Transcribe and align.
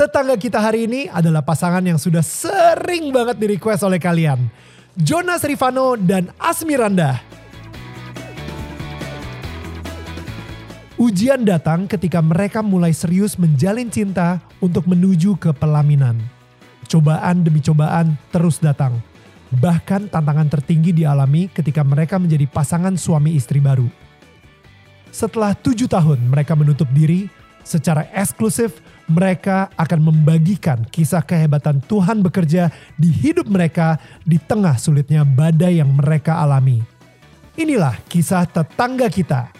Tetangga 0.00 0.32
kita 0.40 0.56
hari 0.56 0.88
ini 0.88 1.12
adalah 1.12 1.44
pasangan 1.44 1.84
yang 1.84 2.00
sudah 2.00 2.24
sering 2.24 3.12
banget 3.12 3.36
di 3.36 3.52
request 3.52 3.84
oleh 3.84 4.00
kalian. 4.00 4.48
Jonas 4.96 5.44
Rifano 5.44 5.92
dan 5.92 6.32
Asmiranda. 6.40 7.20
Ujian 10.96 11.44
datang 11.44 11.84
ketika 11.84 12.24
mereka 12.24 12.64
mulai 12.64 12.96
serius 12.96 13.36
menjalin 13.36 13.92
cinta 13.92 14.40
untuk 14.64 14.88
menuju 14.88 15.36
ke 15.36 15.52
pelaminan. 15.52 16.16
Cobaan 16.88 17.44
demi 17.44 17.60
cobaan 17.60 18.16
terus 18.32 18.56
datang. 18.56 18.96
Bahkan 19.52 20.08
tantangan 20.08 20.48
tertinggi 20.48 20.96
dialami 20.96 21.52
ketika 21.52 21.84
mereka 21.84 22.16
menjadi 22.16 22.48
pasangan 22.48 22.96
suami 22.96 23.36
istri 23.36 23.60
baru. 23.60 23.84
Setelah 25.12 25.52
tujuh 25.60 25.92
tahun 25.92 26.24
mereka 26.24 26.56
menutup 26.56 26.88
diri, 26.88 27.28
secara 27.64 28.08
eksklusif 28.16 28.80
mereka 29.10 29.68
akan 29.74 30.00
membagikan 30.00 30.86
kisah 30.86 31.20
kehebatan 31.20 31.82
Tuhan 31.84 32.22
bekerja 32.22 32.70
di 32.94 33.10
hidup 33.10 33.50
mereka 33.50 33.98
di 34.22 34.38
tengah 34.38 34.78
sulitnya 34.78 35.26
badai 35.26 35.82
yang 35.82 35.90
mereka 35.90 36.38
alami. 36.38 36.80
Inilah 37.58 37.98
kisah 38.06 38.46
tetangga 38.46 39.10
kita. 39.10 39.59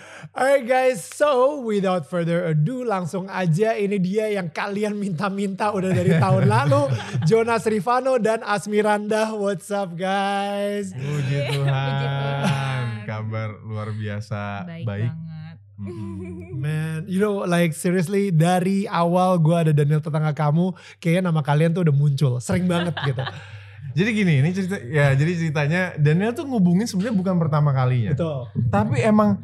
Alright 0.31 0.63
guys, 0.63 1.03
so 1.03 1.59
without 1.59 2.07
further 2.07 2.55
ado 2.55 2.87
langsung 2.87 3.27
aja 3.27 3.75
ini 3.75 3.99
dia 3.99 4.31
yang 4.31 4.47
kalian 4.47 4.95
minta-minta 4.95 5.75
udah 5.75 5.91
dari 5.91 6.15
tahun 6.15 6.47
lalu. 6.55 6.87
Jonas 7.27 7.67
Rifano 7.67 8.15
dan 8.15 8.39
Asmiranda, 8.39 9.35
what's 9.35 9.67
up 9.75 9.91
guys? 9.91 10.95
Puji 10.95 11.03
Puji 11.03 11.37
Tuhan. 11.51 11.67
Tuhan. 12.47 12.83
Kabar 13.03 13.59
luar 13.59 13.91
biasa 13.91 14.63
baik, 14.71 14.87
baik. 14.87 15.11
banget. 15.11 15.55
Man, 16.55 17.11
you 17.11 17.19
know 17.19 17.43
like 17.43 17.75
seriously 17.75 18.31
dari 18.31 18.87
awal 18.87 19.35
gue 19.35 19.67
ada 19.67 19.75
Daniel 19.75 19.99
tetangga 19.99 20.31
kamu, 20.31 20.71
kayaknya 21.03 21.27
nama 21.27 21.43
kalian 21.43 21.75
tuh 21.75 21.83
udah 21.83 21.95
muncul, 21.95 22.39
sering 22.39 22.71
banget 22.71 22.95
gitu. 23.03 23.19
Jadi 23.99 24.09
gini, 24.15 24.39
ini 24.39 24.55
cerita 24.55 24.79
ya 24.79 25.11
jadi 25.11 25.31
ceritanya 25.35 25.81
Daniel 25.99 26.31
tuh 26.31 26.47
ngubungin 26.47 26.87
sebenarnya 26.87 27.11
bukan 27.11 27.35
pertama 27.35 27.75
kalinya. 27.75 28.15
Betul. 28.15 28.47
Tapi 28.71 29.03
emang 29.03 29.35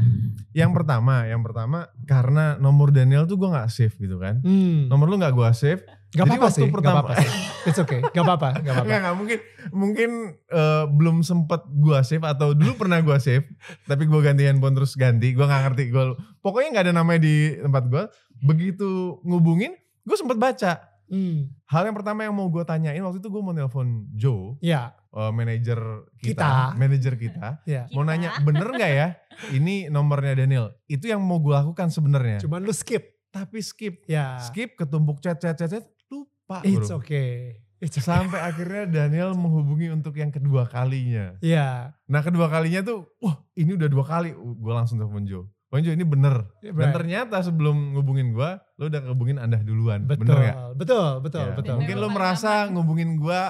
yang 0.58 0.74
pertama, 0.74 1.30
yang 1.30 1.46
pertama 1.46 1.86
karena 2.10 2.58
nomor 2.58 2.90
Daniel 2.90 3.30
tuh 3.30 3.38
gue 3.38 3.46
nggak 3.46 3.70
save 3.70 3.94
gitu 3.94 4.18
kan. 4.18 4.42
Hmm. 4.42 4.90
Nomor 4.90 5.06
lu 5.06 5.22
nggak 5.22 5.38
gue 5.38 5.50
save. 5.54 5.86
Gak 6.08 6.24
apa-apa 6.24 6.48
sih, 6.50 6.64
gak 6.66 6.72
pertama- 6.72 7.04
apa-apa 7.04 7.20
sih. 7.20 7.30
It's 7.68 7.78
okay, 7.84 8.00
gak 8.00 8.24
apa-apa, 8.24 8.64
gak 8.64 8.74
apa-apa. 8.74 8.88
Enggak, 8.88 9.00
enggak 9.04 9.16
mungkin 9.20 9.40
mungkin 9.76 10.10
eh, 10.50 10.86
belum 10.88 11.20
sempet 11.20 11.68
gua 11.68 12.00
save 12.00 12.24
atau 12.24 12.56
dulu 12.56 12.80
pernah 12.80 13.04
gua 13.04 13.20
save 13.20 13.44
tapi 13.84 14.08
gua 14.08 14.24
ganti 14.24 14.48
handphone 14.48 14.72
terus 14.72 14.96
ganti 14.96 15.36
gua 15.36 15.52
nggak 15.52 15.62
ngerti 15.68 15.84
gua 15.92 16.16
pokoknya 16.40 16.70
nggak 16.74 16.86
ada 16.88 16.94
namanya 16.96 17.28
di 17.28 17.60
tempat 17.60 17.84
gua 17.92 18.04
begitu 18.40 19.20
ngubungin 19.28 19.76
gua 20.08 20.16
sempet 20.16 20.40
baca 20.40 20.87
Hmm. 21.08 21.48
hal 21.64 21.84
yang 21.84 21.96
pertama 21.96 22.22
yang 22.22 22.32
mau 22.32 22.46
gua 22.46 22.62
tanyain 22.62 23.00
waktu 23.00 23.18
itu 23.18 23.28
gua 23.28 23.42
mau 23.42 23.52
nelpon 23.52 24.06
Joe 24.12 24.60
Ya, 24.60 24.92
eh, 25.10 25.32
manajer 25.32 25.80
kita, 26.18 26.36
Kita. 26.36 26.52
manajer 26.74 27.14
kita 27.16 27.48
ya. 27.66 27.88
mau 27.90 28.04
Kita. 28.04 28.10
nanya 28.10 28.30
bener 28.42 28.68
nggak 28.70 28.92
ya 28.94 29.08
ini 29.52 29.88
nomornya 29.88 30.36
Daniel 30.38 30.76
itu 30.86 31.06
yang 31.06 31.20
mau 31.20 31.38
gua 31.38 31.62
lakukan 31.62 31.88
sebenarnya 31.88 32.40
Cuman 32.40 32.62
lu 32.62 32.72
skip. 32.72 33.16
tapi 33.28 33.60
skip 33.60 34.04
Ya. 34.06 34.36
skip 34.42 34.76
ketumpuk 34.76 35.18
chat 35.18 35.36
chat 35.36 35.54
chat, 35.54 35.70
chat 35.70 35.86
lupa 36.08 36.60
It's 36.62 36.88
bro 36.88 37.00
okay. 37.00 37.64
It's 37.78 37.94
okay. 37.94 38.04
sampai 38.04 38.42
akhirnya 38.42 38.84
Daniel 38.86 39.32
menghubungi 39.32 39.88
untuk 39.90 40.12
yang 40.14 40.30
kedua 40.30 40.66
kalinya 40.66 41.38
Ya. 41.40 41.94
Nah 42.06 42.20
kedua 42.20 42.48
kalinya 42.48 42.82
tuh, 42.82 43.06
wah 43.18 43.38
ini 43.54 43.74
udah 43.74 43.86
dua 43.86 44.02
kali. 44.02 44.34
Gue 44.34 44.74
langsung 44.74 44.98
telepon 44.98 45.24
Jo. 45.24 45.46
Bang 45.68 45.84
Jo 45.84 45.92
ini 45.92 46.08
bener. 46.08 46.48
Dan 46.64 46.72
Right. 46.74 46.96
ternyata 46.96 47.44
sebelum 47.44 47.92
ngubungin 47.92 48.32
gue, 48.32 48.50
lo 48.80 48.84
udah 48.88 49.02
ngubungin 49.04 49.36
Anda 49.36 49.60
duluan. 49.60 50.08
Betul, 50.08 50.24
Bener 50.24 50.38
gak? 50.42 50.56
betul, 50.80 51.08
betul, 51.20 51.44
Ya, 51.44 51.56
betul. 51.56 51.76
Mungkin 51.84 51.98
lo 51.98 52.08
merasa 52.08 52.72
ngubungin 52.72 53.20
gue 53.20 53.42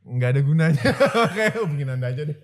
nggak 0.00 0.30
ada 0.32 0.40
gunanya. 0.40 0.80
Kayak 1.36 1.60
hubungin 1.60 1.92
Anda 1.92 2.08
aja 2.08 2.24
deh. 2.24 2.38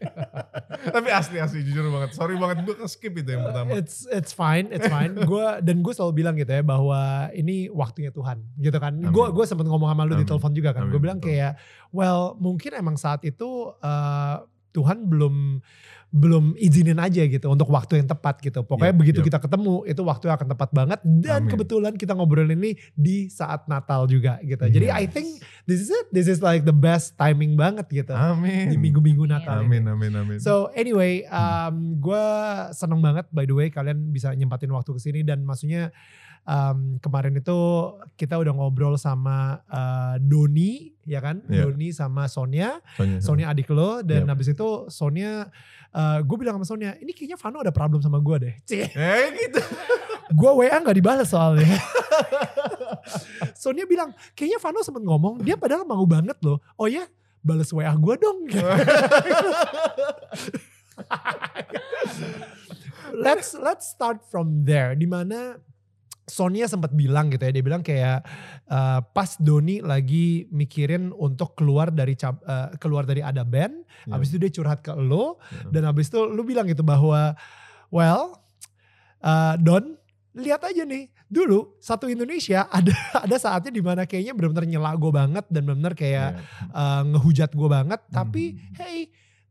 Tapi 0.95 1.09
asli 1.09 1.41
asli 1.41 1.65
jujur 1.65 1.89
banget. 1.89 2.13
Sorry 2.13 2.37
banget 2.37 2.61
gue 2.63 2.77
skip 2.85 3.17
itu 3.17 3.33
yang 3.33 3.49
pertama. 3.49 3.73
It's 3.73 4.05
it's 4.13 4.37
fine, 4.37 4.69
it's 4.69 4.85
fine. 4.87 5.17
Gua 5.31 5.65
dan 5.65 5.81
gue 5.81 5.93
selalu 5.97 6.13
bilang 6.15 6.37
gitu 6.37 6.53
ya 6.53 6.61
bahwa 6.61 7.33
ini 7.33 7.73
waktunya 7.73 8.13
Tuhan, 8.13 8.45
gitu 8.61 8.77
kan. 8.77 9.01
Gue 9.01 9.33
gue 9.33 9.45
sempat 9.49 9.65
ngomong 9.65 9.89
sama 9.89 10.05
lu 10.05 10.13
di 10.13 10.23
Amin. 10.23 10.29
telepon 10.29 10.53
juga 10.53 10.77
kan. 10.77 10.93
Gue 10.93 11.01
bilang 11.01 11.17
betul. 11.17 11.33
kayak, 11.33 11.57
well 11.89 12.37
mungkin 12.37 12.77
emang 12.77 13.01
saat 13.01 13.25
itu 13.25 13.49
eh, 13.81 14.37
Tuhan 14.77 15.09
belum 15.09 15.65
belum 16.07 16.55
izinin 16.57 16.97
aja 16.97 17.27
gitu 17.27 17.51
untuk 17.51 17.67
waktu 17.67 17.99
yang 17.99 18.07
tepat 18.07 18.39
gitu. 18.39 18.63
Pokoknya 18.63 18.95
Yap, 18.95 19.01
begitu 19.03 19.19
yap. 19.21 19.27
kita 19.27 19.39
ketemu 19.43 19.83
itu 19.85 20.01
waktu 20.01 20.25
yang 20.31 20.37
akan 20.39 20.49
tepat 20.55 20.71
banget 20.71 21.01
dan 21.03 21.41
Amin. 21.45 21.51
kebetulan 21.51 21.93
kita 21.99 22.15
ngobrol 22.15 22.47
ini 22.47 22.79
di 22.95 23.27
saat 23.27 23.67
Natal 23.67 24.07
juga 24.07 24.39
gitu. 24.41 24.65
Jadi 24.65 24.87
I 24.87 25.05
Yes. 25.05 25.13
think 25.13 25.29
this 25.67 25.83
is 25.83 25.91
it. 25.91 26.07
This 26.15 26.31
is 26.31 26.39
like 26.41 26.63
the 26.63 26.73
best 26.73 27.19
timing 27.19 27.59
banget 27.59 27.91
gitu 27.91 28.15
Amin. 28.15 28.71
di 28.71 28.79
minggu-minggu 28.79 29.27
Natal. 29.27 29.61
ini. 29.61 29.83
Amin, 29.83 29.83
amin, 29.91 30.13
amin. 30.15 30.39
So 30.39 30.71
anyway, 30.73 31.27
um, 31.27 31.99
gue 31.99 32.25
seneng 32.71 33.03
banget 33.03 33.27
by 33.29 33.43
the 33.43 33.53
way 33.53 33.69
kalian 33.69 34.09
bisa 34.09 34.31
nyempatin 34.31 34.71
waktu 34.71 34.95
ke 34.95 35.01
sini 35.03 35.21
dan 35.21 35.43
maksudnya 35.43 35.91
um, 36.47 36.97
kemarin 36.99 37.35
itu 37.35 37.59
kita 38.15 38.39
udah 38.39 38.55
ngobrol 38.55 38.95
sama 38.95 39.61
uh, 39.67 40.15
Doni 40.17 40.95
ya 41.03 41.19
kan, 41.21 41.43
Iya. 41.47 41.67
Doni 41.69 41.91
sama 41.91 42.27
Sonia, 42.27 42.79
Sonya, 42.95 43.19
Sonia 43.21 43.47
adik 43.51 43.71
lo 43.71 44.03
dan 44.03 44.25
Yep. 44.25 44.31
habis 44.31 44.49
itu 44.51 44.69
Sonia, 44.89 45.47
gue 46.23 46.37
bilang 46.37 46.59
sama 46.59 46.67
Sonia, 46.67 46.95
ini 46.99 47.11
kayaknya 47.11 47.39
Vano 47.39 47.63
ada 47.63 47.71
problem 47.71 48.03
sama 48.03 48.19
gue 48.19 48.37
deh. 48.43 48.55
Cie, 48.65 48.91
Eh 48.91 49.27
gitu. 49.37 49.61
gue 50.41 50.51
WA 50.51 50.75
nggak 50.77 50.97
dibalas 50.99 51.31
soalnya. 51.31 51.79
Sonia 53.55 53.87
bilang, 53.87 54.11
kayaknya 54.35 54.59
Vano 54.59 54.83
sempet 54.83 55.03
ngomong, 55.03 55.39
dia 55.41 55.55
padahal 55.55 55.87
mau 55.87 56.03
banget 56.03 56.35
loh. 56.43 56.59
Oh 56.75 56.91
ya, 56.91 57.07
balas 57.39 57.71
WA 57.71 57.95
gue 57.95 58.15
dong. 58.19 58.39
let's 63.15 63.55
let's 63.55 63.87
start 63.89 64.21
from 64.27 64.65
there 64.67 64.95
di 64.95 65.07
mana 65.07 65.61
Sonia 66.27 66.67
sempat 66.67 66.91
bilang 66.91 67.31
gitu 67.31 67.39
ya 67.41 67.55
dia 67.55 67.63
bilang 67.63 67.81
kayak 67.81 68.27
uh, 68.67 68.99
pas 69.15 69.39
Doni 69.39 69.79
lagi 69.79 70.51
mikirin 70.51 71.15
untuk 71.15 71.55
keluar 71.55 71.89
dari 71.89 72.19
uh, 72.19 72.35
keluar 72.77 73.07
dari 73.07 73.23
ada 73.23 73.47
band 73.47 73.87
Ya. 74.05 74.15
habis 74.15 74.31
itu 74.31 74.39
dia 74.39 74.51
curhat 74.51 74.83
ke 74.83 74.91
lo 74.93 75.39
Ya. 75.51 75.71
dan 75.73 75.83
habis 75.87 76.11
itu 76.11 76.19
lu 76.21 76.43
bilang 76.43 76.67
gitu 76.67 76.83
bahwa 76.83 77.35
well 77.89 78.43
uh, 79.21 79.55
Don 79.57 79.95
lihat 80.35 80.63
aja 80.63 80.83
nih 80.83 81.09
dulu 81.27 81.75
satu 81.79 82.07
Indonesia 82.07 82.67
ada 82.77 82.93
ada 83.17 83.37
saatnya 83.37 83.71
di 83.71 83.83
mana 83.83 84.03
kayaknya 84.05 84.35
benar-benar 84.35 84.67
nyela 84.67 84.93
gue 84.95 85.11
banget 85.11 85.45
dan 85.49 85.63
benar-benar 85.63 85.95
kayak 85.95 86.29
Ya. 86.35 86.43
uh, 86.71 87.03
ngehujat 87.07 87.51
gue 87.51 87.69
banget 87.69 88.01
tapi 88.11 88.45
Hmm. 88.53 88.75
hey 88.79 88.99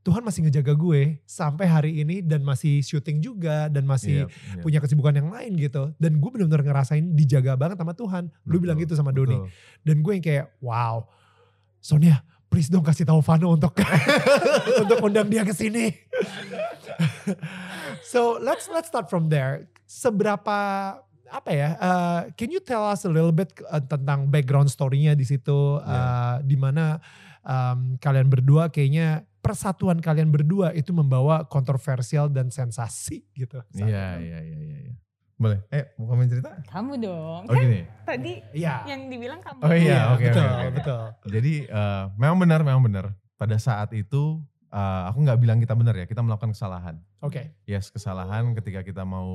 Tuhan 0.06 0.22
masih 0.22 0.46
ngejaga 0.46 0.78
gue 0.78 1.18
sampai 1.26 1.66
hari 1.66 1.92
ini 2.06 2.22
dan 2.22 2.46
masih 2.46 2.86
syuting 2.86 3.26
juga 3.26 3.66
dan 3.74 3.90
masih 3.90 4.30
Iya, 4.30 4.30
iya. 4.30 4.62
punya 4.62 4.78
kesibukan 4.78 5.18
yang 5.18 5.34
lain 5.34 5.58
gitu. 5.58 5.98
Dan 5.98 6.22
gue 6.22 6.30
benar-benar 6.30 6.62
ngerasain 6.62 7.18
dijaga 7.18 7.58
banget 7.58 7.82
sama 7.82 7.98
Tuhan. 7.98 8.30
Lu 8.46 8.56
Betul, 8.56 8.62
bilang 8.62 8.78
gitu 8.78 8.94
sama 8.94 9.10
Doni. 9.10 9.34
betul. 9.34 9.50
dan 9.82 9.96
gue 10.06 10.12
yang 10.14 10.22
kayak 10.24 10.46
wow 10.62 11.10
Sonia 11.82 12.22
please 12.46 12.70
dong 12.70 12.86
kasih 12.86 13.04
tahu 13.04 13.20
Vano 13.20 13.52
untuk 13.52 13.74
untuk 14.86 14.98
undang 15.02 15.26
dia 15.28 15.42
ke 15.42 15.52
sini. 15.52 15.90
So 18.06 18.38
let's 18.38 18.70
let's 18.70 18.88
start 18.88 19.10
from 19.10 19.28
there. 19.28 19.68
Seberapa 19.86 20.58
apa 21.26 21.50
ya 21.52 21.74
uh, 21.82 22.20
can 22.38 22.54
you 22.54 22.62
tell 22.62 22.86
us 22.86 23.02
a 23.04 23.12
little 23.12 23.34
bit 23.34 23.50
uh, 23.66 23.82
tentang 23.82 24.30
background 24.30 24.70
story-nya 24.70 25.18
di 25.18 25.26
situ? 25.26 25.82
Uh, 25.82 26.38
di 26.46 26.54
mana 26.54 27.02
um, 27.42 27.98
kalian 27.98 28.30
berdua 28.30 28.70
kayaknya 28.70 29.26
persatuan 29.46 30.02
kalian 30.02 30.34
berdua 30.34 30.74
itu 30.74 30.90
membawa 30.90 31.46
kontroversial 31.46 32.26
dan 32.28 32.50
sensasi 32.50 33.22
gitu 33.32 33.62
Iya, 33.72 34.18
iya, 34.18 34.40
iya, 34.42 34.60
iya. 34.60 34.78
iya. 34.90 34.94
Boleh? 35.36 35.60
Eh, 35.68 35.92
mau 36.00 36.08
komen 36.10 36.26
cerita? 36.26 36.48
Kamu 36.66 36.96
dong. 36.96 37.44
Oh 37.44 37.52
kan 37.52 37.60
gini. 37.62 37.84
tadi 38.02 38.34
Iya. 38.56 38.88
yang 38.88 39.12
dibilang 39.12 39.44
kamu. 39.44 39.60
Oh 39.62 39.76
iya, 39.76 40.16
oke, 40.16 40.24
betul, 40.26 40.42
oke, 40.42 40.56
oke. 40.58 40.70
betul. 40.80 41.04
Jadi 41.30 41.54
eh, 41.68 42.04
memang 42.16 42.38
benar, 42.40 42.60
memang 42.64 42.82
benar. 42.82 43.06
Pada 43.36 43.60
saat 43.60 43.92
itu 43.92 44.40
eh, 44.72 45.02
aku 45.12 45.18
nggak 45.22 45.36
bilang 45.38 45.60
kita 45.60 45.76
benar 45.76 45.92
ya, 45.94 46.08
kita 46.08 46.24
melakukan 46.24 46.56
kesalahan. 46.56 46.96
Oke. 47.20 47.52
Yes, 47.68 47.92
kesalahan 47.92 48.56
ketika 48.56 48.80
kita 48.82 49.04
mau 49.04 49.28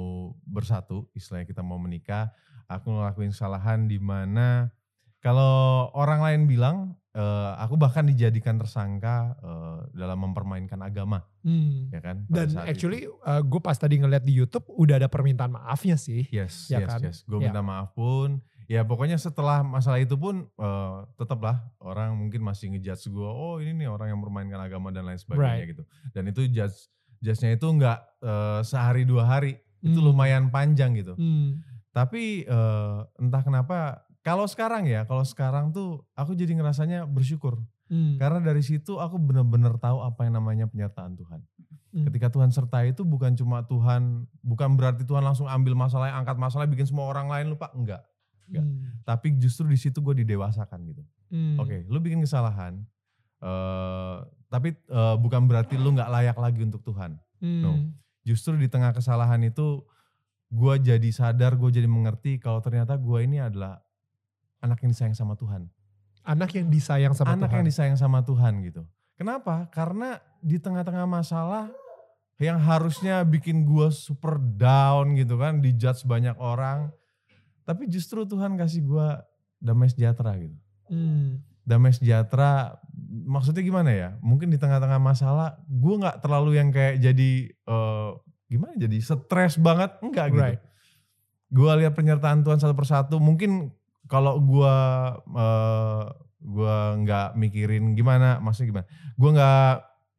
bersatu, 0.43 1.05
istilahnya 1.13 1.45
kita 1.45 1.61
mau 1.61 1.77
menikah, 1.77 2.33
aku 2.65 2.89
ngelakuin 2.91 3.31
kesalahan 3.31 3.85
di 3.85 4.01
mana 4.01 4.73
kalau 5.21 5.93
orang 5.93 6.25
lain 6.25 6.41
bilang 6.49 6.77
eh, 7.13 7.53
aku 7.59 7.75
bahkan 7.75 8.05
dijadikan 8.05 8.55
tersangka 8.55 9.35
eh, 9.37 9.79
dalam 9.95 10.19
mempermainkan 10.21 10.79
agama, 10.79 11.27
Hmm. 11.41 11.89
ya 11.89 12.01
kan? 12.01 12.23
Dan 12.27 12.53
actually 12.61 13.05
itu. 13.05 13.15
gue 13.45 13.61
pas 13.61 13.75
tadi 13.75 13.97
ngeliat 13.97 14.21
di 14.21 14.33
YouTube 14.33 14.69
udah 14.69 14.97
ada 14.97 15.09
permintaan 15.09 15.51
maafnya 15.51 15.97
sih. 15.97 16.29
yes, 16.29 16.69
ya 16.69 16.81
yes, 16.81 16.89
kan? 16.89 17.01
yes. 17.01 17.17
Gue 17.25 17.41
Ya. 17.41 17.49
minta 17.49 17.61
maaf 17.61 17.91
pun. 17.93 18.39
Ya 18.67 18.87
pokoknya 18.87 19.19
setelah 19.19 19.67
masalah 19.67 19.99
itu 19.99 20.15
pun 20.15 20.47
eh, 20.47 20.97
tetaplah 21.17 21.59
orang 21.79 22.15
mungkin 22.15 22.39
masih 22.41 22.71
ngejudge 22.71 23.09
gue. 23.09 23.27
Oh 23.27 23.59
ini 23.59 23.75
nih 23.75 23.89
orang 23.89 24.09
yang 24.09 24.19
mempermainkan 24.19 24.61
agama 24.61 24.89
dan 24.89 25.03
lain 25.05 25.19
sebagainya 25.19 25.51
Right. 25.59 25.71
gitu. 25.71 25.83
Dan 26.13 26.23
itu 26.27 26.47
judge 26.47 26.87
judge-nya 27.19 27.53
itu 27.53 27.67
nggak 27.67 27.99
eh, 28.23 28.61
sehari 28.63 29.03
dua 29.03 29.27
hari. 29.27 29.59
Itu 29.81 29.99
Hmm. 29.99 30.07
lumayan 30.07 30.45
panjang 30.49 30.95
gitu. 30.95 31.17
Hmm. 31.17 31.59
Tapi 31.91 32.45
eh, 32.45 32.99
entah 33.19 33.43
kenapa 33.43 34.07
kalau 34.21 34.45
sekarang 34.45 34.85
ya, 34.85 35.09
kalau 35.09 35.25
sekarang 35.25 35.73
tuh 35.73 36.05
aku 36.13 36.37
jadi 36.37 36.53
ngerasanya 36.53 37.09
bersyukur. 37.09 37.61
Hmm. 37.91 38.21
Karena 38.21 38.39
dari 38.39 38.63
situ 38.63 39.01
aku 39.01 39.19
benar-benar 39.19 39.81
tahu 39.81 40.05
apa 40.05 40.23
yang 40.29 40.39
namanya 40.39 40.71
penyertaan 40.71 41.19
Tuhan. 41.19 41.41
Hmm. 41.91 42.07
Ketika 42.07 42.31
Tuhan 42.31 42.55
sertai 42.55 42.95
itu 42.95 43.03
bukan 43.03 43.35
cuma 43.35 43.67
Tuhan, 43.67 44.31
bukan 44.47 44.79
berarti 44.79 45.03
Tuhan 45.03 45.27
langsung 45.27 45.51
ambil 45.51 45.75
masalah, 45.75 46.15
angkat 46.15 46.39
masalah, 46.39 46.71
bikin 46.71 46.87
semua 46.87 47.11
orang 47.11 47.27
lain 47.27 47.51
lupa, 47.51 47.73
enggak. 47.75 48.07
enggak. 48.47 48.63
Hmm. 48.63 49.03
Tapi 49.03 49.35
justru 49.43 49.67
di 49.67 49.75
situ 49.75 49.99
gue 49.99 50.23
didewasakan 50.23 50.79
gitu. 50.87 51.03
Hmm. 51.35 51.59
Oke, 51.59 51.83
lu 51.91 51.99
bikin 51.99 52.23
kesalahan, 52.23 52.79
eh 53.43 54.17
tapi 54.51 54.75
eh, 54.75 55.17
bukan 55.19 55.47
berarti 55.47 55.79
lu 55.79 55.95
nggak 55.95 56.11
layak 56.11 56.39
lagi 56.39 56.63
untuk 56.63 56.83
Tuhan. 56.87 57.19
Hmm. 57.43 57.63
No. 57.63 57.71
Justru 58.23 58.55
di 58.55 58.71
tengah 58.71 58.95
kesalahan 58.95 59.43
itu, 59.43 59.83
gue 60.53 60.75
jadi 60.79 61.11
sadar, 61.11 61.59
gue 61.59 61.71
jadi 61.73 61.89
mengerti 61.91 62.39
kalau 62.39 62.63
ternyata 62.63 62.95
gue 62.95 63.19
ini 63.25 63.43
adalah 63.43 63.83
anak 64.61 64.79
yang 64.85 64.91
disayang 64.93 65.17
sama 65.17 65.35
Tuhan. 65.37 65.69
Anak 66.25 66.53
yang 66.53 66.69
disayang 66.69 67.15
sama 67.17 67.33
anak 67.33 67.49
Tuhan. 67.49 67.57
yang 67.61 67.67
disayang 67.67 67.99
sama 67.99 68.21
Tuhan 68.21 68.61
gitu. 68.65 68.85
Kenapa? 69.17 69.69
Karena 69.73 70.21
di 70.41 70.57
tengah-tengah 70.57 71.05
masalah 71.05 71.69
yang 72.41 72.57
harusnya 72.57 73.21
bikin 73.21 73.69
gue 73.69 73.93
super 73.93 74.41
down 74.41 75.13
gitu 75.17 75.37
kan, 75.37 75.61
dijudge 75.61 76.09
banyak 76.09 76.37
orang. 76.41 76.89
Tapi 77.69 77.85
justru 77.85 78.25
Tuhan 78.25 78.57
kasih 78.57 78.81
gue 78.85 79.09
damai 79.61 79.93
sejahtera 79.93 80.41
gitu. 80.41 80.57
Hmm. 80.89 81.45
Damai 81.69 81.93
sejahtera 81.93 82.81
maksudnya 83.29 83.61
gimana 83.61 83.93
ya? 83.93 84.09
Mungkin 84.25 84.49
di 84.49 84.57
tengah-tengah 84.57 84.97
masalah 84.97 85.61
gue 85.69 85.95
nggak 86.01 86.25
terlalu 86.25 86.57
yang 86.57 86.73
kayak 86.73 86.97
jadi 87.05 87.31
eh, 87.53 88.11
gimana 88.49 88.73
jadi 88.81 88.97
stres 89.05 89.61
banget 89.61 90.01
enggak 90.01 90.27
gitu. 90.33 90.41
Right. 90.41 90.61
Gue 91.53 91.71
lihat 91.85 91.93
penyertaan 91.93 92.41
Tuhan 92.41 92.57
satu 92.57 92.73
persatu. 92.73 93.21
Mungkin 93.21 93.69
kalau 94.11 94.43
gue 94.43 94.77
eh, 95.39 96.05
gue 96.41 96.77
nggak 97.07 97.39
mikirin 97.39 97.95
gimana, 97.95 98.43
maksudnya 98.43 98.69
gimana? 98.75 98.87
Gue 99.15 99.31
nggak 99.39 99.73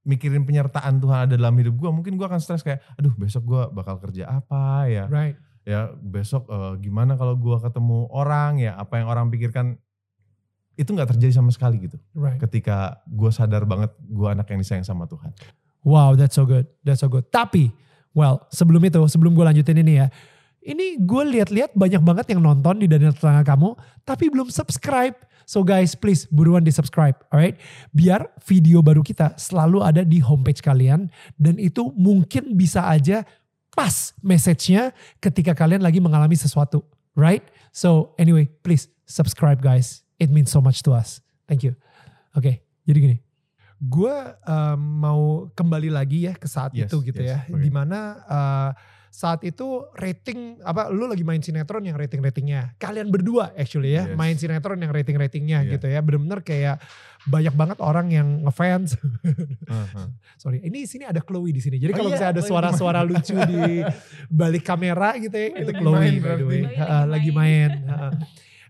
mikirin 0.07 0.47
penyertaan 0.47 0.97
Tuhan 0.97 1.29
ada 1.29 1.35
dalam 1.37 1.53
hidup 1.59 1.77
gue, 1.77 1.89
mungkin 1.91 2.17
gue 2.17 2.25
akan 2.25 2.41
stres 2.41 2.65
kayak, 2.65 2.81
aduh 2.97 3.13
besok 3.19 3.43
gue 3.45 3.63
bakal 3.75 3.99
kerja 3.99 4.31
apa 4.31 4.87
ya? 4.87 5.05
Right. 5.11 5.35
Ya 5.67 5.91
besok 5.93 6.47
eh, 6.49 6.73
gimana 6.81 7.19
kalau 7.19 7.35
gue 7.35 7.57
ketemu 7.59 8.07
orang 8.09 8.63
ya? 8.63 8.79
Apa 8.79 9.03
yang 9.03 9.11
orang 9.11 9.27
pikirkan? 9.29 9.77
Itu 10.79 10.95
nggak 10.95 11.13
terjadi 11.13 11.35
sama 11.35 11.51
sekali 11.51 11.83
gitu. 11.83 11.99
Right. 12.15 12.39
Ketika 12.39 13.03
gue 13.05 13.29
sadar 13.29 13.67
banget 13.67 13.91
gue 13.99 14.25
anak 14.25 14.47
yang 14.49 14.63
disayang 14.63 14.87
sama 14.87 15.05
Tuhan. 15.05 15.35
Wow, 15.83 16.13
that's 16.13 16.37
so 16.37 16.45
good. 16.45 16.69
That's 16.85 17.01
so 17.01 17.09
good. 17.09 17.25
Tapi, 17.33 17.73
well, 18.13 18.45
sebelum 18.53 18.81
itu, 18.85 19.01
sebelum 19.09 19.33
gue 19.33 19.45
lanjutin 19.45 19.81
ini 19.81 19.99
ya. 19.99 20.07
Ini 20.61 21.01
gue 21.01 21.23
lihat-lihat 21.25 21.73
banyak 21.73 22.01
banget 22.05 22.25
yang 22.37 22.41
nonton 22.45 22.77
di 22.77 22.85
Daniel 22.85 23.17
Tetangga 23.17 23.41
Kamu, 23.41 23.73
tapi 24.05 24.29
belum 24.29 24.53
subscribe. 24.53 25.17
So 25.49 25.65
guys, 25.65 25.97
please 25.97 26.29
buruan 26.29 26.61
di 26.61 26.69
subscribe, 26.69 27.17
alright? 27.33 27.57
Biar 27.91 28.29
video 28.45 28.85
baru 28.85 29.01
kita 29.01 29.33
selalu 29.41 29.81
ada 29.81 30.05
di 30.05 30.21
homepage 30.21 30.61
kalian. 30.61 31.09
Dan 31.33 31.57
itu 31.57 31.89
mungkin 31.97 32.53
bisa 32.53 32.85
aja 32.85 33.25
pas 33.73 34.13
message-nya 34.21 34.93
ketika 35.17 35.57
kalian 35.57 35.81
lagi 35.81 35.97
mengalami 35.97 36.37
sesuatu, 36.37 36.85
right? 37.17 37.41
So 37.73 38.13
anyway, 38.21 38.45
please 38.61 38.85
subscribe 39.09 39.65
guys. 39.65 40.05
It 40.21 40.29
means 40.29 40.53
so 40.53 40.61
much 40.61 40.85
to 40.85 40.93
us. 40.93 41.25
Thank 41.49 41.65
you. 41.65 41.73
Oke, 42.37 42.61
jadi 42.85 42.99
gini 43.01 43.17
gue 43.81 44.15
um, 44.45 44.77
mau 44.77 45.49
kembali 45.57 45.89
lagi 45.89 46.29
ya 46.29 46.37
ke 46.37 46.45
saat 46.45 46.69
Yes, 46.77 46.93
itu 46.93 47.01
gitu 47.01 47.25
yes, 47.25 47.33
ya 47.33 47.37
oke. 47.49 47.65
di 47.65 47.71
mana 47.73 48.21
uh, 48.29 48.69
saat 49.11 49.43
itu 49.43 49.83
rating 49.93 50.63
apa 50.63 50.87
lu 50.87 51.03
lagi 51.03 51.21
main 51.21 51.37
sinetron 51.37 51.83
yang 51.83 51.99
rating 51.99 52.23
ratingnya 52.23 52.71
kalian 52.79 53.11
berdua 53.11 53.51
actually 53.53 53.91
ya 53.91 54.07
Yes. 54.07 54.15
main 54.15 54.35
sinetron 54.35 54.79
yang 54.79 54.87
rating 54.89 55.19
ratingnya 55.19 55.67
Iya. 55.67 55.71
gitu 55.75 55.85
ya 55.85 55.99
bener-bener 55.99 56.39
kayak 56.39 56.79
banyak 57.21 57.51
banget 57.51 57.77
orang 57.83 58.07
yang 58.07 58.27
ngefans 58.41 58.95
Heeh. 59.67 60.07
sorry 60.39 60.63
ini 60.63 60.87
sini 60.87 61.03
ada 61.03 61.19
Chloe 61.19 61.51
di 61.51 61.59
sini 61.59 61.75
jadi 61.75 61.91
Oh 61.91 61.97
kalau 61.99 62.09
iya, 62.09 62.15
misalnya 62.15 62.33
ada 62.39 62.43
suara-suara 62.43 63.03
lucu 63.03 63.35
di 63.35 63.83
balik 64.31 64.63
kamera 64.63 65.19
gitu 65.19 65.35
ya 65.35 65.59
itu 65.59 65.69
Lagi 65.69 65.77
Chloe 65.77 65.99
main 65.99 66.13
by 66.15 66.31
the 66.31 66.45
way 66.47 66.61
berarti. 66.63 66.79
Ha, 66.79 66.85
Chloe 66.87 66.87
lagi 66.87 67.11
lagi 67.11 67.29
main 67.35 67.69
main. 67.83 68.11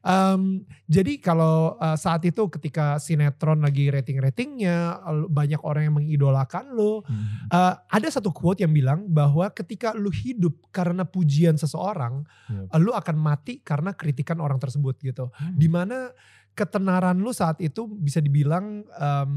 Um, 0.01 0.65
jadi 0.89 1.21
kalau 1.21 1.77
uh, 1.77 1.93
saat 1.93 2.25
itu 2.25 2.49
ketika 2.49 2.97
sinetron 2.97 3.61
lagi 3.61 3.93
rating-ratingnya 3.93 4.97
banyak 5.29 5.61
orang 5.61 5.85
yang 5.89 5.95
mengidolakan 6.01 6.73
lo 6.73 7.05
Mhm. 7.05 7.53
Uh, 7.53 7.73
ada 7.85 8.07
satu 8.09 8.33
quote 8.33 8.65
yang 8.65 8.73
bilang 8.73 9.05
bahwa 9.05 9.45
ketika 9.53 9.93
lu 9.93 10.09
hidup 10.09 10.57
karena 10.73 11.05
pujian 11.05 11.53
seseorang, 11.53 12.25
Yep. 12.49 12.73
uh, 12.73 12.79
lu 12.81 12.91
akan 12.97 13.15
mati 13.15 13.61
karena 13.61 13.93
kritikan 13.93 14.41
orang 14.41 14.57
tersebut 14.57 14.97
gitu. 15.01 15.29
Hmm. 15.37 15.53
Di 15.53 15.69
mana 15.69 16.09
ketenaran 16.51 17.15
lu 17.21 17.31
saat 17.31 17.61
itu 17.63 17.87
bisa 17.87 18.19
dibilang, 18.19 18.83
um, 18.99 19.31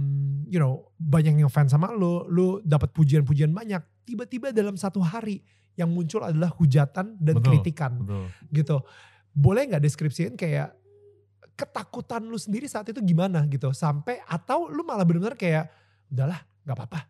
you 0.50 0.58
know, 0.58 0.90
banyak 0.98 1.38
yang 1.38 1.52
fans 1.52 1.70
sama 1.70 1.94
lu, 1.94 2.26
lu 2.26 2.58
dapat 2.66 2.90
pujian-pujian 2.90 3.54
banyak. 3.54 3.84
Tiba-tiba 4.02 4.50
dalam 4.50 4.74
satu 4.74 4.98
hari 4.98 5.44
yang 5.74 5.90
muncul 5.90 6.22
adalah 6.22 6.50
hujatan 6.54 7.18
dan 7.18 7.34
Betul. 7.38 7.46
kritikan 7.50 7.92
Betul. 8.02 8.26
gitu. 8.50 8.76
Boleh 9.34 9.66
nggak 9.66 9.82
deskripsiin 9.82 10.38
kayak 10.38 10.72
ketakutan 11.54 12.26
lu 12.26 12.38
sendiri 12.38 12.66
saat 12.66 12.90
itu 12.90 12.98
gimana 13.02 13.46
gitu 13.46 13.70
sampai 13.70 14.18
atau 14.26 14.66
lu 14.66 14.82
malah 14.82 15.06
benar-benar 15.06 15.38
kayak 15.38 15.70
udahlah 16.10 16.42
nggak 16.66 16.74
apa-apa 16.74 17.00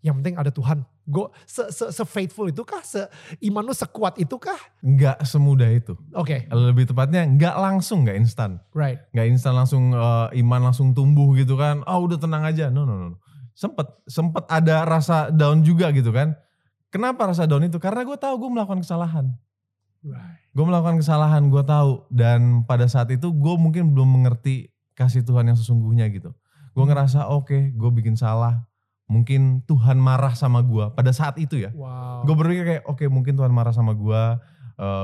yang 0.00 0.16
penting 0.16 0.40
ada 0.40 0.48
Tuhan 0.48 0.80
gue 1.04 1.26
se, 1.44 1.68
se, 1.68 1.92
se 1.92 2.04
faithful 2.08 2.48
itu 2.48 2.64
kah 2.64 2.80
se 2.80 3.04
iman 3.44 3.60
lu 3.60 3.76
sekuat 3.76 4.16
itu 4.16 4.40
kah 4.40 4.56
Nggak 4.80 5.20
semudah 5.26 5.68
itu. 5.68 5.92
oke 6.16 6.48
Lebih 6.48 6.88
tepatnya 6.88 7.28
nggak 7.28 7.56
langsung, 7.60 8.08
nggak 8.08 8.16
instan. 8.16 8.62
right 8.72 9.04
nggak 9.12 9.26
instan 9.28 9.52
langsung 9.52 9.92
eh, 9.92 10.28
iman 10.40 10.70
langsung 10.70 10.96
tumbuh 10.96 11.36
gitu 11.36 11.58
kan. 11.60 11.84
Ah 11.84 12.00
udah 12.00 12.16
tenang 12.16 12.46
aja. 12.46 12.72
No 12.72 12.88
no 12.88 12.96
no. 12.96 13.18
Sempet 13.52 13.90
sempet 14.08 14.48
ada 14.48 14.88
rasa 14.88 15.28
down 15.28 15.60
juga 15.60 15.92
gitu 15.92 16.14
kan. 16.14 16.32
Kenapa 16.88 17.28
rasa 17.28 17.44
down 17.44 17.66
itu? 17.68 17.76
Karena 17.76 18.06
gue 18.06 18.16
tahu 18.16 18.40
gue 18.40 18.50
melakukan 18.56 18.80
kesalahan. 18.80 19.34
Right 20.04 20.40
Gue 20.50 20.64
melakukan 20.66 20.98
kesalahan, 20.98 21.46
gue 21.46 21.62
tahu. 21.62 22.10
Dan 22.10 22.66
pada 22.66 22.90
saat 22.90 23.06
itu 23.14 23.30
gue 23.30 23.54
mungkin 23.54 23.94
belum 23.94 24.18
mengerti 24.18 24.74
kasih 24.98 25.22
Tuhan 25.22 25.46
yang 25.46 25.58
sesungguhnya 25.58 26.10
gitu. 26.10 26.34
Gue 26.74 26.84
ngerasa 26.86 27.30
oke, 27.30 27.70
gue 27.74 27.90
bikin 27.94 28.18
salah. 28.18 28.66
Mungkin 29.10 29.66
Tuhan 29.66 29.98
marah 29.98 30.38
sama 30.38 30.62
gue 30.62 30.86
pada 30.94 31.10
saat 31.10 31.34
itu 31.38 31.58
ya. 31.58 31.74
wow 31.74 32.22
Gue 32.22 32.34
berpikir 32.34 32.62
kayak 32.62 32.84
oke 32.86 33.02
mungkin 33.10 33.34
Tuhan 33.34 33.50
marah 33.50 33.74
sama 33.74 33.94
gue. 33.94 34.22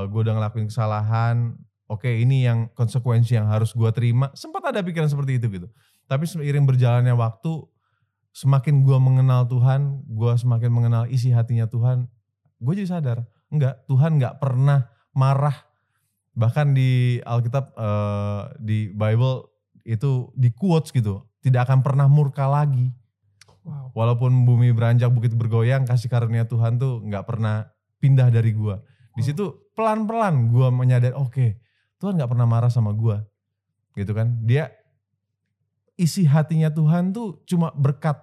gue 0.09 0.19
udah 0.19 0.33
ngelakuin 0.35 0.67
kesalahan. 0.67 1.53
Oke 1.87 2.09
ini 2.09 2.43
yang 2.43 2.67
konsekuensi 2.75 3.39
yang 3.39 3.47
harus 3.47 3.71
gue 3.71 3.87
terima. 3.95 4.33
Sempat 4.35 4.73
ada 4.73 4.83
pikiran 4.83 5.07
seperti 5.07 5.39
itu 5.39 5.47
gitu. 5.47 5.67
Tapi 6.07 6.23
seiring 6.27 6.65
berjalannya 6.65 7.13
waktu, 7.13 7.67
semakin 8.31 8.81
gue 8.81 8.97
mengenal 8.97 9.45
Tuhan, 9.45 10.07
gue 10.07 10.33
semakin 10.39 10.71
mengenal 10.71 11.03
isi 11.11 11.29
hatinya 11.29 11.67
Tuhan. 11.67 12.07
Gue 12.57 12.73
jadi 12.73 12.89
sadar, 12.89 13.27
enggak 13.51 13.83
Tuhan 13.87 14.19
nggak 14.19 14.37
pernah 14.39 14.87
marah. 15.15 15.55
Bahkan 16.37 16.77
di 16.77 17.17
Alkitab, 17.25 17.73
eh, 17.73 18.41
di 18.61 18.93
Bible 18.93 19.49
itu 19.87 20.29
di 20.37 20.53
quotes 20.53 20.93
gitu, 20.93 21.25
tidak 21.41 21.65
akan 21.65 21.81
pernah 21.81 22.05
murka 22.05 22.45
lagi. 22.45 22.93
Wow. 23.67 23.91
Walaupun 23.91 24.47
bumi 24.47 24.71
beranjak 24.71 25.11
bukit 25.11 25.35
bergoyang 25.35 25.83
kasih 25.83 26.07
karunia 26.07 26.47
Tuhan 26.47 26.79
tuh 26.79 27.03
nggak 27.03 27.25
pernah 27.27 27.67
pindah 27.99 28.31
dari 28.31 28.55
gua. 28.55 28.79
Di 29.17 29.25
situ 29.25 29.73
pelan 29.75 30.07
pelan 30.07 30.53
gua 30.53 30.69
menyadari 30.71 31.11
oke 31.11 31.57
Tuhan 31.97 32.15
nggak 32.15 32.31
pernah 32.31 32.47
marah 32.47 32.71
sama 32.71 32.93
gua. 32.93 33.27
Gitu 33.97 34.13
kan. 34.15 34.39
Dia 34.45 34.71
isi 35.97 36.23
hatinya 36.23 36.71
Tuhan 36.71 37.11
tuh 37.11 37.43
cuma 37.49 37.73
berkat. 37.73 38.21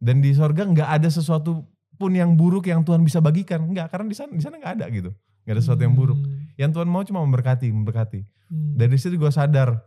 Dan 0.00 0.22
di 0.24 0.32
sorga 0.32 0.64
nggak 0.64 0.88
ada 1.02 1.08
sesuatu 1.10 1.66
pun 1.96 2.12
yang 2.12 2.36
buruk 2.36 2.68
yang 2.68 2.84
Tuhan 2.84 3.02
bisa 3.02 3.18
bagikan 3.18 3.64
nggak 3.66 3.88
karena 3.90 4.06
di 4.06 4.16
sana 4.16 4.30
di 4.32 4.42
sana 4.44 4.60
nggak 4.60 4.72
ada 4.80 4.86
gitu 4.92 5.10
nggak 5.44 5.54
ada 5.56 5.62
sesuatu 5.62 5.82
yang 5.82 5.96
buruk 5.96 6.18
Hmm, 6.20 6.52
yang 6.60 6.70
Tuhan 6.72 6.88
mau 6.88 7.02
cuma 7.04 7.20
memberkati 7.24 7.68
memberkati 7.72 8.20
hmm. 8.22 8.76
dari 8.76 8.96
situ 8.96 9.16
gue 9.16 9.32
sadar 9.32 9.80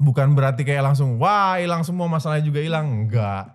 bukan 0.00 0.34
berarti 0.34 0.66
kayak 0.66 0.82
langsung 0.92 1.20
wah 1.22 1.60
hilang 1.60 1.86
semua 1.86 2.10
masalahnya 2.10 2.44
juga 2.44 2.60
hilang 2.64 3.06
enggak 3.06 3.52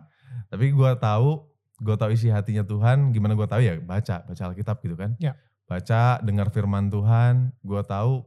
tapi 0.50 0.72
gue 0.72 0.92
tahu 1.02 1.46
gue 1.80 1.96
tahu 1.96 2.10
isi 2.16 2.28
hatinya 2.32 2.64
Tuhan 2.64 3.12
gimana 3.12 3.36
gue 3.36 3.48
tahu 3.48 3.62
ya 3.64 3.78
baca 3.80 4.24
baca 4.24 4.42
Alkitab 4.52 4.78
gitu 4.84 4.96
kan 4.96 5.16
Ya. 5.20 5.36
baca 5.68 6.20
dengar 6.24 6.52
firman 6.52 6.92
Tuhan 6.92 7.54
gue 7.64 7.82
tahu 7.88 8.24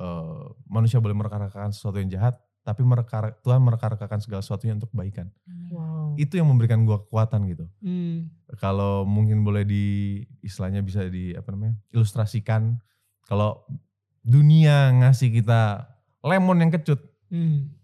eh, 0.00 0.44
manusia 0.68 1.00
boleh 1.00 1.16
merekarkan 1.16 1.72
sesuatu 1.72 2.00
yang 2.00 2.10
jahat 2.10 2.40
tapi 2.64 2.80
merekar, 2.80 3.36
Tuhan 3.44 3.60
merekarkakan 3.60 4.24
segala 4.24 4.40
sesuatunya 4.40 4.72
untuk 4.72 4.88
kebaikan. 4.96 5.28
Wow. 5.68 5.93
Itu 6.16 6.38
yang 6.40 6.48
memberikan 6.50 6.84
gua 6.86 7.02
kekuatan 7.02 7.48
gitu. 7.50 7.64
Hmm. 7.84 8.30
Kalau 8.60 9.02
mungkin 9.08 9.42
boleh 9.42 9.66
di 9.66 9.84
istilahnya 10.44 10.80
bisa 10.84 11.06
di 11.08 11.34
apa 11.34 11.50
namanya? 11.50 11.74
ilustrasikan 11.90 12.78
kalau 13.24 13.64
dunia 14.24 14.92
ngasih 15.00 15.32
kita 15.32 15.88
lemon 16.24 16.60
yang 16.60 16.72
kecut, 16.72 17.00
Hmm. 17.34 17.74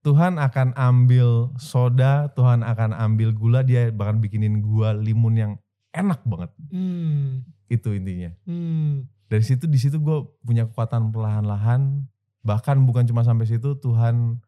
Tuhan 0.00 0.36
akan 0.36 0.76
ambil 0.76 1.52
soda, 1.60 2.32
Tuhan 2.32 2.64
akan 2.64 2.92
ambil 2.92 3.32
gula, 3.36 3.60
dia 3.60 3.92
bahkan 3.92 4.20
bikinin 4.20 4.64
gua 4.64 4.96
limun 4.96 5.34
yang 5.36 5.52
enak 5.92 6.20
banget. 6.24 6.50
Hmm. 6.72 7.44
Itu 7.68 7.92
intinya. 7.92 8.32
Hmm. 8.44 9.08
Dari 9.28 9.44
situ 9.44 9.64
di 9.64 9.80
situ 9.80 9.96
gue 9.98 10.18
punya 10.44 10.68
kekuatan 10.68 11.08
perlahan-lahan. 11.10 12.04
Bahkan 12.44 12.84
bukan 12.84 13.08
cuma 13.08 13.24
sampai 13.24 13.48
situ, 13.48 13.80
Tuhan 13.80 14.43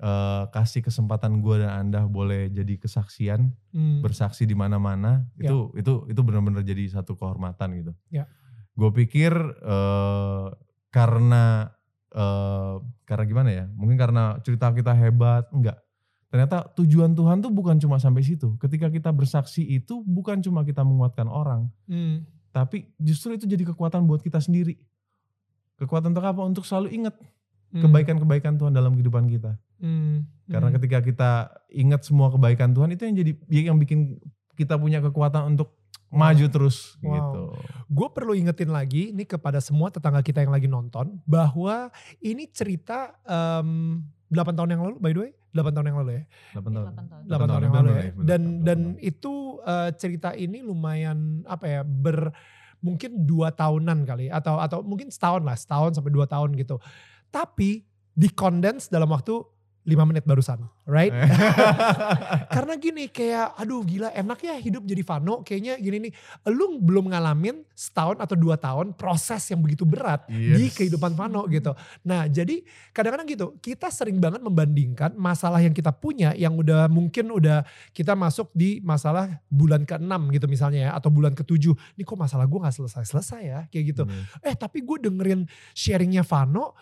eh, 0.00 0.44
kasih 0.48 0.80
kesempatan 0.80 1.44
gue 1.44 1.60
dan 1.60 1.70
anda 1.86 2.08
boleh 2.08 2.48
jadi 2.48 2.80
kesaksian, 2.80 3.52
Hmm. 3.70 4.00
bersaksi 4.00 4.48
di 4.48 4.56
mana-mana. 4.56 5.28
Itu 5.36 5.70
itu 5.76 6.08
itu 6.08 6.20
benar-benar 6.24 6.64
jadi 6.64 6.88
satu 6.88 7.14
kehormatan 7.14 7.68
gitu. 7.84 7.92
Ya. 8.08 8.24
Gue 8.72 8.90
pikir 8.90 9.30
eh, 9.60 10.46
karena 10.88 11.68
eh, 12.10 12.74
karena 13.04 13.24
gimana 13.24 13.50
ya? 13.52 13.64
Mungkin 13.70 13.94
karena 13.94 14.40
cerita 14.40 14.72
kita 14.72 14.90
hebat, 14.90 15.46
enggak. 15.52 15.78
Ternyata 16.30 16.62
tujuan 16.74 17.10
Tuhan 17.12 17.42
tuh 17.42 17.50
bukan 17.50 17.76
cuma 17.76 17.98
sampai 17.98 18.22
situ. 18.22 18.54
Ketika 18.56 18.86
kita 18.86 19.10
bersaksi 19.10 19.62
itu 19.62 20.00
bukan 20.00 20.38
cuma 20.40 20.62
kita 20.62 20.80
menguatkan 20.80 21.26
orang, 21.26 21.68
Hmm. 21.86 22.22
tapi 22.50 22.90
justru 22.96 23.34
itu 23.34 23.44
jadi 23.44 23.68
kekuatan 23.68 24.06
buat 24.06 24.22
kita 24.22 24.38
sendiri. 24.38 24.78
Kekuatan 25.76 26.10
untuk 26.10 26.22
apa? 26.24 26.40
Untuk 26.40 26.64
selalu 26.64 26.94
ingat 26.94 27.14
Hmm. 27.70 27.82
kebaikan-kebaikan 27.82 28.58
Tuhan 28.58 28.72
dalam 28.72 28.94
kehidupan 28.94 29.28
kita. 29.28 29.54
Hmm. 29.80 30.28
Karena 30.44 30.68
Hmm. 30.68 30.76
ketika 30.76 30.98
kita 31.00 31.30
ingat 31.70 32.04
semua 32.04 32.28
kebaikan 32.28 32.70
Tuhan 32.70 32.92
itu 32.92 33.02
yang 33.02 33.16
jadi 33.16 33.32
yang 33.72 33.76
bikin 33.76 34.20
kita 34.54 34.76
punya 34.76 35.00
kekuatan 35.00 35.56
untuk 35.56 35.72
maju 36.10 36.42
terus 36.46 36.98
Wow. 37.00 37.14
gitu. 37.14 37.42
gue 37.86 38.08
perlu 38.10 38.34
ingetin 38.34 38.68
lagi 38.68 39.14
nih 39.14 39.30
kepada 39.30 39.62
semua 39.62 39.88
tetangga 39.88 40.20
kita 40.20 40.42
yang 40.42 40.50
lagi 40.50 40.66
nonton 40.66 41.22
bahwa 41.22 41.86
ini 42.18 42.50
cerita 42.50 43.14
em, 43.22 44.02
8 44.26 44.52
tahun 44.52 44.74
yang 44.74 44.82
lalu 44.84 44.96
by 44.98 45.12
the 45.14 45.20
way 45.22 45.32
8 45.54 45.70
tahun 45.70 45.86
yang 45.86 45.98
lalu 46.02 46.10
ya 46.12 46.24
8 46.58 46.66
tahun. 46.66 46.86
8 46.90 47.06
tahun. 47.06 47.22
8 47.30 47.46
tahun 47.46 47.62
yang 47.62 47.74
lalu 47.78 47.90
ya 47.90 48.02
dan 48.26 48.42
dan 48.66 48.78
itu 48.98 49.32
eh, 49.62 49.90
cerita 49.94 50.34
ini 50.34 50.58
lumayan 50.60 51.46
apa 51.46 51.64
ya 51.70 51.80
ber 51.86 52.34
mungkin 52.82 53.22
dua 53.22 53.54
tahunan 53.54 54.02
kali 54.02 54.34
atau 54.34 54.58
atau 54.58 54.82
mungkin 54.82 55.14
setahun 55.14 55.46
lah 55.46 55.54
setahun 55.54 55.94
sampai 55.94 56.10
dua 56.10 56.26
tahun 56.26 56.58
gitu 56.58 56.82
tapi 57.30 57.86
dikondens 58.14 58.90
dalam 58.90 59.06
waktu 59.10 59.46
5 59.80 60.08
menit 60.08 60.28
barusan 60.28 60.60
right? 60.84 61.08
Karena 62.54 62.74
gini 62.76 63.08
kayak 63.08 63.56
aduh 63.56 63.80
gila 63.80 64.12
enak 64.12 64.38
ya 64.42 64.54
hidup 64.58 64.84
jadi 64.84 65.00
Vano 65.00 65.40
kayaknya 65.40 65.80
gini 65.80 66.08
nih. 66.08 66.12
Lu 66.52 66.76
belum 66.78 67.08
ngalamin 67.10 67.64
setahun 67.72 68.20
atau 68.20 68.36
dua 68.36 68.60
tahun 68.60 68.92
proses 68.92 69.40
yang 69.48 69.64
begitu 69.64 69.88
berat 69.88 70.26
di 70.28 70.68
Yes. 70.68 70.76
kehidupan 70.76 71.16
Vano 71.16 71.46
gitu. 71.48 71.72
Nah 72.04 72.26
jadi 72.26 72.60
kadang-kadang 72.92 73.26
gitu 73.28 73.46
kita 73.58 73.88
sering 73.88 74.20
banget 74.20 74.44
membandingkan 74.44 75.16
masalah 75.16 75.62
yang 75.62 75.72
kita 75.72 75.94
punya 75.94 76.36
yang 76.36 76.58
udah 76.58 76.90
mungkin 76.90 77.32
udah 77.32 77.64
kita 77.96 78.12
masuk 78.12 78.52
di 78.52 78.82
masalah 78.82 79.40
bulan 79.48 79.88
ke-6 79.88 80.12
gitu 80.36 80.46
misalnya 80.50 80.80
ya 80.80 80.90
atau 80.92 81.08
bulan 81.08 81.32
ke-7 81.32 81.72
ini 81.96 82.02
kok 82.04 82.18
masalah 82.18 82.44
gue 82.44 82.58
gak 82.60 82.76
selesai-selesai 82.76 83.42
ya 83.42 83.60
kayak 83.70 83.84
gitu. 83.96 84.02
Benar. 84.04 84.44
eh 84.44 84.54
tapi 84.54 84.84
gue 84.84 84.96
dengerin 85.00 85.40
sharingnya 85.72 86.20
Vano 86.20 86.76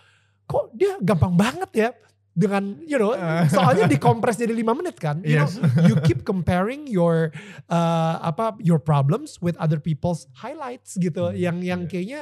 kok 0.48 0.72
dia 0.72 0.96
gampang 0.98 1.36
banget 1.36 1.70
ya 1.76 1.90
dengan 2.38 2.78
you 2.86 2.94
know 2.94 3.10
soalnya 3.50 3.90
dikompres 3.90 4.38
jadi 4.38 4.54
lima 4.54 4.70
menit 4.70 4.94
kan 4.96 5.18
you 5.26 5.34
Yes. 5.34 5.58
know 5.58 5.66
you 5.82 5.98
keep 6.06 6.22
comparing 6.22 6.86
your 6.86 7.34
uh, 7.66 8.14
apa 8.22 8.54
your 8.62 8.78
problems 8.78 9.42
with 9.42 9.58
other 9.58 9.82
people's 9.82 10.30
highlights 10.32 10.94
gitu 10.94 11.26
Hmm, 11.28 11.34
yang 11.34 11.56
yang 11.60 11.80
iya. 11.82 11.90
kayaknya 11.90 12.20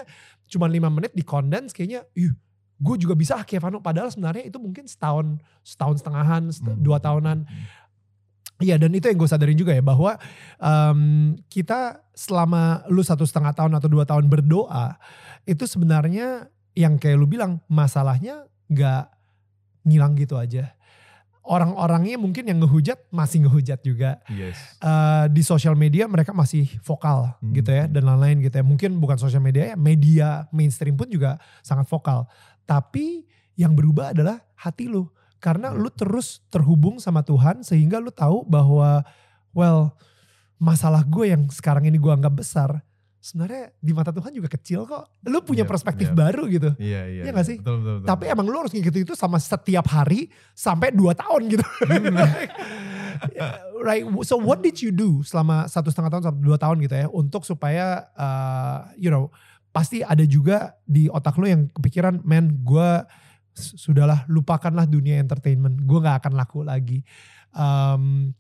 cuma 0.49 0.65
lima 0.67 0.89
menit 0.89 1.13
dikondens 1.13 1.77
kayaknya 1.77 2.09
ih 2.15 2.33
gue 2.77 2.97
juga 2.97 3.13
bisa 3.13 3.37
ah, 3.37 3.45
kayak 3.45 3.61
Vano 3.63 3.81
padahal 3.81 4.09
sebenarnya 4.09 4.45
itu 4.45 4.57
mungkin 4.57 4.85
setahun 4.85 5.37
setahun 5.61 6.01
setengahan 6.01 6.49
set- 6.49 6.65
Hmm. 6.65 6.81
dua 6.81 6.97
tahunan 6.97 7.45
Iya 8.57 8.81
dan 8.81 8.89
itu 8.89 9.05
yang 9.05 9.21
gue 9.21 9.29
sadarin 9.29 9.53
juga 9.53 9.77
ya 9.77 9.85
bahwa 9.85 10.17
em, 10.57 11.01
kita 11.45 12.01
selama 12.17 12.81
lu 12.89 13.05
satu 13.05 13.29
setengah 13.29 13.53
tahun 13.53 13.77
atau 13.77 13.85
dua 13.85 14.09
tahun 14.09 14.33
berdoa 14.33 14.97
itu 15.45 15.69
sebenarnya 15.69 16.49
yang 16.73 16.97
kayak 16.97 17.21
lu 17.21 17.29
bilang 17.29 17.61
masalahnya 17.69 18.49
nggak 18.73 19.13
ngilang 19.87 20.19
gitu 20.19 20.35
aja. 20.35 20.75
Orang-orangnya 21.47 22.19
mungkin 22.19 22.43
yang 22.43 22.59
ngehujat 22.59 23.07
masih 23.15 23.47
ngehujat 23.47 23.79
juga. 23.87 24.19
Yes. 24.27 24.59
Eh, 24.83 25.25
di 25.31 25.47
sosial 25.47 25.79
media 25.79 26.11
mereka 26.11 26.35
masih 26.35 26.67
vokal 26.83 27.39
Hmm. 27.39 27.55
gitu 27.55 27.71
ya 27.71 27.87
dan 27.87 28.03
lain-lain 28.03 28.43
gitu 28.43 28.59
ya. 28.59 28.65
Mungkin 28.67 28.99
bukan 28.99 29.15
sosial 29.15 29.39
media 29.39 29.73
ya, 29.73 29.77
media 29.79 30.51
mainstream 30.51 30.99
pun 30.99 31.07
juga 31.07 31.39
sangat 31.63 31.87
vokal. 31.87 32.27
Tapi 32.67 33.23
yang 33.55 33.79
berubah 33.79 34.11
adalah 34.11 34.43
hati 34.59 34.91
lu. 34.91 35.07
Karena 35.39 35.71
lu 35.71 35.87
terus 35.95 36.43
terhubung 36.51 36.99
sama 36.99 37.23
Tuhan 37.23 37.63
sehingga 37.63 38.03
lu 38.03 38.11
tahu 38.11 38.43
bahwa 38.43 39.07
well 39.55 39.95
masalah 40.59 41.07
gue 41.07 41.31
yang 41.31 41.47
sekarang 41.53 41.87
ini 41.87 41.95
gue 42.01 42.11
anggap 42.11 42.35
besar 42.35 42.83
sebenarnya 43.27 43.75
di 43.83 43.91
mata 43.91 44.15
Tuhan 44.15 44.31
juga 44.31 44.47
kecil 44.47 44.87
kok. 44.87 45.19
Lu 45.27 45.43
punya 45.43 45.67
Iya, 45.67 45.71
perspektif 45.75 46.15
iya. 46.15 46.15
baru 46.15 46.47
gitu. 46.47 46.71
Iya 46.79 47.03
iya. 47.11 47.23
Iya 47.27 47.31
nggak 47.35 47.47
sih? 47.51 47.59
Betul 47.59 47.83
betul. 47.83 47.95
betul. 47.99 48.09
Tapi 48.15 48.25
emang 48.31 48.47
lu 48.47 48.55
harus 48.63 48.71
ngikutin 48.71 49.03
itu 49.03 49.15
sama 49.19 49.43
setiap 49.43 49.91
hari 49.91 50.31
sampai 50.55 50.95
dua 50.95 51.19
tahun 51.19 51.51
gitu. 51.51 51.67
right. 53.87 54.07
So 54.23 54.39
what 54.39 54.63
did 54.63 54.79
you 54.79 54.95
do 54.95 55.27
selama 55.27 55.67
satu 55.67 55.91
setengah 55.91 56.15
tahun 56.15 56.23
sampai 56.31 56.43
dua 56.47 56.59
tahun 56.63 56.77
gitu 56.87 56.95
ya 56.95 57.07
untuk 57.11 57.43
supaya 57.43 58.07
uh, 58.15 58.95
you 58.95 59.11
know 59.11 59.35
pasti 59.75 60.07
ada 60.07 60.23
juga 60.23 60.79
di 60.87 61.11
otak 61.11 61.35
lu 61.37 61.51
yang 61.51 61.63
kepikiran 61.75 62.23
man 62.23 62.63
gue 62.63 62.91
sudahlah 63.57 64.25
lupakanlah 64.31 64.87
dunia 64.89 65.19
entertainment 65.21 65.83
gue 65.85 65.99
nggak 66.01 66.25
akan 66.25 66.33
laku 66.33 66.65
lagi 66.65 67.05
um, 67.53 68.33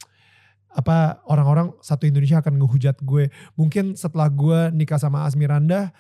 apa 0.76 1.25
orang-orang 1.25 1.73
satu 1.80 2.04
Indonesia 2.04 2.45
akan 2.45 2.61
ngehujat 2.61 3.00
gue 3.00 3.33
mungkin 3.56 3.97
setelah 3.97 4.28
gue 4.28 4.68
nikah 4.76 5.00
sama 5.00 5.25
Asmiranda 5.25 5.97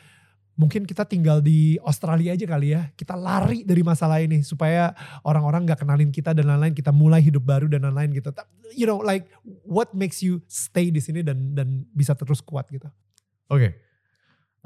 mungkin 0.56 0.88
kita 0.88 1.04
tinggal 1.04 1.44
di 1.44 1.76
Australia 1.84 2.32
aja 2.32 2.48
kali 2.48 2.72
ya. 2.72 2.88
Kita 2.96 3.12
lari 3.14 3.62
dari 3.62 3.84
masalah 3.84 4.24
ini 4.24 4.40
supaya 4.40 4.90
orang-orang 5.22 5.68
nggak 5.68 5.84
kenalin 5.84 6.10
kita 6.10 6.32
dan 6.32 6.48
lain-lain. 6.48 6.72
Kita 6.72 6.90
mulai 6.90 7.20
hidup 7.20 7.44
baru 7.44 7.68
dan 7.68 7.84
lain-lain 7.84 8.16
gitu. 8.16 8.32
You 8.72 8.88
know, 8.88 9.04
like 9.04 9.28
what 9.68 9.92
makes 9.92 10.24
you 10.24 10.40
stay 10.48 10.88
di 10.88 10.98
sini 10.98 11.20
dan 11.20 11.52
dan 11.52 11.84
bisa 11.92 12.16
terus 12.16 12.40
kuat 12.40 12.66
gitu. 12.72 12.88
Oke. 13.52 13.85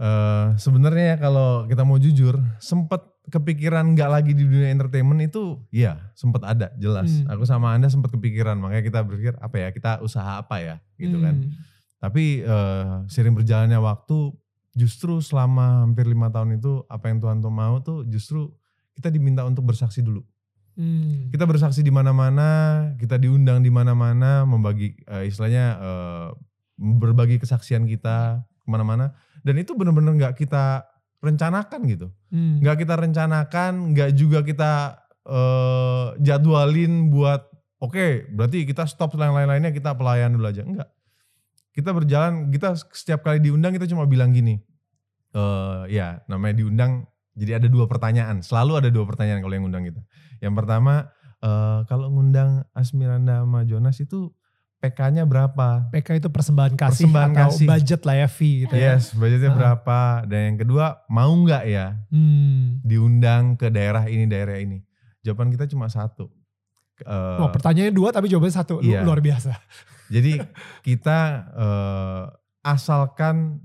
Eh, 0.01 0.47
sebenarnya 0.57 1.05
ya 1.13 1.17
kalau 1.21 1.69
kita 1.69 1.85
mau 1.85 2.01
jujur, 2.01 2.41
sempet 2.57 3.05
kepikiran 3.29 3.93
nggak 3.93 4.09
lagi 4.09 4.33
di 4.33 4.49
dunia 4.49 4.73
entertainment 4.73 5.21
itu, 5.21 5.61
ya 5.69 6.09
sempet 6.17 6.41
ada, 6.41 6.73
jelas. 6.81 7.21
Hmm. 7.21 7.37
Aku 7.37 7.45
sama 7.45 7.77
anda 7.77 7.93
sempet 7.93 8.09
kepikiran, 8.17 8.57
makanya 8.57 8.81
kita 8.81 8.99
berpikir 9.05 9.37
apa 9.37 9.57
ya, 9.61 9.69
kita 9.69 10.01
usaha 10.01 10.41
apa 10.41 10.57
ya, 10.65 10.77
gitu 10.97 11.21
kan. 11.21 11.45
Hmm. 11.45 11.53
Tapi 12.01 12.41
eh, 12.41 12.93
sering 13.13 13.37
berjalannya 13.37 13.77
waktu, 13.77 14.33
justru 14.73 15.21
selama 15.21 15.85
hampir 15.85 16.09
lima 16.09 16.33
tahun 16.33 16.57
itu 16.57 16.81
apa 16.89 17.13
yang 17.13 17.21
Tuhan 17.21 17.45
tuh 17.45 17.53
mau 17.53 17.77
tuh 17.85 18.09
justru 18.09 18.49
kita 18.97 19.13
diminta 19.13 19.45
untuk 19.45 19.69
bersaksi 19.69 20.01
dulu. 20.01 20.25
Hmm. 20.81 21.29
Kita 21.29 21.45
bersaksi 21.45 21.85
di 21.85 21.93
mana-mana, 21.93 22.49
kita 22.97 23.21
diundang 23.21 23.61
di 23.61 23.69
mana-mana, 23.69 24.49
membagi 24.49 24.97
eh, 25.05 25.29
istilahnya 25.29 25.77
eh, 25.77 26.29
berbagi 26.81 27.37
kesaksian 27.37 27.85
kita 27.85 28.49
ke 28.49 28.69
mana-mana. 28.73 29.13
Dan 29.41 29.55
itu 29.61 29.73
benar-benar 29.77 30.13
nggak 30.17 30.35
kita 30.37 30.85
rencanakan 31.21 31.81
gitu, 31.85 32.09
Hmm. 32.33 32.65
nggak 32.65 32.77
kita 32.85 32.95
rencanakan, 32.97 33.93
nggak 33.93 34.11
juga 34.17 34.41
kita 34.41 34.73
eh, 35.21 36.07
jadwalin 36.25 37.13
buat 37.13 37.45
oke, 37.79 38.33
berarti 38.33 38.65
kita 38.65 38.89
stop 38.89 39.15
lain-lainnya 39.15 39.69
kita 39.69 39.93
pelayan 39.93 40.33
dulu 40.33 40.49
aja, 40.49 40.65
enggak. 40.65 40.89
Kita 41.77 41.93
berjalan, 41.93 42.49
kita 42.49 42.75
setiap 42.97 43.23
kali 43.23 43.39
diundang 43.39 43.77
kita 43.77 43.85
cuma 43.87 44.09
bilang 44.09 44.33
gini, 44.33 44.59
eh 45.37 45.81
ya 45.93 46.25
namanya 46.27 46.65
diundang, 46.65 47.05
jadi 47.37 47.61
ada 47.63 47.69
dua 47.69 47.85
pertanyaan, 47.85 48.41
selalu 48.41 48.81
ada 48.81 48.89
dua 48.89 49.05
pertanyaan 49.07 49.45
kalau 49.45 49.55
yang 49.55 49.67
undang 49.69 49.85
kita. 49.87 50.01
Yang 50.41 50.55
pertama, 50.57 50.95
eh 51.45 51.81
kalau 51.87 52.09
ngundang 52.11 52.65
Asmiranda 52.73 53.45
sama 53.45 53.63
Jonas 53.69 54.01
itu 54.01 54.33
PK-nya 54.81 55.23
berapa? 55.23 55.87
PK 55.91 56.09
itu 56.17 56.29
persembahan 56.29 56.73
kasih 56.73 57.05
Persembahan 57.05 57.31
atau 57.31 57.53
kasih. 57.53 57.67
budget 57.67 58.01
lah 58.03 58.17
ya 58.17 58.27
fee 58.27 58.65
gitu 58.65 58.75
ya. 58.75 58.97
Yes, 58.97 59.13
budgetnya 59.13 59.51
Ah. 59.51 59.57
berapa? 59.57 59.99
Dan 60.25 60.41
yang 60.47 60.59
kedua, 60.59 60.85
mau 61.07 61.29
nggak 61.31 61.65
ya 61.67 62.01
Hmm. 62.09 62.81
diundang 62.83 63.55
ke 63.55 63.69
daerah 63.69 64.05
ini, 64.05 64.25
daerah 64.25 64.57
ini? 64.57 64.81
Jawaban 65.21 65.49
kita 65.49 65.65
cuma 65.67 65.87
satu. 65.87 66.33
Eh, 66.99 67.39
Oh, 67.39 67.49
pertanyaannya 67.49 67.93
dua 67.93 68.09
tapi 68.09 68.27
jawabannya 68.27 68.53
satu. 68.55 68.81
Lu- 68.81 68.89
Iya. 68.89 69.01
Luar 69.01 69.21
biasa. 69.21 69.53
Jadi 70.09 70.41
kita 70.89 71.19
eh, 71.51 72.25
asalkan 72.63 73.61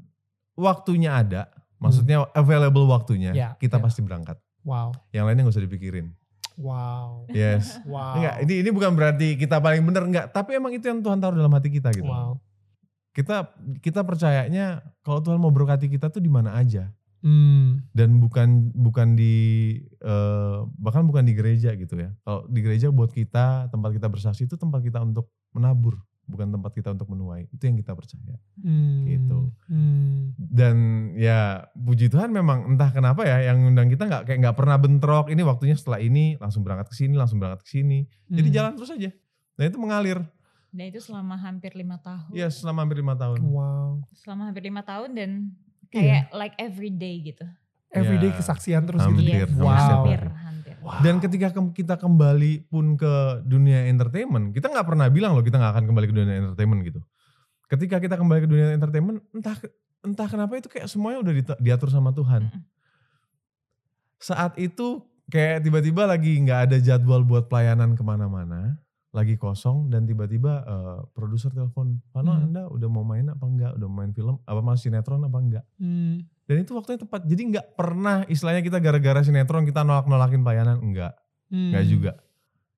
waktunya 0.53 1.15
ada, 1.15 1.47
maksudnya 1.77 2.27
available 2.31 2.85
waktunya, 2.85 3.31
Ya, 3.31 3.49
kita 3.55 3.75
ya. 3.77 3.83
pasti 3.83 3.99
berangkat. 3.99 4.35
Wow. 4.63 4.91
Yang 5.11 5.23
lainnya 5.25 5.41
nggak 5.43 5.55
usah 5.55 5.63
dipikirin. 5.63 6.07
Wow. 6.55 7.27
Yes. 7.31 7.79
Wow. 7.83 8.19
Enggak, 8.19 8.35
ini 8.47 8.53
ini 8.63 8.69
bukan 8.71 8.91
berarti 8.95 9.35
kita 9.35 9.59
paling 9.59 9.83
benar 9.83 10.03
enggak, 10.07 10.25
tapi 10.31 10.55
emang 10.55 10.71
itu 10.71 10.87
yang 10.87 11.03
Tuhan 11.03 11.19
taruh 11.19 11.35
dalam 11.35 11.51
hati 11.51 11.69
kita 11.71 11.91
gitu. 11.91 12.07
Wow. 12.07 12.39
Kita 13.15 13.47
kita 13.79 14.03
percayanya 14.03 14.83
kalau 15.03 15.23
Tuhan 15.23 15.39
mau 15.39 15.51
berkati 15.51 15.87
kita 15.87 16.11
tuh 16.11 16.19
di 16.19 16.31
mana 16.31 16.55
aja 16.55 16.91
Hmm. 17.25 17.81
dan 17.89 18.21
bukan 18.21 18.69
bukan 18.69 19.17
di 19.17 19.33
eh, 19.97 20.57
bahkan 20.77 21.09
bukan 21.09 21.25
di 21.25 21.33
gereja 21.33 21.73
gitu 21.73 21.97
ya. 21.97 22.13
Kalau 22.21 22.45
di 22.45 22.59
gereja 22.61 22.93
buat 22.93 23.09
kita 23.09 23.73
tempat 23.73 23.97
kita 23.97 24.05
bersaksi 24.13 24.45
itu 24.45 24.53
tempat 24.61 24.85
kita 24.85 25.01
untuk 25.01 25.33
menabur, 25.49 25.97
bukan 26.25 26.49
tempat 26.49 26.71
kita 26.73 26.89
untuk 26.91 27.07
menuai. 27.07 27.45
Itu 27.49 27.65
yang 27.65 27.77
kita 27.77 27.93
percaya. 27.93 28.35
Hmm. 28.59 29.05
Gitu. 29.05 29.39
Hmm. 29.69 30.33
Dan 30.35 30.75
ya 31.15 31.69
puji 31.71 32.09
Tuhan 32.09 32.29
memang 32.29 32.65
entah 32.69 32.89
kenapa 32.89 33.23
ya 33.23 33.49
yang 33.49 33.61
undang 33.63 33.87
kita 33.87 34.05
nggak 34.05 34.23
kayak 34.25 34.39
nggak 34.41 34.57
pernah 34.57 34.77
bentrok. 34.77 35.29
Ini 35.29 35.41
waktunya 35.41 35.77
setelah 35.77 36.01
ini 36.01 36.35
langsung 36.37 36.65
berangkat 36.65 36.89
ke 36.89 36.95
sini, 36.97 37.13
langsung 37.13 37.37
berangkat 37.37 37.61
ke 37.63 37.69
sini. 37.71 38.09
Jadi 38.27 38.49
Hmm. 38.49 38.55
jalan 38.55 38.71
terus 38.75 38.91
aja. 38.91 39.11
Nah 39.55 39.63
itu 39.63 39.77
mengalir. 39.77 40.19
Dan 40.75 40.91
itu 40.91 40.99
selama 40.99 41.39
hampir 41.39 41.71
lima 41.71 41.95
tahun. 41.97 42.27
Ya 42.35 42.51
selama 42.51 42.83
hampir 42.83 42.99
lima 42.99 43.15
tahun. 43.15 43.39
Wow. 43.39 44.03
Selama 44.11 44.51
hampir 44.51 44.67
lima 44.67 44.83
tahun 44.83 45.15
dan 45.15 45.29
Iya. 45.87 45.95
kayak 45.95 46.23
like 46.35 46.55
every 46.59 46.91
day 46.91 47.23
gitu. 47.23 47.45
Everyday 47.95 48.27
Ya. 48.27 48.35
kesaksian 48.35 48.83
terus 48.83 48.99
Hampir, 48.99 49.23
gitu. 49.47 49.55
hampir 49.55 49.63
Wow. 49.63 49.87
hampir. 50.03 50.21
Wow. 50.85 51.01
Dan 51.01 51.17
ketika 51.17 51.49
ke- 51.49 51.73
kita 51.73 51.97
kembali 51.97 52.69
pun 52.69 52.93
ke 52.93 53.41
dunia 53.41 53.89
entertainment, 53.89 54.53
kita 54.53 54.69
nggak 54.69 54.85
pernah 54.85 55.09
bilang 55.09 55.33
loh 55.33 55.41
kita 55.41 55.57
nggak 55.57 55.73
akan 55.73 55.85
kembali 55.89 56.05
ke 56.05 56.13
dunia 56.13 56.35
entertainment 56.45 56.85
gitu. 56.85 57.01
Ketika 57.65 57.97
kita 57.97 58.21
kembali 58.21 58.45
ke 58.45 58.49
dunia 58.53 58.69
entertainment, 58.69 59.25
entah 59.33 59.57
entah 60.05 60.27
kenapa 60.29 60.53
itu 60.61 60.69
kayak 60.69 60.85
semuanya 60.85 61.25
udah 61.25 61.33
diatur 61.57 61.89
sama 61.89 62.13
Tuhan. 62.13 62.53
Saat 64.21 64.61
itu 64.61 65.01
kayak 65.33 65.65
tiba-tiba 65.65 66.05
lagi 66.05 66.37
nggak 66.37 66.69
ada 66.69 66.77
jadwal 66.77 67.25
buat 67.25 67.49
pelayanan 67.49 67.97
ke 67.97 68.05
mana-mana, 68.05 68.77
lagi 69.09 69.41
kosong 69.41 69.89
dan 69.89 70.05
tiba-tiba 70.05 70.61
eh, 70.61 70.99
produser 71.17 71.49
telepon, 71.49 71.97
Pano 72.13 72.37
Hmm. 72.37 72.45
anda 72.45 72.63
udah 72.69 72.89
mau 72.93 73.01
main 73.01 73.25
apa 73.25 73.41
enggak, 73.41 73.71
udah 73.73 73.87
mau 73.89 74.05
main 74.05 74.13
film, 74.13 74.37
apa 74.45 74.61
masih 74.61 74.93
sinetron 74.93 75.25
apa 75.25 75.37
enggak? 75.41 75.65
Hmm. 75.81 76.29
Dan 76.45 76.61
itu 76.61 76.71
waktunya 76.73 77.01
tepat. 77.01 77.25
Jadi 77.25 77.41
nggak 77.49 77.67
pernah 77.73 78.21
istilahnya 78.25 78.61
kita 78.61 78.77
gara-gara 78.77 79.19
sinetron 79.21 79.65
kita 79.65 79.81
nolak-nolakin 79.81 80.45
pelayanan, 80.45 80.77
enggak. 80.77 81.17
Hmm. 81.49 81.73
Enggak 81.73 81.85
juga 81.85 82.11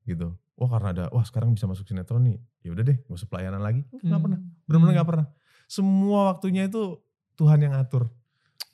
gitu. 0.04 0.28
Wah 0.58 0.70
karena 0.72 0.90
ada, 0.90 1.04
wah 1.12 1.22
sekarang 1.22 1.54
bisa 1.54 1.68
masuk 1.68 1.86
sinetron 1.86 2.24
nih. 2.24 2.40
Ya 2.64 2.72
udah 2.74 2.84
deh, 2.84 2.98
gak 2.98 3.14
usah 3.14 3.28
pelayanan 3.28 3.62
lagi. 3.62 3.84
Enggak 4.02 4.08
Hmm. 4.18 4.24
pernah, 4.26 4.40
benar-benar 4.66 4.96
Hmm. 4.98 5.06
pernah. 5.06 5.26
Semua 5.68 6.20
waktunya 6.32 6.66
itu 6.66 6.98
Tuhan 7.36 7.60
yang 7.62 7.76
atur. 7.76 8.08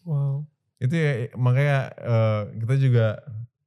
Wow. 0.05 0.45
Itu 0.77 0.93
ya 0.93 1.11
makanya 1.35 1.77
eh, 1.97 2.41
kita 2.61 2.75
juga 2.77 3.05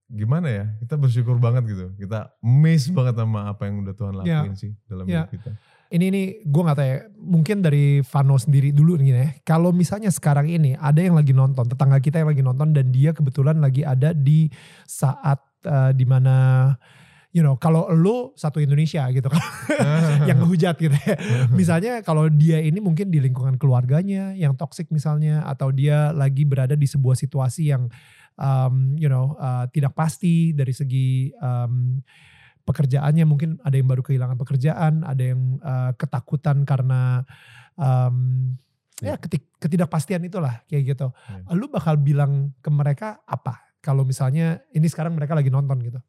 gimana 0.06 0.47
ya? 0.49 0.64
Kita 0.78 0.95
bersyukur 0.95 1.37
banget 1.37 1.66
gitu. 1.66 1.87
Kita 1.99 2.30
amazed 2.38 2.95
banget 2.95 3.18
sama 3.18 3.50
apa 3.50 3.66
yang 3.66 3.83
udah 3.83 3.92
Tuhan 3.92 4.14
Ya. 4.23 4.40
lakuin 4.47 4.54
sih 4.54 4.73
dalam 4.87 5.04
Ya. 5.04 5.26
hidup 5.26 5.35
kita. 5.35 5.50
Ini 5.87 6.05
ini 6.11 6.23
gue 6.43 6.62
nggak 6.66 6.76
tahu 6.76 6.88
ya. 6.88 6.99
Mungkin 7.14 7.57
dari 7.62 8.02
Vano 8.02 8.37
sendiri 8.37 8.75
dulu 8.75 8.99
nih 8.99 9.09
ya. 9.11 9.26
Kalau 9.47 9.71
misalnya 9.71 10.11
sekarang 10.11 10.50
ini 10.50 10.75
ada 10.75 10.99
yang 10.99 11.14
lagi 11.14 11.31
nonton, 11.31 11.71
tetangga 11.71 12.02
kita 12.02 12.23
yang 12.23 12.31
lagi 12.31 12.43
nonton 12.43 12.75
dan 12.75 12.90
dia 12.90 13.14
kebetulan 13.14 13.62
lagi 13.62 13.87
ada 13.87 14.11
di 14.11 14.50
saat 14.87 15.38
eh, 15.62 15.93
di 15.95 16.02
mana 16.02 16.71
you 17.37 17.45
know 17.45 17.61
kalau 17.61 17.93
lu 17.93 18.33
satu 18.33 18.59
Indonesia 18.64 19.05
gitu 19.12 19.28
kan 19.28 19.45
yang 20.28 20.43
ngehujat 20.43 20.75
gitu 20.81 20.97
ya. 20.97 21.16
Misalnya 21.55 22.02
kalau 22.02 22.26
dia 22.33 22.59
ini 22.59 22.83
mungkin 22.83 23.12
di 23.12 23.23
lingkungan 23.23 23.55
keluarganya 23.61 24.35
yang 24.35 24.59
toksik 24.59 24.90
misalnya 24.90 25.47
atau 25.47 25.71
dia 25.71 26.11
lagi 26.11 26.43
berada 26.43 26.75
di 26.75 26.88
sebuah 26.88 27.14
situasi 27.14 27.71
yang 27.71 27.87
um, 28.40 28.97
you 28.97 29.07
know 29.07 29.35
uh, 29.37 29.69
tidak 29.73 29.93
pasti 29.97 30.50
dari 30.57 30.73
segi 30.73 31.33
um, 31.40 32.00
pekerjaannya 32.66 33.25
mungkin 33.25 33.62
ada 33.62 33.78
yang 33.78 33.87
baru 33.87 34.02
kehilangan 34.02 34.37
pekerjaan, 34.37 35.06
ada 35.06 35.23
yang 35.23 35.62
uh, 35.62 35.94
ketakutan 35.94 36.66
karena 36.66 37.23
um, 37.78 38.52
ya 38.99 39.14
ketik- 39.16 39.54
ketidakpastian 39.56 40.26
itulah 40.26 40.66
kayak 40.66 40.92
gitu. 40.92 41.09
Ya. 41.14 41.55
Lu 41.55 41.70
bakal 41.70 41.96
bilang 41.96 42.50
ke 42.59 42.68
mereka 42.68 43.22
apa 43.24 43.62
kalau 43.79 44.02
misalnya 44.02 44.66
ini 44.74 44.90
sekarang 44.90 45.14
mereka 45.14 45.38
lagi 45.38 45.48
nonton 45.48 45.79
gitu? 45.81 46.00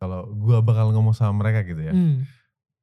Kalau 0.00 0.26
gua 0.34 0.60
bakal 0.60 0.90
ngomong 0.90 1.14
sama 1.14 1.44
mereka 1.44 1.62
gitu 1.64 1.80
ya. 1.80 1.92
Hmm, 1.94 2.24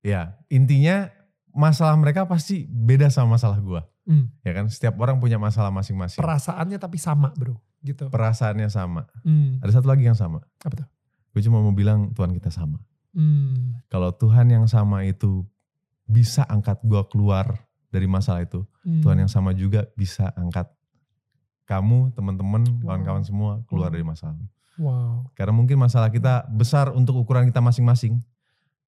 Ya, 0.01 0.33
intinya 0.49 1.13
masalah 1.53 1.93
mereka 1.93 2.25
pasti 2.25 2.65
beda 2.65 3.09
sama 3.13 3.37
masalah 3.37 3.61
gua. 3.61 3.81
hmm. 4.09 4.41
Ya 4.41 4.51
kan, 4.57 4.65
setiap 4.65 4.97
orang 4.97 5.21
punya 5.21 5.37
masalah 5.37 5.69
masing-masing. 5.69 6.17
Perasaannya 6.17 6.81
tapi 6.81 6.97
sama 6.97 7.29
bro, 7.37 7.61
gitu. 7.85 8.09
Perasaannya 8.09 8.65
sama. 8.73 9.05
Hmm, 9.21 9.61
Ada 9.61 9.77
satu 9.77 9.93
lagi 9.93 10.09
yang 10.09 10.17
sama. 10.17 10.41
Apa 10.65 10.81
tuh? 10.81 10.87
Gue 11.31 11.41
cuma 11.41 11.59
mau 11.59 11.71
bilang 11.71 12.11
Tuhan 12.11 12.31
kita 12.31 12.51
sama. 12.51 12.79
hmm, 13.11 13.87
Kalau 13.87 14.11
Tuhan 14.11 14.47
yang 14.47 14.65
sama 14.67 15.03
itu 15.03 15.43
bisa 16.03 16.43
angkat 16.43 16.79
gua 16.83 17.07
keluar 17.07 17.67
dari 17.87 18.07
masalah 18.07 18.43
itu, 18.43 18.63
hmm. 18.83 18.99
Tuhan 19.03 19.17
yang 19.19 19.31
sama 19.31 19.51
juga 19.51 19.87
bisa 19.95 20.31
angkat 20.35 20.67
kamu, 21.63 22.11
teman-teman, 22.11 22.63
Wow. 22.67 22.79
kawan-kawan 22.83 23.23
semua 23.23 23.51
keluar 23.67 23.87
Wow. 23.87 23.95
dari 23.95 24.03
masalah. 24.03 24.39
Wow. 24.75 25.27
Karena 25.35 25.53
mungkin 25.55 25.77
masalah 25.77 26.07
kita 26.07 26.47
besar 26.51 26.91
untuk 26.91 27.15
ukuran 27.15 27.47
kita 27.47 27.59
masing-masing, 27.59 28.19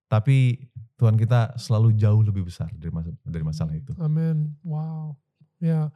tapi 0.08 0.68
Tuhan 0.96 1.16
kita 1.16 1.56
selalu 1.56 1.96
jauh 1.96 2.24
lebih 2.24 2.48
besar 2.48 2.72
dari 2.76 2.92
masalah, 2.92 3.20
dari 3.24 3.44
masalah 3.44 3.74
itu. 3.76 3.92
Amin. 4.00 4.56
Wow. 4.64 5.16
Ya. 5.60 5.92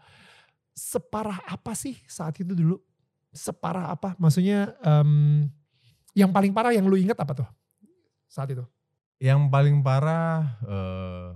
Separah 0.71 1.43
apa 1.43 1.73
sih 1.73 1.97
saat 2.07 2.37
itu 2.37 2.53
dulu? 2.53 2.77
Separah 3.33 3.91
apa? 3.91 4.15
Maksudnya 4.15 4.75
em, 4.79 5.47
yang 6.17 6.33
paling 6.33 6.49
parah 6.49 6.73
yang 6.73 6.89
lu 6.89 6.97
inget 6.97 7.13
apa 7.13 7.37
tuh? 7.37 7.49
Saat 8.25 8.57
itu. 8.57 8.65
Yang 9.21 9.53
paling 9.53 9.85
parah 9.85 10.57
eh, 10.65 11.29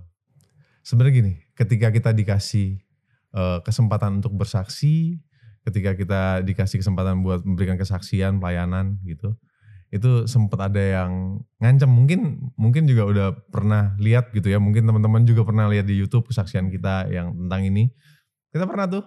sebenarnya 0.82 1.14
gini, 1.22 1.34
ketika 1.54 1.94
kita 1.94 2.10
dikasih 2.10 2.82
eh, 3.30 3.58
kesempatan 3.62 4.18
untuk 4.18 4.34
bersaksi, 4.34 5.22
ketika 5.62 5.94
kita 5.94 6.22
dikasih 6.42 6.82
kesempatan 6.82 7.22
buat 7.22 7.46
memberikan 7.46 7.78
kesaksian, 7.78 8.42
pelayanan 8.42 8.98
gitu, 9.06 9.38
itu 9.94 10.26
sempat 10.26 10.66
ada 10.66 10.82
yang 10.82 11.38
ngancam. 11.62 11.86
Mungkin 11.86 12.50
mungkin 12.58 12.90
juga 12.90 13.02
udah 13.06 13.28
pernah 13.54 13.94
lihat 14.02 14.34
gitu 14.34 14.50
ya, 14.50 14.58
mungkin 14.58 14.82
teman-teman 14.82 15.22
juga 15.22 15.46
pernah 15.46 15.70
lihat 15.70 15.86
di 15.86 15.94
YouTube 15.94 16.26
kesaksian 16.26 16.74
kita 16.74 17.06
yang 17.06 17.30
tentang 17.46 17.62
ini. 17.70 17.94
Kita 18.50 18.66
pernah 18.66 18.90
tuh 18.90 19.06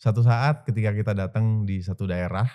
satu 0.00 0.24
saat 0.24 0.64
ketika 0.64 0.90
kita 0.96 1.12
datang 1.14 1.68
di 1.68 1.84
satu 1.84 2.08
daerah, 2.08 2.48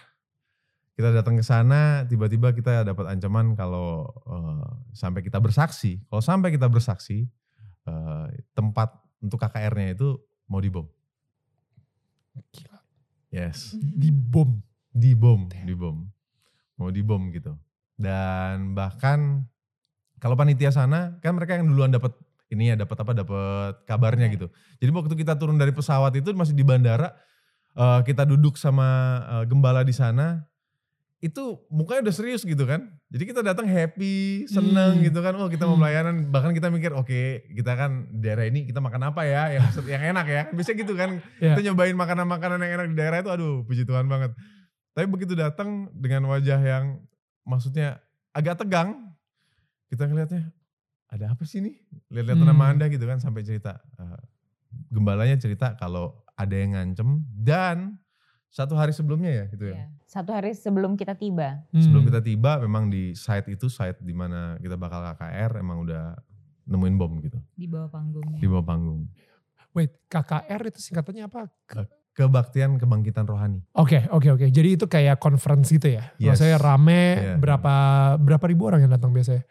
kita 0.98 1.14
datang 1.14 1.38
ke 1.38 1.46
sana, 1.46 2.10
tiba-tiba 2.10 2.58
kita 2.58 2.82
dapat 2.82 3.06
ancaman 3.14 3.54
kalau 3.54 4.10
eh, 4.26 4.70
sampai 4.98 5.22
kita 5.22 5.38
bersaksi, 5.38 6.02
kalau 6.10 6.26
sampai 6.26 6.50
kita 6.50 6.66
bersaksi, 6.66 7.30
eh, 7.86 8.26
tempat 8.58 8.98
untuk 9.22 9.38
KKR-nya 9.38 9.94
itu 9.94 10.18
mau 10.50 10.58
dibom. 10.58 10.90
Gila. 12.50 12.82
Yes, 13.30 13.78
Di 13.78 14.10
bom. 14.10 14.58
dibom, 14.90 15.46
Damn. 15.54 15.70
dibom, 15.70 15.98
mau 16.82 16.90
dibom 16.90 17.30
gitu. 17.30 17.54
Dan 17.94 18.74
bahkan 18.74 19.46
kalau 20.18 20.34
panitia 20.34 20.74
sana, 20.74 21.22
kan 21.22 21.38
mereka 21.38 21.62
yang 21.62 21.70
duluan 21.70 21.94
dapat 21.94 22.18
ini 22.50 22.74
ya, 22.74 22.76
dapat 22.80 22.98
apa, 22.98 23.12
dapat 23.14 23.74
kabarnya 23.86 24.34
Oke. 24.34 24.34
gitu. 24.34 24.48
Jadi 24.82 24.90
waktu 24.98 25.14
kita 25.14 25.38
turun 25.38 25.62
dari 25.62 25.70
pesawat 25.70 26.18
itu 26.18 26.34
masih 26.34 26.58
di 26.58 26.66
bandara, 26.66 27.14
eh, 27.78 28.02
kita 28.02 28.26
duduk 28.26 28.58
sama 28.58 29.22
eh, 29.30 29.44
gembala 29.46 29.86
di 29.86 29.94
sana, 29.94 30.42
itu 31.18 31.44
mukanya 31.68 32.06
udah 32.06 32.16
serius 32.16 32.46
gitu 32.46 32.62
kan. 32.64 32.94
Jadi 33.10 33.24
kita 33.26 33.42
datang 33.42 33.66
happy, 33.66 34.46
seneng 34.46 35.02
Hmm. 35.02 35.06
gitu 35.06 35.20
kan. 35.20 35.34
Oh 35.34 35.50
kita 35.50 35.66
mau 35.66 35.74
Hmm. 35.74 35.82
pelayanan. 35.82 36.16
Bahkan 36.30 36.52
kita 36.54 36.70
mikir 36.70 36.94
oke 36.94 37.22
kita 37.50 37.74
kan 37.74 38.06
di 38.08 38.22
daerah 38.22 38.46
ini 38.46 38.66
kita 38.66 38.78
makan 38.78 39.10
apa 39.10 39.26
ya 39.26 39.50
yang 39.50 39.66
yang 39.90 40.04
enak 40.14 40.26
ya. 40.26 40.42
Bisa 40.54 40.72
gitu 40.72 40.94
kan. 40.94 41.18
Ya. 41.42 41.58
Kita 41.58 41.66
nyobain 41.66 41.98
makanan-makanan 41.98 42.62
yang 42.62 42.74
enak 42.78 42.88
di 42.94 42.96
daerah 42.96 43.18
itu 43.20 43.30
aduh 43.30 43.66
puji 43.66 43.82
Tuhan 43.84 44.06
banget. 44.06 44.38
Tapi 44.94 45.06
begitu 45.08 45.34
datang 45.34 45.90
dengan 45.92 46.30
wajah 46.30 46.58
yang 46.58 47.02
maksudnya 47.44 47.98
agak 48.32 48.62
tegang. 48.62 49.10
Kita 49.90 50.06
ngelihatnya 50.06 50.54
ada 51.08 51.34
apa 51.34 51.44
sih 51.44 51.64
nih? 51.64 51.76
Lihat-lihat 52.14 52.38
Hmm. 52.38 52.50
nama 52.52 52.70
anda 52.70 52.86
gitu 52.88 53.04
kan 53.04 53.18
sampai 53.18 53.42
cerita. 53.42 53.82
eh, 53.98 54.22
gembalanya 54.92 55.34
cerita 55.36 55.74
kalau 55.74 56.22
ada 56.36 56.54
yang 56.54 56.78
ngancem 56.78 57.26
dan 57.34 57.98
satu 58.58 58.74
hari 58.74 58.90
sebelumnya 58.90 59.30
ya 59.30 59.44
gitu 59.48 59.66
ya. 59.68 59.76
Iya. 59.76 59.86
Satu 60.04 60.34
hari 60.34 60.50
sebelum 60.52 60.98
kita 60.98 61.14
tiba. 61.14 61.62
Sebelum 61.70 62.02
Hmm. 62.02 62.10
kita 62.10 62.22
tiba 62.22 62.58
memang 62.58 62.90
di 62.90 63.14
site 63.14 63.54
itu 63.54 63.70
site 63.70 64.02
di 64.02 64.12
mana 64.12 64.58
kita 64.58 64.74
bakal 64.74 65.06
KKR 65.06 65.62
emang 65.62 65.78
udah 65.80 66.18
nemuin 66.66 66.96
bom 66.96 67.22
gitu 67.22 67.38
di 67.54 67.64
bawah 67.64 67.88
panggungnya. 67.88 68.40
di 68.40 68.48
bawah 68.48 68.66
panggung. 68.66 69.06
Wait, 69.72 69.94
KKR 70.06 70.62
itu 70.66 70.80
singkatannya 70.82 71.24
apa? 71.24 71.54
Ke- 71.64 71.86
Kebaktian 72.12 72.82
kebangkitan 72.82 73.24
rohani. 73.24 73.62
Oke, 73.72 74.10
oke, 74.10 74.34
oke. 74.34 74.50
Jadi 74.50 74.74
itu 74.74 74.90
kayak 74.90 75.22
conference 75.22 75.70
gitu 75.70 75.94
ya? 75.94 76.10
Yes. 76.18 76.34
Maksudnya 76.34 76.58
rame, 76.58 77.04
Iya. 77.14 77.36
berapa 77.38 77.74
berapa 78.18 78.46
ribu 78.48 78.66
orang 78.66 78.82
yang 78.82 78.90
datang 78.90 79.14
biasanya? 79.14 79.46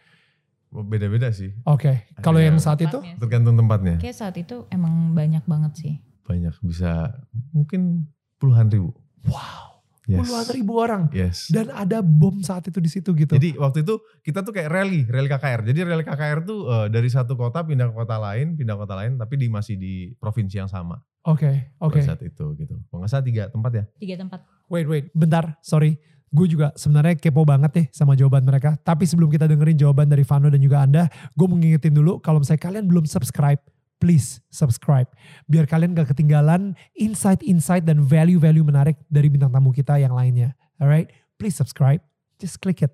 Oh, 0.68 0.82
Beda-beda 0.82 1.30
sih, 1.30 1.54
Oke, 1.62 2.10
Ada 2.10 2.20
kalau 2.20 2.42
yang 2.42 2.58
saat 2.58 2.82
itu? 2.82 2.90
Tempatnya. 2.90 3.22
tergantung 3.22 3.54
tempatnya. 3.54 3.94
Kayak 3.96 4.18
saat 4.18 4.34
itu 4.34 4.66
emang 4.68 5.14
banyak 5.14 5.46
banget 5.46 5.72
sih. 5.78 5.94
Banyak 6.26 6.58
bisa 6.60 7.14
mungkin 7.52 8.10
puluhan 8.36 8.68
ribu. 8.68 8.90
Wow. 9.26 9.66
Yes. 10.06 10.22
Puluhan 10.22 10.46
ribu 10.54 10.72
orang. 10.78 11.02
Yes. 11.10 11.50
Dan 11.50 11.66
ada 11.74 11.98
bom 11.98 12.38
saat 12.38 12.62
itu 12.70 12.78
di 12.78 12.86
situ 12.86 13.10
gitu. 13.10 13.34
Jadi 13.34 13.58
waktu 13.58 13.82
itu 13.82 13.98
kita 14.22 14.46
tuh 14.46 14.54
kayak 14.54 14.70
rally, 14.70 15.02
rally 15.10 15.26
KKR. 15.26 15.66
Jadi 15.66 15.82
rally 15.82 16.06
KKR 16.06 16.46
tuh 16.46 16.60
eh, 16.70 16.86
dari 16.94 17.10
satu 17.10 17.34
kota 17.34 17.66
pindah 17.66 17.90
ke 17.90 17.94
kota 17.98 18.14
lain, 18.22 18.54
pindah 18.54 18.78
ke 18.78 18.80
kota 18.86 18.94
lain, 18.94 19.18
tapi 19.18 19.34
di 19.34 19.50
masih 19.50 19.74
di 19.74 20.14
provinsi 20.14 20.62
yang 20.62 20.70
sama 20.70 21.02
Oke, 21.26 21.74
oke. 21.82 21.98
pada 21.98 22.14
saat 22.14 22.22
itu 22.22 22.54
gitu. 22.54 22.78
Kalau 22.86 23.02
nggak 23.02 23.10
salah 23.10 23.26
tiga 23.26 23.42
tempat 23.50 23.70
ya. 23.74 23.84
Tiga 23.98 24.14
tempat. 24.22 24.46
Wait, 24.70 24.86
wait. 24.86 25.10
Bentar, 25.10 25.58
sorry. 25.58 25.98
Gue 26.30 26.46
juga 26.46 26.70
sebenarnya 26.78 27.18
kepo 27.18 27.42
banget 27.42 27.70
nih 27.74 27.86
sama 27.90 28.14
jawaban 28.14 28.46
mereka. 28.46 28.78
Tapi 28.78 29.10
sebelum 29.10 29.26
kita 29.26 29.50
dengerin 29.50 29.74
jawaban 29.74 30.06
dari 30.06 30.22
Vano 30.22 30.46
dan 30.46 30.62
juga 30.62 30.86
Anda, 30.86 31.10
gue 31.34 31.46
mau 31.50 31.58
ngingetin 31.58 31.94
dulu 31.98 32.22
kalau 32.22 32.38
misalnya 32.38 32.62
kalian 32.62 32.86
belum 32.86 33.10
subscribe, 33.10 33.58
please 33.96 34.40
subscribe. 34.52 35.08
Biar 35.48 35.64
kalian 35.64 35.96
gak 35.96 36.12
ketinggalan 36.12 36.76
insight-insight 36.96 37.84
dan 37.84 38.04
value-value 38.04 38.64
menarik 38.64 38.96
dari 39.08 39.32
bintang 39.32 39.52
tamu 39.52 39.72
kita 39.72 39.96
yang 39.96 40.12
lainnya. 40.12 40.52
Alright? 40.76 41.08
Please 41.40 41.56
subscribe. 41.56 42.00
Just 42.36 42.60
click 42.60 42.84
it. 42.84 42.92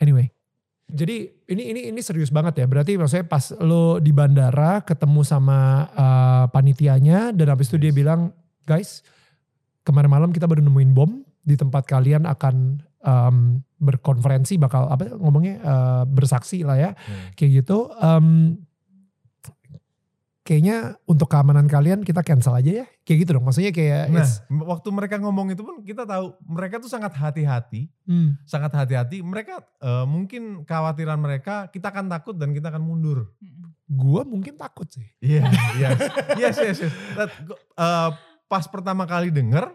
Anyway. 0.00 0.32
Jadi 0.92 1.24
ini 1.48 1.72
ini 1.72 1.80
ini 1.88 2.00
serius 2.04 2.28
banget 2.28 2.60
ya. 2.60 2.66
Berarti 2.68 3.00
maksudnya 3.00 3.24
pas 3.24 3.48
lo 3.64 3.96
di 3.96 4.12
bandara 4.12 4.84
ketemu 4.84 5.24
sama 5.24 5.88
uh, 5.96 6.44
panitianya 6.52 7.32
dan 7.32 7.48
habis 7.48 7.72
itu 7.72 7.80
dia 7.80 7.92
bilang, 7.96 8.28
guys, 8.68 9.00
kemarin 9.88 10.12
malam 10.12 10.30
kita 10.36 10.44
baru 10.44 10.60
nemuin 10.60 10.92
bom 10.92 11.24
di 11.40 11.56
tempat 11.56 11.88
kalian 11.88 12.28
akan 12.28 12.84
um, 13.08 13.64
berkonferensi 13.80 14.60
bakal 14.60 14.86
apa 14.92 15.16
ngomongnya 15.16 15.54
uh, 15.64 16.02
bersaksi 16.04 16.60
lah 16.60 16.76
ya 16.76 16.90
Hmm. 16.92 17.32
kayak 17.40 17.64
gitu. 17.64 17.88
Um, 17.96 18.60
kayaknya 20.42 20.98
untuk 21.06 21.30
keamanan 21.30 21.70
kalian 21.70 22.02
kita 22.02 22.20
cancel 22.26 22.58
aja 22.58 22.82
ya. 22.82 22.86
Kayak 23.06 23.18
gitu 23.26 23.30
dong. 23.38 23.46
Maksudnya 23.46 23.70
kayak 23.70 24.10
Nah, 24.10 24.26
waktu 24.66 24.88
mereka 24.90 25.16
ngomong 25.22 25.54
itu 25.54 25.62
pun 25.62 25.82
kita 25.86 26.02
tahu 26.02 26.34
mereka 26.46 26.82
tuh 26.82 26.90
sangat 26.90 27.14
hati-hati, 27.14 27.90
hmm, 28.06 28.42
sangat 28.46 28.74
hati-hati. 28.74 29.22
Mereka 29.22 29.62
eh, 29.62 30.06
mungkin 30.06 30.66
kekhawatiran 30.66 31.18
mereka 31.18 31.70
kita 31.70 31.94
akan 31.94 32.10
takut 32.10 32.34
dan 32.34 32.50
kita 32.50 32.70
akan 32.70 32.82
mundur. 32.82 33.30
Mm-mm. 33.38 33.70
gua 33.92 34.24
mungkin 34.24 34.56
takut 34.56 34.88
sih. 34.88 35.04
Iya, 35.20 35.46
yes, 35.78 35.98
yes, 36.40 36.56
yes. 36.58 36.78
yes. 36.88 36.92
That, 37.14 37.30
eh, 37.78 38.10
pas 38.50 38.64
pertama 38.68 39.08
kali 39.08 39.32
denger, 39.32 39.68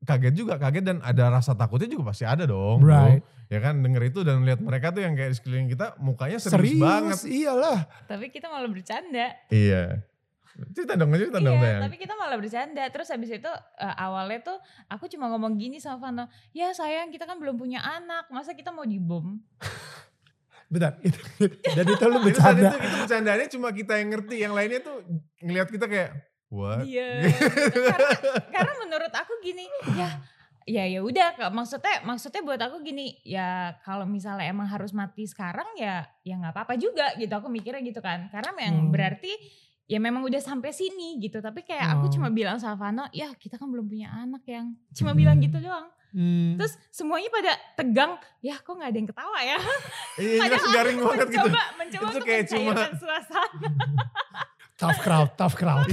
kaget 0.00 0.34
juga, 0.34 0.54
kaget 0.56 0.84
dan 0.84 0.98
ada 1.04 1.28
rasa 1.28 1.52
takutnya 1.52 1.88
juga 1.88 2.12
pasti 2.12 2.24
ada 2.24 2.48
dong. 2.48 2.80
bro. 2.80 2.92
Right. 2.92 3.22
Ya 3.50 3.58
kan 3.58 3.82
denger 3.82 4.14
itu 4.14 4.20
dan 4.22 4.46
lihat 4.46 4.62
mereka 4.62 4.94
tuh 4.94 5.02
yang 5.02 5.18
kayak 5.18 5.34
di 5.34 5.36
sekeliling 5.36 5.68
kita 5.68 5.98
mukanya 5.98 6.38
serius, 6.38 6.78
banget. 6.78 7.18
iyalah. 7.26 7.78
Tapi 8.06 8.30
kita 8.30 8.46
malah 8.46 8.70
bercanda. 8.70 9.34
Iya. 9.50 10.06
Cerita 10.70 10.92
dong, 10.98 11.08
cerita 11.14 11.40
dong 11.40 11.56
iya, 11.56 11.80
tapi 11.80 11.96
kita 11.96 12.12
malah 12.18 12.36
bercanda. 12.36 12.84
Terus 12.92 13.08
habis 13.08 13.30
itu 13.32 13.48
eh, 13.80 13.94
awalnya 13.96 14.44
tuh 14.44 14.58
aku 14.92 15.08
cuma 15.08 15.30
ngomong 15.32 15.56
gini 15.56 15.80
sama 15.80 16.10
Vano, 16.10 16.24
ya 16.52 16.74
sayang 16.74 17.08
kita 17.08 17.24
kan 17.24 17.40
belum 17.40 17.56
punya 17.56 17.80
anak, 17.80 18.28
masa 18.28 18.52
kita 18.52 18.68
mau 18.68 18.84
dibom? 18.84 19.40
Bentar, 20.70 21.02
itu, 21.02 21.18
dan 21.66 21.82
itu 21.82 22.04
lu 22.06 22.18
bercanda. 22.22 22.70
itu, 22.70 22.78
itu 22.78 22.96
bercandaannya 23.02 23.48
cuma 23.50 23.68
kita 23.74 23.92
yang 23.98 24.08
ngerti, 24.14 24.36
yang 24.38 24.52
lainnya 24.54 24.78
tuh 24.84 25.02
ngelihat 25.42 25.66
kita 25.66 25.86
kayak 25.90 26.29
what? 26.50 26.82
Iya. 26.82 27.24
karena, 27.90 28.10
karena 28.50 28.72
menurut 28.78 29.12
aku 29.12 29.32
gini, 29.40 29.64
ya 29.94 30.18
ya 30.68 30.84
ya 30.84 31.00
udah 31.00 31.50
maksudnya 31.50 32.04
maksudnya 32.04 32.42
buat 32.42 32.60
aku 32.60 32.78
gini 32.80 33.18
ya 33.24 33.74
kalau 33.80 34.04
misalnya 34.04 34.46
emang 34.46 34.66
harus 34.66 34.92
mati 34.92 35.24
sekarang 35.24 35.66
ya 35.74 36.06
ya 36.20 36.36
nggak 36.36 36.52
apa-apa 36.52 36.76
juga 36.76 37.10
gitu 37.16 37.32
aku 37.32 37.48
mikirnya 37.48 37.80
gitu 37.80 37.98
kan 37.98 38.28
karena 38.28 38.52
memang 38.52 38.86
Hmm. 38.86 38.92
berarti 38.92 39.32
ya 39.84 39.98
memang 39.98 40.22
udah 40.22 40.38
sampai 40.38 40.70
sini 40.70 41.18
gitu 41.18 41.38
tapi 41.38 41.64
kayak 41.64 41.98
aku 41.98 42.06
Oh. 42.06 42.12
cuma 42.12 42.30
bilang 42.30 42.54
sama 42.56 42.78
Vano 42.78 43.08
ya 43.10 43.32
kita 43.32 43.58
kan 43.58 43.66
belum 43.66 43.88
punya 43.88 44.12
anak 44.12 44.46
yang 44.46 44.76
cuma 44.92 45.10
Hmm. 45.10 45.18
bilang 45.18 45.36
gitu 45.38 45.58
doang 45.58 45.90
Hmm. 46.10 46.54
terus 46.54 46.74
semuanya 46.88 47.30
pada 47.30 47.52
tegang 47.74 48.12
ya 48.38 48.54
kok 48.56 48.70
nggak 48.70 48.90
ada 48.90 48.98
yang 48.98 49.08
ketawa 49.08 49.38
ya 49.40 49.58
Iya, 50.18 50.38
Padahal 50.38 50.66
garing 50.72 50.98
banget 51.00 51.18
gitu. 51.24 51.38
mencoba 51.40 51.62
mencoba 51.74 52.02
Itu 52.04 52.06
untuk 52.12 52.22
kayak 52.24 52.44
cuma- 52.46 52.94
suasana 52.94 53.68
tough 54.80 54.98
crowd, 54.98 55.28
tough 55.36 55.54
crowd. 55.54 55.84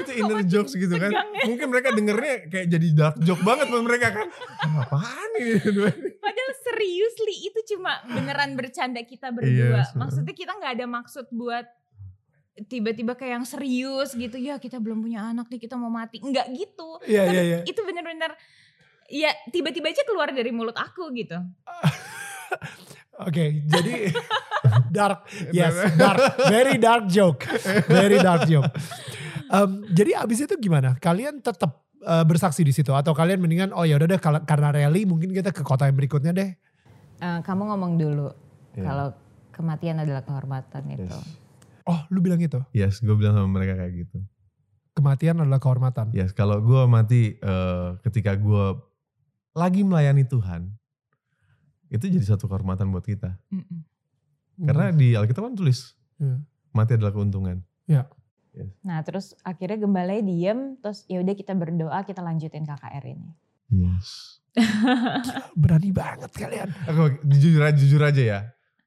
itu 0.00 0.12
inner 0.14 0.40
jokes 0.44 0.72
gitu 0.72 0.94
kan. 0.94 1.10
ya? 1.10 1.22
Mungkin 1.44 1.66
mereka 1.68 1.90
dengernya 1.90 2.46
kayak 2.46 2.66
jadi 2.70 2.88
dark 2.94 3.16
joke 3.20 3.42
banget 3.42 3.66
buat 3.68 3.82
mereka 3.82 4.14
kan. 4.14 4.26
Ah, 4.62 4.86
Apaan 4.86 5.28
nih? 5.36 5.58
Padahal 6.24 6.52
seriously 6.62 7.34
itu 7.44 7.60
cuma 7.74 7.98
beneran 8.06 8.54
bercanda 8.54 9.02
kita 9.02 9.28
Iya, 9.28 9.34
berdua. 9.34 9.50
sebenernya. 9.82 9.98
Maksudnya 9.98 10.34
kita 10.34 10.52
nggak 10.54 10.72
ada 10.72 10.86
maksud 10.86 11.26
buat 11.30 11.66
tiba-tiba 12.64 13.12
kayak 13.12 13.42
yang 13.42 13.46
serius 13.46 14.14
gitu. 14.14 14.38
Ya 14.38 14.56
kita 14.56 14.78
belum 14.78 15.02
punya 15.02 15.26
anak 15.26 15.50
nih 15.50 15.60
kita 15.60 15.74
mau 15.74 15.90
mati. 15.90 16.22
Enggak 16.22 16.46
gitu. 16.50 17.02
Iya, 17.04 17.22
Tapi 17.26 17.34
iya, 17.34 17.42
iya. 17.42 17.58
Itu 17.66 17.82
bener-bener 17.82 18.32
ya 19.04 19.28
tiba-tiba 19.50 19.90
aja 19.90 20.00
keluar 20.06 20.30
dari 20.30 20.48
mulut 20.48 20.74
aku 20.74 21.10
gitu. 21.12 21.36
Oke, 23.14 23.62
jadi 23.62 24.10
dark, 24.96 25.22
yes, 25.54 25.74
dark, 25.94 26.18
very 26.50 26.76
dark 26.82 27.06
joke, 27.06 27.46
very 27.86 28.18
dark 28.18 28.50
joke. 28.50 28.66
Em, 29.46 29.86
jadi 29.94 30.18
abis 30.18 30.50
itu 30.50 30.54
gimana? 30.58 30.98
Kalian 30.98 31.38
tetap 31.38 31.86
eh, 32.02 32.24
bersaksi 32.26 32.66
di 32.66 32.74
situ 32.74 32.90
atau 32.90 33.14
kalian 33.14 33.38
mendingan 33.38 33.70
oh 33.70 33.86
ya 33.86 33.94
udah 33.94 34.08
deh 34.10 34.20
karena 34.20 34.74
rally 34.74 35.06
mungkin 35.06 35.30
kita 35.30 35.54
ke 35.54 35.62
kota 35.62 35.86
yang 35.86 35.94
berikutnya 35.94 36.34
deh. 36.34 36.50
Eh, 37.22 37.38
kamu 37.46 37.70
ngomong 37.70 37.92
dulu 37.96 38.28
Iya. 38.74 38.82
kalau 38.82 39.08
kematian 39.54 40.02
adalah 40.02 40.26
kehormatan 40.26 40.82
itu. 40.90 41.06
Yes. 41.06 41.22
Oh, 41.86 42.00
lu 42.10 42.18
bilang 42.18 42.42
itu. 42.42 42.58
Yes, 42.74 42.98
gue 42.98 43.14
bilang 43.14 43.38
sama 43.38 43.46
mereka 43.46 43.78
kayak 43.78 43.94
gitu. 44.02 44.18
Kematian 44.98 45.38
adalah 45.38 45.62
kehormatan. 45.62 46.10
Yes, 46.10 46.34
kalau 46.34 46.58
gue 46.58 46.82
mati 46.90 47.38
eh, 47.38 47.88
ketika 48.02 48.34
gue 48.34 48.64
lagi 49.54 49.86
melayani 49.86 50.26
Tuhan, 50.26 50.74
itu 51.94 52.10
jadi 52.10 52.26
satu 52.26 52.44
kehormatan 52.44 52.90
buat 52.90 53.02
kita. 53.02 53.38
Mm-mm. 53.48 53.80
Karena 54.60 54.90
di 54.90 55.14
Alkitab 55.14 55.42
kan 55.44 55.54
tulis, 55.54 55.94
Iya. 56.18 56.38
mati 56.70 56.94
adalah 56.94 57.10
keuntungan. 57.10 57.62
Nah 58.86 59.02
terus 59.02 59.34
akhirnya 59.42 59.82
gembalanya 59.82 60.22
diem 60.22 60.78
terus 60.78 61.02
ya 61.06 61.18
udah 61.18 61.34
kita 61.34 61.54
berdoa 61.54 62.02
kita 62.02 62.22
lanjutin 62.22 62.62
KKR 62.62 63.04
ini. 63.04 63.30
Yes. 63.66 64.38
berani 65.58 65.90
banget 65.90 66.30
kalian. 66.30 66.70
Aku 66.86 67.18
jujur 67.26 67.58
aja, 67.58 67.74
jujur 67.74 67.98
aja 67.98 68.22
ya. 68.22 68.40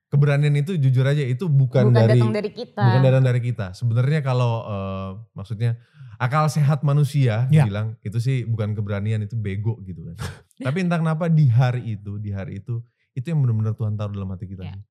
Keberanian 0.07 0.55
itu 0.55 0.79
jujur 0.79 1.03
aja 1.03 1.19
itu 1.19 1.51
bukan, 1.51 1.91
Bukan 1.91 1.99
dari 1.99 2.15
datang 2.15 2.31
dari 2.31 2.51
kita. 2.55 2.79
bukan 2.79 3.01
datang 3.03 3.23
dari 3.27 3.41
kita. 3.43 3.67
Sebenarnya 3.75 4.19
kalau 4.23 4.53
eh, 4.63 5.09
maksudnya 5.35 5.75
akal 6.15 6.47
sehat 6.47 6.87
manusia 6.87 7.51
Ya. 7.51 7.67
bilang 7.67 7.99
itu 8.01 8.15
sih 8.17 8.47
bukan 8.47 8.71
keberanian 8.71 9.19
itu 9.21 9.35
bego 9.35 9.75
gitu 9.83 10.07
kan. 10.07 10.15
Tapi 10.71 10.87
entah 10.87 11.03
kenapa 11.03 11.27
di 11.27 11.51
hari 11.51 11.99
itu, 11.99 12.15
di 12.17 12.31
hari 12.31 12.63
itu 12.63 12.79
itu 13.17 13.33
yang 13.33 13.41
benar-benar 13.41 13.73
Tuhan 13.73 13.97
taruh 13.97 14.13
dalam 14.13 14.29
hati 14.29 14.45
kita. 14.45 14.61
Sih. 14.61 14.81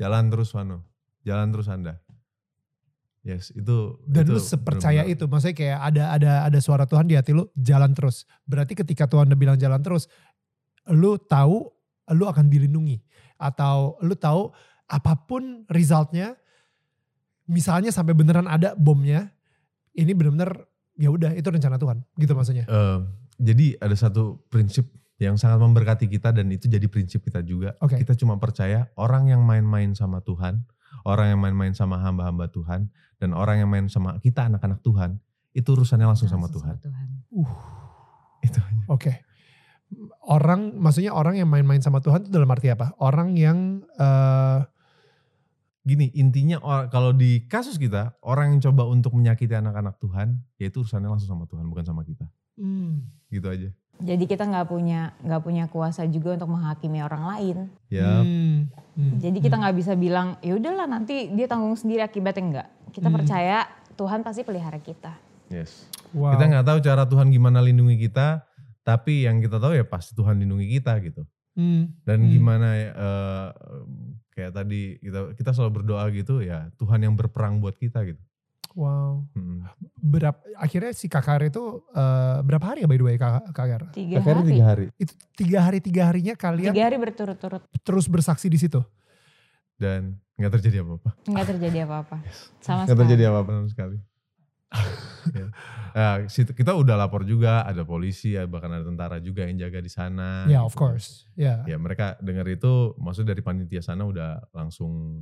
Jalan 0.00 0.32
terus 0.32 0.48
Wano. 0.56 0.88
Jalan 1.28 1.52
terus 1.52 1.68
Anda. 1.68 2.00
Yes, 3.20 3.52
itu 3.52 4.00
Dan 4.08 4.24
itu 4.24 4.32
lu 4.32 4.40
sepercaya 4.40 5.04
benar-benar. 5.04 5.12
itu, 5.12 5.24
maksudnya 5.28 5.56
kayak 5.60 5.78
ada 5.92 6.04
ada 6.16 6.32
ada 6.48 6.58
suara 6.64 6.88
Tuhan 6.88 7.04
di 7.04 7.20
hati 7.20 7.36
lu 7.36 7.44
jalan 7.52 7.92
terus. 7.92 8.24
Berarti 8.48 8.72
ketika 8.72 9.04
Tuhan 9.04 9.28
udah 9.28 9.36
bilang 9.36 9.60
jalan 9.60 9.84
terus, 9.84 10.08
lu 10.88 11.20
tahu 11.20 11.68
lu 12.16 12.24
akan 12.24 12.48
dilindungi 12.48 12.96
atau 13.36 14.00
lu 14.00 14.16
tahu 14.16 14.48
apa 14.88 15.20
pun 15.28 15.68
resultnya, 15.68 16.32
misalnya 17.44 17.92
sampai 17.92 18.16
beneran 18.16 18.48
ada 18.48 18.72
bomnya, 18.72 19.28
ini 19.92 20.16
bener-bener 20.16 20.64
ya 20.96 21.12
udah 21.12 21.36
itu 21.36 21.44
rencana 21.52 21.76
Tuhan, 21.76 22.00
gitu 22.16 22.32
maksudnya. 22.32 22.64
Eh, 22.64 22.98
jadi 23.36 23.76
ada 23.84 23.96
satu 24.00 24.40
prinsip 24.48 24.88
yang 25.20 25.36
sangat 25.36 25.60
memberkati 25.60 26.08
kita 26.08 26.32
dan 26.32 26.48
itu 26.48 26.64
jadi 26.64 26.88
prinsip 26.88 27.20
kita 27.20 27.44
juga. 27.44 27.76
Oke. 27.84 28.00
Kita 28.00 28.16
cuma 28.16 28.40
percaya 28.40 28.88
orang 28.96 29.28
yang 29.28 29.44
main-main 29.44 29.92
sama 29.92 30.24
Tuhan, 30.24 30.64
orang 31.04 31.36
yang 31.36 31.40
main-main 31.44 31.76
sama 31.76 32.00
hamba-hamba 32.00 32.48
Tuhan, 32.48 32.88
dan 33.20 33.36
orang 33.36 33.60
yang 33.60 33.68
main 33.68 33.86
sama 33.92 34.16
kita 34.18 34.48
anak-anak 34.48 34.80
Tuhan, 34.80 35.20
itu 35.52 35.68
urusannya 35.76 36.08
langsung, 36.08 36.32
sama 36.32 36.48
Langsung 36.48 36.64
Tuhan. 36.64 36.74
Tuhan. 36.80 37.06
Itu 38.40 38.58
aja. 38.64 38.84
Oke. 38.88 39.12
Orang, 40.24 40.80
maksudnya 40.80 41.12
orang 41.12 41.36
yang 41.36 41.50
main-main 41.50 41.82
sama 41.84 42.00
Tuhan 42.00 42.24
itu 42.24 42.30
dalam 42.32 42.48
arti 42.48 42.72
apa? 42.72 42.96
Orang 42.96 43.36
yang 43.36 43.84
eh 44.00 44.64
Gini, 45.80 46.12
intinya 46.12 46.60
or- 46.60 46.92
kalau 46.92 47.16
di 47.16 47.48
kasus 47.48 47.80
kita, 47.80 48.12
orang 48.20 48.52
yang 48.52 48.60
coba 48.68 48.84
untuk 48.84 49.16
menyakiti 49.16 49.56
anak-anak 49.56 49.96
Tuhan, 49.96 50.44
ya 50.60 50.68
itu 50.68 50.84
urusannya 50.84 51.08
langsung 51.08 51.32
sama 51.32 51.48
Tuhan, 51.48 51.64
bukan 51.72 51.84
sama 51.88 52.04
kita. 52.04 52.28
hmm, 52.60 53.00
Gitu 53.32 53.48
aja. 53.48 53.72
Jadi 54.00 54.24
kita 54.24 54.48
nggak 54.48 54.66
punya 54.66 55.12
nggak 55.20 55.42
punya 55.44 55.64
kuasa 55.68 56.08
juga 56.08 56.34
untuk 56.34 56.56
menghakimi 56.56 57.00
orang 57.00 57.24
lain. 57.36 57.56
Ya, 57.92 58.24
hmm, 58.24 58.56
hmm, 58.96 59.12
Jadi 59.20 59.38
kita 59.38 59.60
nggak 59.60 59.76
bisa 59.76 59.92
bilang 59.94 60.40
ya 60.40 60.56
udahlah 60.56 60.88
nanti 60.88 61.28
dia 61.30 61.44
tanggung 61.44 61.76
sendiri 61.76 62.00
akibatnya 62.00 62.42
enggak. 62.42 62.68
Kita 62.90 63.08
Hmm. 63.08 63.16
percaya 63.20 63.68
Tuhan 63.94 64.24
pasti 64.24 64.40
pelihara 64.42 64.80
kita. 64.80 65.12
yes. 65.52 65.84
wow. 66.10 66.32
Kita 66.32 66.44
nggak 66.48 66.66
tahu 66.66 66.78
cara 66.80 67.04
Tuhan 67.04 67.28
gimana 67.28 67.60
lindungi 67.60 68.00
kita, 68.00 68.46
tapi 68.80 69.28
yang 69.28 69.42
kita 69.42 69.60
tahu 69.60 69.76
ya 69.76 69.84
pasti 69.84 70.16
Tuhan 70.16 70.40
lindungi 70.40 70.80
kita 70.80 70.96
gitu. 71.04 71.26
Hmm, 71.58 71.92
Dan 72.06 72.24
hmm. 72.24 72.30
gimana 72.30 72.68
eh, 72.78 73.48
kayak 74.30 74.52
tadi 74.54 74.96
kita 75.02 75.34
kita 75.36 75.50
selalu 75.52 75.82
berdoa 75.82 76.06
gitu 76.14 76.40
ya 76.40 76.70
Tuhan 76.78 77.02
yang 77.04 77.14
berperang 77.18 77.58
buat 77.60 77.76
kita 77.76 78.06
gitu. 78.06 78.22
Wow. 78.72 79.26
Mm. 79.32 79.66
Berapa 79.96 80.38
akhirnya 80.54 80.90
si 80.90 81.06
KKR 81.06 81.42
itu 81.44 81.62
eh, 81.90 82.38
berapa 82.40 82.64
hari 82.64 82.82
ya 82.82 82.88
by 82.88 82.94
the 82.94 83.04
way 83.04 83.16
Kak- 83.16 83.50
KKR? 83.50 83.82
Tiga 83.90 84.14
Akhirnya 84.16 84.36
hari. 84.36 84.48
tiga 84.48 84.64
hari. 84.64 84.86
Itu 84.96 85.12
tiga 85.34 85.58
hari 85.60 85.78
tiga 85.78 86.02
harinya 86.04 86.34
kalian 86.34 86.70
Tiga 86.70 86.84
hari 86.84 86.96
berturut-turut. 86.96 87.62
terus 87.80 88.06
bersaksi 88.06 88.46
di 88.46 88.56
situ. 88.56 88.78
Dan 89.74 90.16
nggak 90.34 90.52
terjadi 90.54 90.82
apa-apa. 90.82 91.10
Nggak 91.24 91.46
terjadi 91.48 91.78
apa-apa. 91.82 92.16
Sama 92.60 92.84
Nggak 92.84 92.86
sekali. 92.86 93.00
terjadi 93.04 93.22
apa-apa 93.26 93.50
sama 93.54 93.68
sekali. 93.68 93.96
Ya. 95.30 95.46
Nah, 95.92 96.14
situ- 96.26 96.54
kita 96.54 96.72
udah 96.72 96.96
lapor 96.96 97.22
juga, 97.22 97.60
ada 97.60 97.84
polisi, 97.84 98.32
ya, 98.32 98.48
bahkan 98.48 98.72
ada 98.72 98.82
tentara 98.82 99.20
juga 99.20 99.44
yang 99.44 99.60
jaga 99.60 99.78
di 99.78 99.92
sana. 99.92 100.48
Ya 100.48 100.64
of 100.64 100.72
gitu. 100.72 100.80
course. 100.80 101.28
Ya. 101.36 101.60
Ya 101.66 101.76
mereka 101.76 102.16
dengar 102.18 102.48
itu, 102.48 102.96
maksud 102.96 103.28
dari 103.28 103.38
panitia 103.40 103.84
sana 103.84 104.08
udah 104.08 104.40
langsung 104.50 105.20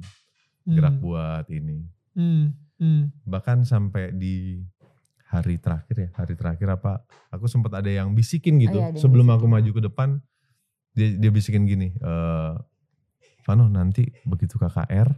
gerak 0.63 0.95
Hmm. 0.95 1.03
buat 1.03 1.47
ini. 1.51 1.83
Hmm. 2.19 2.59
Hmm. 2.79 3.15
Bahkan 3.23 3.63
sampai 3.63 4.11
di 4.11 4.59
hari 5.29 5.63
terakhir 5.63 5.95
ya, 5.95 6.09
hari 6.19 6.35
terakhir 6.35 6.67
apa, 6.73 7.07
aku 7.31 7.47
sempat 7.47 7.79
ada 7.79 7.87
yang 7.87 8.11
bisikin 8.13 8.59
gitu. 8.59 8.81
Oh 8.81 8.91
iya, 8.91 8.99
sebelum 8.99 9.29
aku 9.31 9.47
bisikin. 9.47 9.55
maju 9.55 9.71
ke 9.71 9.83
depan, 9.87 10.09
dia, 10.93 11.09
dia 11.15 11.31
bisikin 11.31 11.63
gini, 11.65 11.95
eh 11.95 12.55
Vano 13.45 13.65
nanti 13.65 14.05
begitu 14.25 14.61
KKR, 14.61 15.09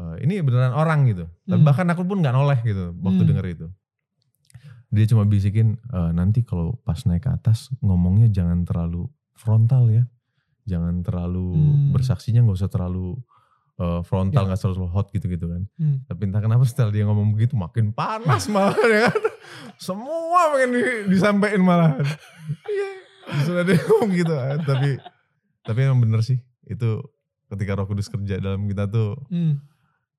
eh, 0.00 0.16
ini 0.24 0.40
beneran 0.40 0.72
orang 0.72 1.04
gitu. 1.04 1.24
Dan 1.44 1.60
Hmm. 1.60 1.66
Bahkan 1.66 1.86
aku 1.92 2.02
pun 2.04 2.22
nggak 2.22 2.32
noleh 2.32 2.58
gitu 2.62 2.94
waktu 3.02 3.20
Hmm. 3.20 3.30
denger 3.34 3.46
itu. 3.50 3.66
Dia 4.88 5.04
cuma 5.10 5.26
bisikin, 5.26 5.74
"Eh, 5.90 6.10
nanti 6.14 6.46
kalau 6.46 6.78
pas 6.80 7.02
naik 7.02 7.26
ke 7.26 7.30
atas 7.30 7.68
ngomongnya 7.82 8.30
jangan 8.30 8.62
terlalu 8.62 9.10
frontal 9.34 9.90
ya. 9.90 10.06
Jangan 10.64 11.02
terlalu 11.02 11.48
Hmm. 11.52 11.90
bersaksinya 11.92 12.40
nggak 12.40 12.56
usah 12.56 12.70
terlalu 12.70 13.18
eh, 13.74 14.00
frontal, 14.02 14.44
Ya. 14.44 14.48
nggak 14.48 14.60
terlalu 14.60 14.86
hot 14.86 15.10
gitu-gitu 15.10 15.46
kan. 15.46 15.62
Hmm. 15.74 15.96
Tapi 16.04 16.20
entah 16.24 16.38
kenapa 16.38 16.62
setelah 16.62 16.90
dia 16.90 17.04
ngomong 17.04 17.32
begitu 17.32 17.54
makin 17.54 17.90
panas 17.90 18.46
malah 18.46 18.76
ya 18.80 19.08
kan. 19.08 19.22
Semua 19.76 20.52
pengen 20.52 20.70
di, 20.72 20.82
disampaikan 21.10 21.60
malahan. 21.60 22.04
Iya. 22.64 22.88
Sudah 23.42 23.62
dia 23.62 23.78
ngomong 23.80 24.10
gitu 24.12 24.30
kan. 24.30 24.58
Tapi 24.60 24.90
tapi 25.62 25.78
emang 25.80 25.98
bener 25.98 26.20
sih 26.20 26.38
itu 26.64 27.00
ketika 27.46 27.74
Roh 27.74 27.84
Kudus 27.84 28.06
kerja 28.06 28.36
dalam 28.36 28.64
kita 28.64 28.86
tuh 28.86 29.16
Hmm. 29.26 29.58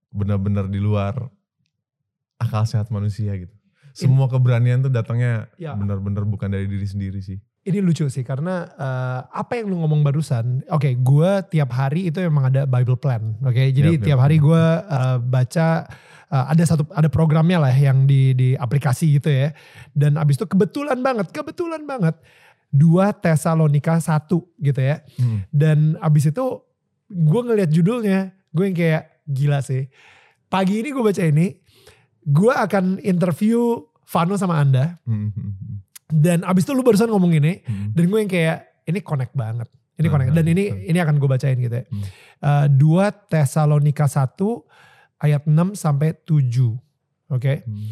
benar-benar 0.09 0.67
di 0.67 0.77
luar 0.77 1.27
akal 2.37 2.63
sehat 2.63 2.89
manusia 2.89 3.33
gitu. 3.35 3.53
Semua 3.95 4.27
keberanian 4.27 4.81
tuh 4.81 4.91
datangnya 4.91 5.47
Ya. 5.55 5.71
benar-benar 5.71 6.23
bukan 6.23 6.49
dari 6.49 6.67
diri 6.67 6.83
sendiri 6.83 7.19
sih. 7.19 7.39
Ini 7.65 7.81
lucu 7.81 8.05
sih 8.13 8.21
karena 8.21 8.69
eh, 8.77 9.19
apa 9.25 9.57
yang 9.57 9.73
lu 9.73 9.81
ngomong 9.81 10.05
barusan, 10.05 10.61
oke 10.69 10.85
gue 11.01 11.31
tiap 11.49 11.73
hari 11.73 12.13
itu 12.13 12.21
memang 12.21 12.53
ada 12.53 12.61
Bible 12.69 12.93
plan, 12.93 13.33
oke? 13.41 13.57
Jadi 13.57 13.97
Yap, 13.97 14.01
yap. 14.01 14.05
tiap 14.05 14.19
hari 14.21 14.37
gue 14.37 14.63
eh, 14.85 15.17
baca 15.17 15.67
eh, 16.29 16.45
ada 16.53 16.61
satu 16.61 16.85
ada 16.93 17.09
programnya 17.09 17.57
lah 17.57 17.73
yang 17.73 18.05
di 18.05 18.37
di 18.37 18.53
aplikasi 18.53 19.17
gitu 19.17 19.33
ya, 19.33 19.49
dan 19.97 20.13
abis 20.21 20.37
itu 20.37 20.45
kebetulan 20.45 21.01
banget, 21.01 21.33
kebetulan 21.33 21.81
banget 21.89 22.13
dua 22.69 23.09
Tesalonika 23.17 23.97
satu 23.97 24.45
gitu 24.61 24.85
ya, 24.85 25.01
dan 25.49 25.97
abis 26.05 26.29
itu 26.29 26.45
gue 27.09 27.41
ngeliat 27.49 27.73
judulnya, 27.73 28.29
gue 28.53 28.63
yang 28.69 28.77
kayak 28.77 29.03
gila 29.25 29.65
sih. 29.65 29.89
Pagi 30.53 30.85
ini 30.85 30.93
gue 30.93 31.01
baca 31.01 31.23
ini, 31.25 31.57
gue 32.21 32.53
akan 32.53 33.01
interview 33.01 33.81
Vano 34.05 34.37
sama 34.37 34.61
Anda, 34.61 35.01
Hmm, 35.09 35.33
hmm, 35.33 35.33
hmm, 35.33 35.64
dan 36.09 36.45
abis 36.45 36.63
itu 36.65 36.71
lu 36.77 36.85
barusan 36.85 37.09
ngomong 37.09 37.33
ini, 37.33 37.65
hmm. 37.65 37.97
dan 37.97 38.03
gue 38.05 38.19
yang 38.21 38.31
kayak 38.31 38.57
ini 38.85 38.99
connect 39.01 39.33
banget. 39.33 39.69
Ini 39.95 40.07
Hmm, 40.07 40.13
connect. 40.13 40.29
Dan 40.35 40.45
ini 40.51 40.63
hmm. 40.69 40.89
ini 40.91 40.97
akan 40.99 41.15
gue 41.17 41.29
bacain 41.29 41.57
gitu 41.57 41.75
ya. 41.81 41.85
Hmm. 41.87 42.03
Eh, 42.43 42.67
2 42.77 43.31
Tesalonika 43.31 44.05
1 44.05 44.67
ayat 45.23 45.47
6 45.47 45.73
sampai 45.73 46.13
7. 46.27 46.75
Oke. 47.31 47.63
Hmm. 47.63 47.89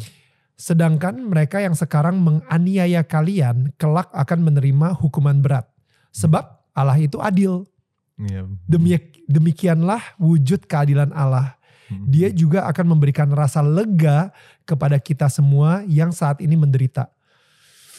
Sedangkan 0.54 1.18
mereka 1.18 1.58
yang 1.58 1.74
sekarang 1.74 2.20
menganiaya 2.22 3.02
kalian 3.02 3.74
kelak 3.80 4.12
akan 4.14 4.46
menerima 4.46 4.94
hukuman 5.00 5.42
berat. 5.42 5.66
Sebab 6.14 6.70
Allah 6.76 7.00
itu 7.00 7.18
adil. 7.18 7.66
Iya. 8.14 8.46
Demik- 8.70 9.26
demikianlah 9.26 10.14
wujud 10.22 10.70
keadilan 10.70 11.10
Allah. 11.10 11.58
Hmm. 11.90 12.06
Dia 12.06 12.30
juga 12.30 12.68
akan 12.70 12.94
memberikan 12.94 13.26
rasa 13.34 13.64
lega 13.64 14.30
kepada 14.62 15.00
kita 15.02 15.26
semua 15.26 15.82
yang 15.90 16.14
saat 16.14 16.38
ini 16.38 16.54
menderita. 16.54 17.10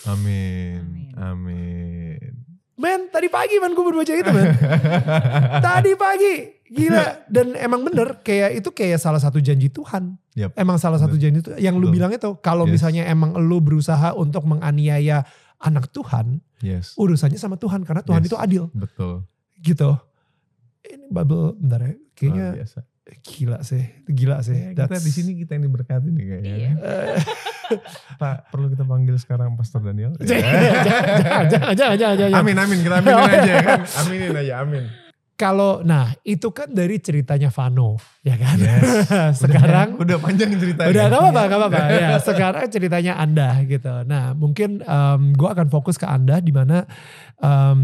Amin. 0.07 0.79
Amin. 0.79 1.13
Amin. 1.15 2.31
Men, 2.75 3.07
tadi 3.07 3.31
pagi 3.31 3.55
man 3.55 3.71
gue 3.71 3.81
baru 3.81 4.03
baca 4.03 4.11
itu 4.11 4.29
men. 4.29 4.51
Tadi 5.65 5.91
pagi, 5.95 6.35
gila. 6.67 7.23
Dan 7.25 7.55
emang 7.55 7.81
bener, 7.81 8.19
kayak 8.19 8.51
itu 8.51 8.67
kayak 8.69 8.99
salah 8.99 9.17
satu 9.17 9.39
janji 9.39 9.71
Tuhan. 9.71 10.19
Yap. 10.35 10.51
Emang 10.59 10.75
salah 10.75 10.99
satu 10.99 11.15
janji 11.15 11.39
Tuhan. 11.39 11.55
Yang 11.55 11.75
lu 11.79 11.87
Betul. 11.87 11.95
bilang 11.95 12.11
itu, 12.11 12.29
kalau 12.43 12.67
Yes. 12.67 12.73
misalnya 12.75 13.07
emang 13.07 13.31
lu 13.39 13.63
berusaha 13.63 14.11
untuk 14.13 14.43
menganiaya 14.43 15.23
anak 15.55 15.87
Tuhan, 15.89 16.43
Yes. 16.59 16.99
urusannya 16.99 17.39
sama 17.39 17.55
Tuhan. 17.55 17.87
Karena 17.87 18.03
Tuhan 18.03 18.19
Yes. 18.19 18.27
itu 18.27 18.35
adil. 18.35 18.63
Betul. 18.75 19.23
Gitu. 19.55 19.89
Ini 20.83 21.05
Bible, 21.07 21.55
bentar 21.55 21.79
ya. 21.79 21.93
Kayaknya 22.11 22.43
Luar 22.43 22.57
biasa. 22.59 22.79
gila 23.23 23.57
sih. 23.63 23.83
Gila 24.03 24.37
sih. 24.43 24.59
Ya, 24.75 24.83
kita 24.83 24.99
di 24.99 25.11
sini 25.15 25.31
kita 25.39 25.55
yang 25.55 25.63
diberkati 25.63 26.11
nih 26.11 26.25
kayaknya. 26.27 26.53
Iya. 26.59 26.71
Pak, 28.21 28.53
perlu 28.53 28.71
kita 28.71 28.83
panggil 28.85 29.15
sekarang 29.17 29.57
Pastor 29.57 29.81
Daniel? 29.83 30.13
jangan, 31.51 31.73
jangan, 31.73 31.95
jangan, 31.97 32.15
jangan. 32.17 32.39
Amin, 32.39 32.55
amin. 32.55 32.77
Kita 32.79 32.95
aminin 33.01 33.25
aja 33.35 33.51
ya 33.51 33.63
kan. 33.63 33.79
Aminin 34.05 34.33
aja, 34.35 34.53
amin. 34.61 34.83
Kalau, 35.35 35.83
nah 35.83 36.15
itu 36.23 36.47
kan 36.55 36.71
dari 36.71 36.95
ceritanya 36.95 37.51
Vano, 37.51 37.99
ya 38.23 38.39
kan? 38.39 38.55
Yes. 38.55 39.03
Sekarang 39.43 39.99
Udah, 39.99 40.15
udah 40.15 40.17
panjang 40.23 40.55
ceritanya. 40.55 40.91
Udah 40.95 41.05
gak 41.11 41.19
apa-apa, 41.19 41.41
gak 41.43 41.59
apa-apa. 41.59 41.79
Ya, 41.91 42.15
sekarang 42.23 42.67
ceritanya 42.71 43.13
Anda 43.19 43.49
gitu. 43.67 43.93
Nah 44.07 44.31
mungkin 44.31 44.79
gue 45.35 45.49
akan 45.51 45.67
fokus 45.67 45.99
ke 45.99 46.07
Anda 46.07 46.39
di 46.39 46.55
mana 46.55 46.87
em, 47.43 47.81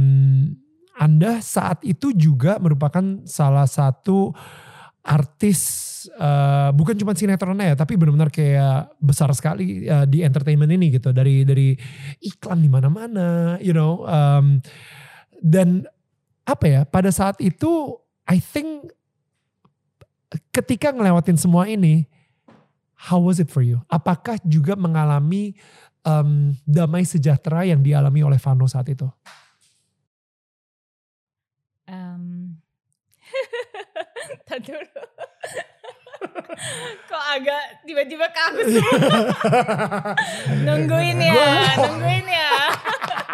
Anda 0.95 1.43
saat 1.43 1.83
itu 1.83 2.15
juga 2.15 2.55
merupakan 2.55 3.03
salah 3.27 3.67
satu 3.67 4.31
artis 5.03 5.90
eh, 6.07 6.69
bukan 6.73 6.95
cuma 6.97 7.13
sinetronnya 7.13 7.73
ya 7.73 7.75
tapi 7.75 7.99
benar-benar 7.99 8.31
kayak 8.31 8.95
besar 8.97 9.29
sekali 9.35 9.85
eh, 9.85 10.05
di 10.07 10.23
entertainment 10.25 10.71
ini 10.71 10.95
gitu 10.95 11.11
dari 11.11 11.43
dari 11.43 11.75
iklan 12.23 12.61
di 12.61 12.69
mana-mana 12.69 13.57
you 13.59 13.75
know 13.75 14.05
em, 14.07 14.63
dan 15.41 15.85
apa 16.47 16.65
ya 16.65 16.81
pada 16.87 17.11
saat 17.13 17.37
itu 17.43 17.97
I 18.25 18.39
think 18.39 18.89
ketika 20.55 20.95
ngelewatin 20.95 21.35
semua 21.35 21.67
ini 21.67 22.07
how 23.09 23.17
was 23.17 23.41
it 23.41 23.49
for 23.49 23.65
you? 23.65 23.81
Apakah 23.89 24.37
juga 24.45 24.77
mengalami 24.77 25.57
em, 26.05 26.53
damai 26.69 27.01
sejahtera 27.01 27.65
yang 27.65 27.81
dialami 27.81 28.21
oleh 28.21 28.37
Vano 28.37 28.69
saat 28.69 28.85
itu? 28.93 29.09
Ntar 34.45 34.59
dulu. 34.67 35.03
Kok 37.05 37.23
agak 37.35 37.63
tiba-tiba 37.83 38.25
ke 38.29 38.41
aku 38.41 38.59
sih? 38.67 38.83
nungguin 40.65 41.19
ya, 41.19 41.35
nungguin 41.75 42.27
ya. 42.27 42.49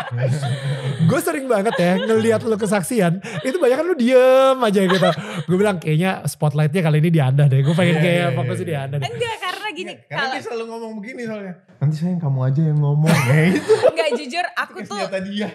gue 1.07 1.19
sering 1.23 1.47
banget 1.47 1.75
ya 1.79 1.93
ngelihat 1.99 2.43
lu 2.43 2.55
kesaksian, 2.55 3.23
itu 3.39 3.55
banyak 3.55 3.77
kan 3.79 3.85
lu 3.87 3.95
diem 3.95 4.57
aja 4.59 4.79
gitu. 4.83 5.09
Gue 5.47 5.57
bilang 5.57 5.79
kayaknya 5.79 6.23
spotlightnya 6.27 6.81
kali 6.83 6.99
ini 6.99 7.09
di 7.09 7.21
Anda 7.23 7.47
deh. 7.47 7.63
Gue 7.63 7.71
pengen 7.71 7.99
Iya, 7.99 8.03
kayak 8.03 8.17
iya, 8.19 8.35
fokusnya 8.35 8.59
iya. 8.59 8.67
di 8.67 8.75
Anda 8.75 8.95
deh. 8.99 9.07
Enggak, 9.07 9.35
karena 9.39 9.67
gini. 9.71 9.93
Karena 10.03 10.15
Kalau 10.17 10.33
dia 10.35 10.41
selalu 10.43 10.63
ngomong 10.67 10.91
begini 10.99 11.21
soalnya. 11.23 11.53
Nanti 11.87 12.03
sayang 12.03 12.19
kamu 12.19 12.39
aja 12.43 12.61
yang 12.67 12.79
ngomong. 12.83 13.07
Gitu. 13.47 13.73
enggak 13.95 14.11
jujur, 14.19 14.45
aku 14.59 14.77
tuh 14.83 14.99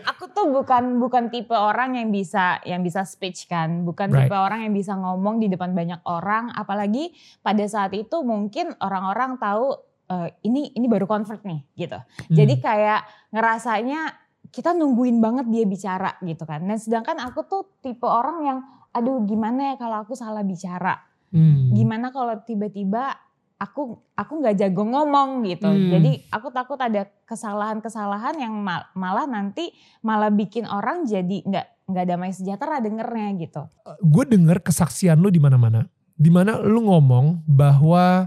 aku 0.08 0.24
tuh 0.32 0.46
bukan 0.48 0.96
bukan 0.96 1.28
tipe 1.28 1.52
orang 1.52 2.00
yang 2.00 2.08
bisa 2.08 2.56
yang 2.64 2.80
bisa 2.80 3.04
speech 3.04 3.44
kan, 3.52 3.84
bukan 3.84 4.08
Right. 4.08 4.32
tipe 4.32 4.32
orang 4.32 4.64
yang 4.64 4.72
bisa 4.72 4.96
ngomong 4.96 5.44
di 5.44 5.52
depan 5.52 5.76
banyak 5.76 6.00
orang, 6.08 6.48
apalagi 6.56 7.12
pada 7.44 7.60
saat 7.68 7.92
itu 7.92 8.24
mungkin 8.24 8.72
orang-orang 8.80 9.36
tahu 9.36 9.76
eh, 10.08 10.32
ini 10.48 10.72
ini 10.72 10.88
baru 10.88 11.04
convert 11.04 11.44
nih 11.44 11.60
gitu. 11.76 12.00
Hmm. 12.00 12.32
Jadi 12.32 12.54
kayak 12.64 13.04
ngerasanya 13.28 14.00
kita 14.48 14.72
nungguin 14.72 15.20
banget 15.20 15.52
dia 15.52 15.64
bicara 15.68 16.16
gitu 16.24 16.48
kan. 16.48 16.64
Dan 16.64 16.80
sedangkan 16.80 17.20
aku 17.20 17.44
tuh 17.44 17.62
tipe 17.84 18.08
orang 18.08 18.38
yang 18.40 18.58
aduh 18.96 19.20
gimana 19.28 19.72
ya 19.72 19.74
kalau 19.76 20.00
aku 20.00 20.16
salah 20.16 20.40
bicara. 20.40 20.96
Hmm. 21.28 21.76
Gimana 21.76 22.08
kalau 22.08 22.40
tiba-tiba 22.40 23.16
aku 23.62 24.02
aku 24.18 24.32
nggak 24.42 24.58
jago 24.58 24.82
ngomong 24.82 25.46
gitu. 25.46 25.70
Hmm. 25.70 25.90
Jadi 25.94 26.26
aku 26.34 26.50
takut 26.50 26.78
ada 26.82 27.06
kesalahan-kesalahan 27.30 28.34
yang 28.42 28.54
mal- 28.58 28.90
malah 28.98 29.30
nanti 29.30 29.70
malah 30.02 30.34
bikin 30.34 30.66
orang 30.66 31.06
jadi 31.06 31.46
nggak 31.46 31.66
nggak 31.86 32.06
damai 32.10 32.34
sejahtera 32.34 32.82
dengernya 32.82 33.28
gitu. 33.38 33.62
gue 34.02 34.24
denger 34.26 34.58
kesaksian 34.66 35.22
lu 35.22 35.30
di 35.30 35.38
mana-mana. 35.38 35.86
Di 36.18 36.30
mana 36.30 36.58
lu 36.58 36.90
ngomong 36.90 37.46
bahwa 37.46 38.26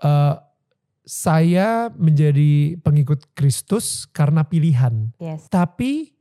eh, 0.00 0.34
saya 1.04 1.92
menjadi 1.92 2.80
pengikut 2.80 3.28
Kristus 3.36 4.08
karena 4.08 4.48
pilihan. 4.48 5.12
Yes. 5.20 5.52
Tapi 5.52 6.16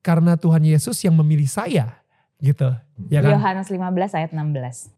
karena 0.00 0.40
Tuhan 0.40 0.64
Yesus 0.64 0.96
yang 1.04 1.12
memilih 1.20 1.46
saya 1.46 2.00
gitu. 2.40 2.72
Ya 3.12 3.20
kan? 3.20 3.36
Yohanes 3.36 3.68
15 3.68 4.18
ayat 4.18 4.30
16. 4.32 4.88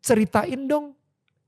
Ceritain 0.00 0.64
dong 0.64 0.96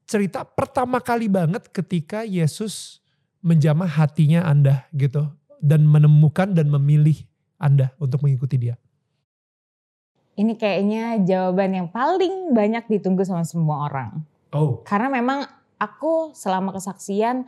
cerita 0.07 0.45
pertama 0.45 0.99
kali 0.99 1.27
banget 1.31 1.69
ketika 1.71 2.23
Yesus 2.27 3.03
menjamah 3.43 3.91
hatinya 3.91 4.47
Anda 4.47 4.87
gitu 4.95 5.27
dan 5.59 5.87
menemukan 5.87 6.55
dan 6.55 6.71
memilih 6.71 7.19
Anda 7.59 7.95
untuk 7.99 8.23
mengikuti 8.23 8.59
dia? 8.59 8.77
Ini 10.33 10.57
kayaknya 10.57 11.21
jawaban 11.23 11.77
yang 11.77 11.88
paling 11.93 12.57
banyak 12.57 12.88
ditunggu 12.88 13.21
sama 13.23 13.45
semua 13.45 13.85
orang. 13.91 14.25
Oh. 14.57 14.81
Karena 14.85 15.12
memang 15.12 15.45
aku 15.77 16.33
selama 16.33 16.73
kesaksian, 16.73 17.45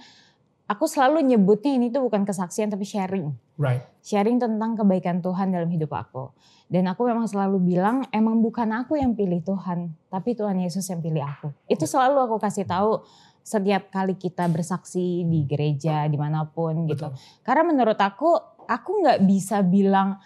aku 0.65 0.85
selalu 0.89 1.21
nyebutnya 1.25 1.77
ini 1.77 1.93
tuh 1.93 2.05
bukan 2.09 2.25
kesaksian 2.25 2.73
tapi 2.73 2.89
sharing. 2.89 3.33
Right. 3.61 3.85
Sharing 4.01 4.41
tentang 4.41 4.75
kebaikan 4.75 5.21
Tuhan 5.21 5.53
dalam 5.53 5.69
hidup 5.69 5.93
aku. 5.93 6.33
Dan 6.67 6.89
aku 6.89 7.07
memang 7.07 7.29
selalu 7.29 7.61
bilang 7.61 8.09
emang 8.09 8.41
bukan 8.41 8.67
aku 8.73 8.97
yang 8.97 9.13
pilih 9.13 9.45
Tuhan, 9.45 9.93
tapi 10.09 10.33
Tuhan 10.33 10.59
Yesus 10.59 10.89
yang 10.89 11.05
pilih 11.05 11.23
aku. 11.23 11.53
Itu 11.69 11.85
selalu 11.85 12.25
aku 12.25 12.37
kasih 12.41 12.65
tahu 12.65 13.05
setiap 13.45 13.93
kali 13.93 14.17
kita 14.17 14.49
bersaksi 14.49 15.29
di 15.29 15.45
gereja 15.45 16.09
di 16.09 16.17
mana 16.17 16.49
pun 16.49 16.89
gitu. 16.89 17.13
Betul. 17.13 17.45
Karena 17.45 17.63
menurut 17.69 18.01
aku, 18.01 18.33
aku 18.65 18.91
nggak 19.05 19.21
bisa 19.29 19.61
bilang, 19.61 20.17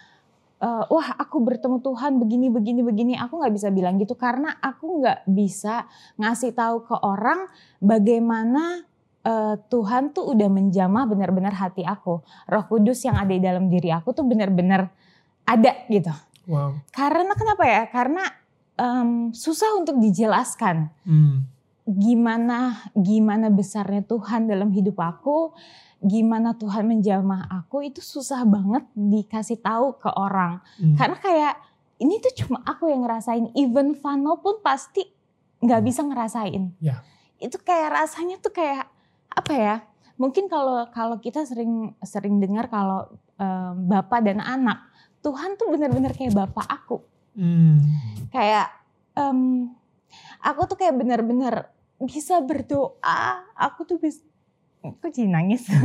eh, 0.63 0.83
wah 0.87 1.07
aku 1.19 1.43
bertemu 1.43 1.83
Tuhan 1.83 2.15
begini 2.15 2.47
begini 2.47 2.81
begini. 2.81 3.13
Aku 3.19 3.43
nggak 3.43 3.53
bisa 3.53 3.67
bilang 3.75 3.99
gitu 3.99 4.15
karena 4.15 4.55
aku 4.63 5.03
nggak 5.03 5.27
bisa 5.27 5.85
ngasih 6.15 6.55
tahu 6.55 6.87
ke 6.87 6.95
orang 7.03 7.51
bagaimana 7.83 8.88
eh, 9.29 9.55
Tuhan 9.69 10.09
tuh 10.09 10.33
udah 10.33 10.49
menjamah 10.49 11.05
benar-benar 11.05 11.53
hati 11.53 11.85
aku. 11.85 12.25
Roh 12.49 12.65
Kudus 12.65 13.05
yang 13.05 13.13
ada 13.13 13.29
di 13.29 13.37
dalam 13.37 13.69
diri 13.69 13.93
aku 13.93 14.09
tuh 14.11 14.25
benar-benar 14.25 14.89
ada 15.45 15.71
gitu. 15.85 16.09
Wow. 16.49 16.81
Karena 16.89 17.37
kenapa 17.37 17.63
ya? 17.69 17.85
Karena 17.93 18.25
em, 18.73 19.29
susah 19.29 19.77
untuk 19.77 20.01
dijelaskan 20.01 20.89
Hmm. 21.05 21.45
gimana 21.89 22.85
gimana 22.93 23.49
besarnya 23.49 24.05
Tuhan 24.05 24.45
dalam 24.45 24.69
hidup 24.69 24.97
aku, 25.01 25.57
gimana 25.99 26.53
Tuhan 26.53 26.85
menjamah 26.85 27.49
aku 27.49 27.81
itu 27.81 27.97
susah 27.99 28.45
banget 28.45 28.85
dikasih 28.93 29.57
tahu 29.59 29.97
ke 29.97 30.09
orang. 30.13 30.61
Hmm. 30.77 30.93
Karena 30.93 31.17
kayak 31.17 31.55
ini 31.99 32.21
tuh 32.23 32.33
cuma 32.45 32.63
aku 32.63 32.87
yang 32.87 33.03
ngerasain. 33.03 33.51
Even 33.57 33.97
Vano 33.97 34.39
pun 34.39 34.61
pasti 34.63 35.03
nggak 35.59 35.81
bisa 35.83 36.01
ngerasain. 36.05 36.71
Ya. 36.79 37.03
Itu 37.37 37.59
kayak 37.59 37.89
rasanya 37.91 38.39
tuh 38.39 38.53
kayak 38.55 38.87
apa 39.29 39.53
ya? 39.53 39.75
Mungkin 40.15 40.45
kalau 40.45 40.83
kalau 40.89 41.15
kita 41.17 41.43
sering 41.43 41.71
sering 42.01 42.37
dengar 42.37 42.67
kalau 42.67 43.07
em, 43.35 43.87
bapak 43.87 44.19
dan 44.21 44.39
anak, 44.39 44.83
Tuhan 45.19 45.55
tuh 45.55 45.69
benar-benar 45.69 46.11
kayak 46.11 46.33
bapak 46.33 46.65
aku 46.65 46.99
Hmm. 47.31 47.79
kayak 48.29 48.67
em, 49.13 49.69
aku 50.41 50.61
tuh 50.65 50.75
kayak 50.75 50.91
benar-benar 50.93 51.71
bisa 51.99 52.39
berdoa 52.39 53.21
aku 53.53 53.85
tuh 53.85 53.95
bisa 53.95 54.19
aku 54.81 55.07
jadi 55.07 55.29
nangis 55.29 55.67
Gak 55.69 55.77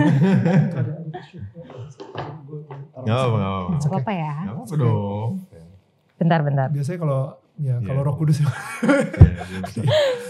apa-apa, 3.04 3.36
gak 3.36 3.50
apa-apa. 3.76 3.98
Apa 4.00 4.12
ya 4.12 4.34
Gak 4.40 4.54
apa-apa 4.54 4.74
dong. 4.74 5.30
bentar-bentar 6.14 6.68
Biasanya 6.70 6.98
kalau 6.98 7.22
ya 7.54 7.74
Iya. 7.78 7.86
kalau 7.86 8.00
Roh 8.02 8.16
Kudus 8.16 8.38
Iya, 8.40 8.48
dia 9.46 9.60
bisa. 9.62 9.80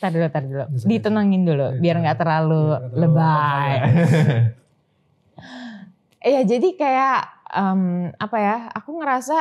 tar 0.00 0.10
dulu 0.10 0.26
tar 0.32 0.42
dulu. 0.42 0.64
Bisa, 0.72 0.84
ditenangin 0.88 1.42
dulu 1.44 1.66
Iya, 1.70 1.78
biar 1.78 1.96
nggak 2.00 2.18
terlalu 2.18 2.62
Biar 2.64 2.80
nggak 2.80 2.90
terlalu 2.90 3.00
lebay. 3.00 3.70
Iya 6.20 6.44
jadi 6.44 6.68
kayak 6.76 7.18
em, 7.48 7.82
apa 8.12 8.36
ya 8.36 8.56
aku 8.76 9.00
ngerasa 9.00 9.36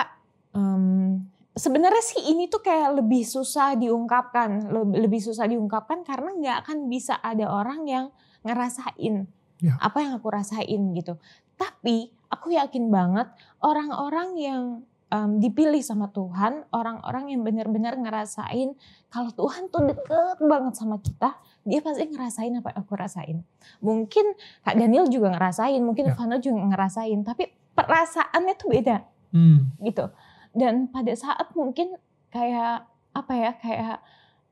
em, 0.56 1.20
sebenarnya 1.52 2.00
sih 2.00 2.32
ini 2.32 2.48
tuh 2.48 2.64
kayak 2.64 3.04
lebih 3.04 3.28
susah 3.28 3.76
diungkapkan 3.76 4.72
le- 4.72 4.96
lebih 4.96 5.20
susah 5.20 5.44
diungkapkan 5.44 6.08
karena 6.08 6.32
nggak 6.32 6.58
akan 6.64 6.88
bisa 6.88 7.20
ada 7.20 7.52
orang 7.52 7.84
yang 7.84 8.06
ngerasain 8.44 9.28
Ya. 9.60 9.76
apa 9.84 10.00
yang 10.00 10.16
aku 10.16 10.32
rasain 10.32 10.96
gitu. 10.96 11.20
Tapi 11.60 12.08
aku 12.32 12.56
yakin 12.56 12.88
banget 12.88 13.28
orang-orang 13.60 14.40
yang 14.40 14.64
em, 15.10 15.42
dipilih 15.42 15.82
sama 15.82 16.10
Tuhan 16.14 16.66
orang-orang 16.70 17.34
yang 17.34 17.42
benar-benar 17.42 17.98
ngerasain 17.98 18.74
kalau 19.10 19.32
Tuhan 19.34 19.70
tuh 19.74 19.90
deket 19.90 20.38
banget 20.42 20.74
sama 20.78 21.02
kita 21.02 21.34
dia 21.66 21.82
pasti 21.82 22.08
ngerasain 22.10 22.54
apa 22.58 22.74
yang 22.74 22.80
aku 22.82 22.94
rasain 22.96 23.38
mungkin 23.84 24.26
Kak 24.64 24.76
Daniel 24.80 25.06
juga 25.12 25.34
ngerasain, 25.36 25.82
mungkin 25.84 26.12
Ya. 26.12 26.16
Vano 26.18 26.38
juga 26.40 26.62
ngerasain, 26.66 27.20
tapi 27.26 27.50
perasaannya 27.76 28.54
tuh 28.58 28.68
beda 28.72 28.98
Hmm. 29.30 29.70
gitu. 29.86 30.10
Dan 30.58 30.90
pada 30.90 31.14
saat 31.14 31.54
mungkin 31.54 31.94
kayak 32.34 32.90
apa 33.14 33.34
ya, 33.38 33.52
kayak 33.62 33.98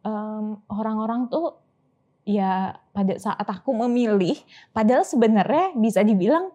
em, 0.05 0.61
orang-orang 0.69 1.25
tuh 1.27 1.57
ya 2.27 2.77
pada 2.93 3.17
saat 3.17 3.47
aku 3.47 3.73
memilih, 3.73 4.37
padahal 4.75 5.01
sebenarnya 5.01 5.73
bisa 5.73 6.05
dibilang 6.05 6.53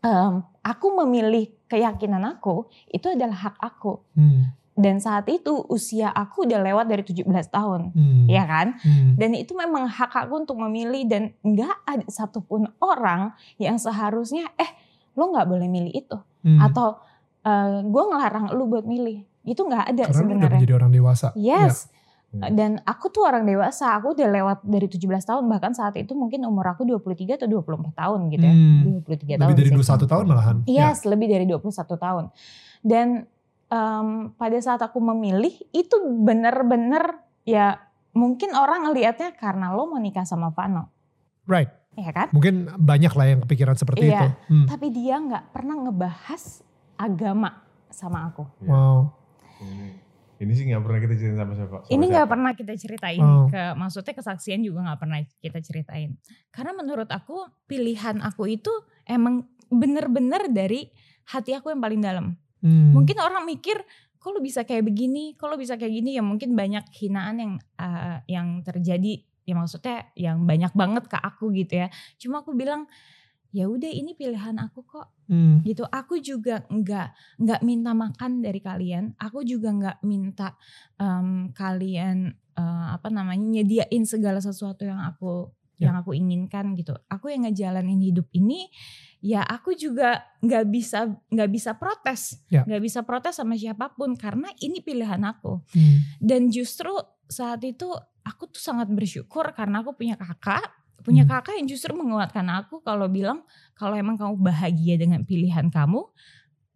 em, 0.00 0.40
aku 0.64 0.86
memilih 1.04 1.52
keyakinan 1.70 2.20
aku 2.28 2.66
itu 2.86 3.06
adalah 3.06 3.38
hak 3.40 3.56
aku. 3.56 4.02
Hmm. 4.12 4.50
Dan 4.74 4.96
saat 4.96 5.28
itu 5.28 5.60
usia 5.68 6.08
aku 6.08 6.42
udah 6.42 6.58
lewat 6.58 6.88
dari 6.88 7.04
17 7.04 7.22
tahun, 7.46 7.92
Hmm. 7.92 8.24
ya 8.26 8.42
kan? 8.42 8.80
Hmm. 8.80 9.12
Dan 9.14 9.32
itu 9.34 9.52
memang 9.52 9.86
hak 9.86 10.10
aku 10.18 10.40
untuk 10.40 10.56
memilih 10.58 11.04
dan 11.04 11.22
nggak 11.40 11.76
ada 11.84 12.06
satupun 12.06 12.64
orang 12.78 13.30
yang 13.56 13.76
seharusnya 13.76 14.50
eh 14.56 14.70
lo 15.14 15.28
nggak 15.28 15.46
boleh 15.46 15.68
milih 15.68 15.92
itu 15.94 16.16
Hmm. 16.42 16.58
atau 16.60 16.96
gue 17.82 18.04
ngelarang 18.04 18.52
lu 18.52 18.68
buat 18.68 18.84
milih 18.84 19.24
itu 19.42 19.56
nggak 19.58 19.84
ada 19.86 20.04
Karena 20.04 20.12
lu 20.12 20.12
udah 20.12 20.16
sebenarnya. 20.36 20.58
menjadi 20.60 20.74
orang 20.74 20.92
dewasa. 20.92 21.28
Yes. 21.32 21.88
Ya. 21.88 21.99
Dan 22.30 22.78
aku 22.86 23.10
tuh 23.10 23.26
orang 23.26 23.42
dewasa, 23.42 23.98
aku 23.98 24.14
udah 24.14 24.28
lewat 24.30 24.58
dari 24.62 24.86
17 24.86 25.02
tahun 25.02 25.50
bahkan 25.50 25.74
saat 25.74 25.98
itu 25.98 26.14
mungkin 26.14 26.46
umur 26.46 26.62
aku 26.70 26.86
23 26.86 27.34
atau 27.42 27.50
24 27.50 27.90
tahun 27.90 28.20
gitu 28.30 28.44
ya. 28.46 28.54
Hmm. 28.54 29.02
23 29.02 29.34
tahun. 29.34 29.48
Lebih 29.50 29.56
dari 29.58 29.70
sih. 29.74 29.78
21 29.82 30.06
tahun 30.06 30.24
malahan. 30.30 30.56
Ya. 30.70 30.94
Yes, 30.94 31.02
lebih 31.02 31.26
dari 31.26 31.44
21 31.50 31.74
tahun. 31.98 32.24
Dan 32.86 33.26
em, 33.66 34.08
pada 34.38 34.58
saat 34.62 34.78
aku 34.78 35.02
memilih 35.02 35.50
itu 35.74 35.96
bener-bener 36.22 37.18
ya 37.42 37.82
mungkin 38.14 38.54
orang 38.54 38.86
ngelihatnya 38.86 39.34
karena 39.34 39.74
lo 39.74 39.90
mau 39.90 39.98
nikah 39.98 40.22
sama 40.22 40.50
Vano, 40.50 40.90
Right. 41.46 41.70
ya 41.98 42.10
kan? 42.14 42.30
Mungkin 42.30 42.70
banyak 42.78 43.12
lah 43.14 43.26
yang 43.26 43.40
kepikiran 43.42 43.74
seperti 43.74 44.06
Iya. 44.06 44.14
itu. 44.14 44.28
Hmm. 44.54 44.66
Tapi 44.70 44.86
dia 44.90 45.18
nggak 45.18 45.50
pernah 45.50 45.74
ngebahas 45.82 46.62
agama 46.94 47.62
sama 47.90 48.30
aku. 48.30 48.46
Iya. 48.62 48.70
Wow. 48.70 48.98
Ini, 49.60 49.88
ini 50.40 50.52
sih 50.56 50.64
gak 50.72 50.80
pernah 50.80 51.00
kita 51.04 51.14
ceritain 51.20 51.36
sama 51.36 51.52
siapa. 51.52 51.76
sama 51.84 51.92
Ini 51.92 52.04
nggak 52.08 52.28
pernah 52.32 52.52
kita 52.56 52.72
ceritain 52.80 53.20
Oh. 53.20 53.46
ke 53.52 53.62
maksudnya 53.76 54.16
kesaksian 54.16 54.64
juga 54.64 54.88
nggak 54.88 55.00
pernah 55.04 55.18
kita 55.20 55.58
ceritain. 55.60 56.16
Karena 56.48 56.72
menurut 56.72 57.08
aku 57.12 57.44
pilihan 57.68 58.24
aku 58.24 58.48
itu 58.48 58.72
emang 59.04 59.44
bener-bener 59.68 60.48
dari 60.48 60.88
hati 61.28 61.52
aku 61.52 61.68
yang 61.68 61.84
paling 61.84 62.00
dalam. 62.00 62.26
Hmm. 62.64 62.96
Mungkin 62.96 63.20
orang 63.20 63.44
mikir 63.44 63.84
kok 64.20 64.30
lu 64.32 64.40
bisa 64.40 64.64
kayak 64.64 64.84
begini, 64.88 65.36
kok 65.36 65.48
lu 65.48 65.60
bisa 65.60 65.76
kayak 65.76 65.92
gini 65.92 66.16
ya 66.16 66.24
mungkin 66.24 66.56
banyak 66.56 66.88
hinaan 66.92 67.36
yang 67.36 67.52
uh, 67.76 68.24
yang 68.24 68.64
terjadi 68.64 69.20
ya 69.44 69.54
maksudnya 69.56 70.08
yang 70.16 70.44
banyak 70.44 70.72
banget 70.72 71.04
ke 71.04 71.16
aku 71.20 71.52
gitu 71.52 71.84
ya. 71.84 71.88
Cuma 72.16 72.40
aku 72.40 72.56
bilang 72.56 72.88
ya 73.50 73.66
udah 73.66 73.90
ini 73.90 74.14
pilihan 74.14 74.56
aku 74.58 74.82
kok 74.84 75.08
Hmm. 75.30 75.62
gitu. 75.62 75.86
Aku 75.86 76.18
juga 76.18 76.66
nggak 76.66 77.38
nggak 77.38 77.60
minta 77.62 77.94
makan 77.94 78.42
dari 78.42 78.58
kalian. 78.58 79.14
Aku 79.14 79.46
juga 79.46 79.70
nggak 79.70 79.98
minta 80.02 80.58
em, 80.98 81.54
kalian 81.54 82.34
eh, 82.58 82.86
apa 82.90 83.08
namanya 83.08 83.40
nyediain 83.40 84.02
segala 84.04 84.42
sesuatu 84.42 84.82
yang 84.82 84.98
aku 84.98 85.50
Ya. 85.80 85.88
yang 85.88 86.04
aku 86.04 86.12
inginkan 86.12 86.76
gitu. 86.76 86.92
Aku 87.08 87.32
yang 87.32 87.48
ngejalanin 87.48 88.04
hidup 88.04 88.28
ini 88.36 88.68
ya 89.24 89.40
aku 89.40 89.72
juga 89.72 90.20
nggak 90.44 90.64
bisa 90.68 91.08
nggak 91.32 91.50
bisa 91.50 91.72
protes 91.76 92.40
Ya. 92.52 92.64
nggak 92.68 92.82
bisa 92.84 93.00
protes 93.00 93.36
sama 93.36 93.56
siapa 93.56 93.88
pun 93.94 94.12
karena 94.12 94.48
ini 94.60 94.80
pilihan 94.80 95.20
aku 95.24 95.60
Hmm. 95.72 96.04
dan 96.20 96.52
justru 96.52 96.92
saat 97.28 97.64
itu 97.64 97.88
aku 98.20 98.52
tuh 98.52 98.60
sangat 98.60 98.92
bersyukur 98.92 99.48
karena 99.56 99.80
aku 99.80 99.96
punya 99.96 100.20
kakak 100.20 100.68
punya 101.00 101.24
Hmm. 101.24 101.32
kakak 101.32 101.56
yang 101.58 101.68
justru 101.68 101.92
menguatkan 101.92 102.46
aku 102.48 102.80
kalau 102.80 103.06
bilang 103.06 103.42
kalau 103.74 103.94
emang 103.94 104.16
kamu 104.16 104.36
bahagia 104.36 104.94
dengan 104.96 105.24
pilihan 105.24 105.68
kamu 105.68 106.04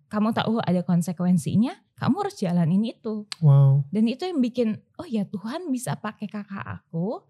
kamu 0.08 0.28
tahu 0.32 0.60
ada 0.60 0.80
konsekuensinya 0.80 1.74
kamu 1.96 2.14
harus 2.26 2.36
jalanin 2.36 2.84
itu 2.84 3.26
Wow. 3.40 3.84
dan 3.88 4.04
itu 4.06 4.24
yang 4.24 4.38
bikin 4.38 4.68
oh 4.96 5.06
ya 5.06 5.24
Tuhan 5.24 5.68
bisa 5.68 5.96
pakai 5.96 6.26
kakak 6.26 6.62
aku 6.62 7.22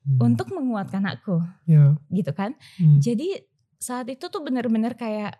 Hmm. 0.00 0.16
untuk 0.32 0.48
menguatkan 0.50 1.04
aku 1.04 1.44
Ya. 1.64 1.94
gitu 2.08 2.32
kan 2.32 2.56
Hmm. 2.76 2.98
jadi 2.98 3.44
saat 3.76 4.08
itu 4.08 4.28
tuh 4.28 4.40
bener-bener 4.40 4.94
kayak 4.94 5.36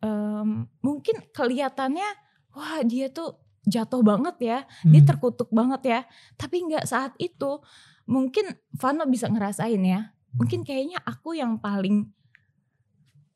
em, 0.00 0.66
mungkin 0.80 1.22
kelihatannya 1.30 2.08
wah 2.50 2.82
dia 2.82 3.06
tuh 3.08 3.38
jatuh 3.62 4.02
banget 4.02 4.36
ya 4.42 4.58
dia 4.82 5.00
Hmm. 5.02 5.06
terkutuk 5.06 5.46
banget 5.54 5.82
ya. 5.86 6.00
Tapi 6.34 6.66
nggak 6.66 6.82
saat 6.82 7.14
itu. 7.22 7.62
Mungkin 8.10 8.50
Vano 8.74 9.06
bisa 9.06 9.30
ngerasain 9.30 9.78
ya. 9.78 10.10
Mungkin 10.36 10.64
kayaknya 10.64 10.98
aku 11.04 11.36
yang 11.36 11.60
paling 11.60 12.08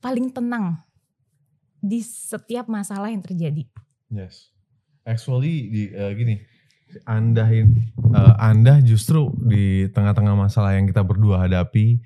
paling 0.01 0.33
tenang 0.33 0.81
di 1.81 2.01
setiap 2.01 2.67
masalah 2.67 3.13
yang 3.13 3.21
terjadi. 3.21 3.69
Yes. 4.09 4.51
Actually 5.07 5.71
di 5.71 5.83
eh, 5.93 6.13
gini, 6.17 6.35
Anda 7.07 7.47
eh, 7.53 7.67
Anda 8.41 8.83
justru 8.83 9.31
di 9.39 9.87
tengah-tengah 9.93 10.35
masalah 10.35 10.75
yang 10.75 10.89
kita 10.89 11.05
berdua 11.05 11.47
hadapi, 11.47 12.01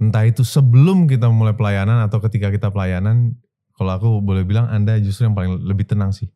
entah 0.00 0.24
itu 0.24 0.46
sebelum 0.46 1.10
kita 1.10 1.28
mulai 1.28 1.52
pelayanan 1.52 2.04
atau 2.06 2.22
ketika 2.24 2.48
kita 2.48 2.72
pelayanan, 2.72 3.36
kalau 3.76 3.92
aku 3.94 4.08
boleh 4.24 4.46
bilang 4.46 4.70
Anda 4.70 4.96
justru 5.02 5.28
yang 5.28 5.36
paling 5.36 5.60
lebih 5.66 5.86
tenang 5.88 6.14
sih. 6.14 6.30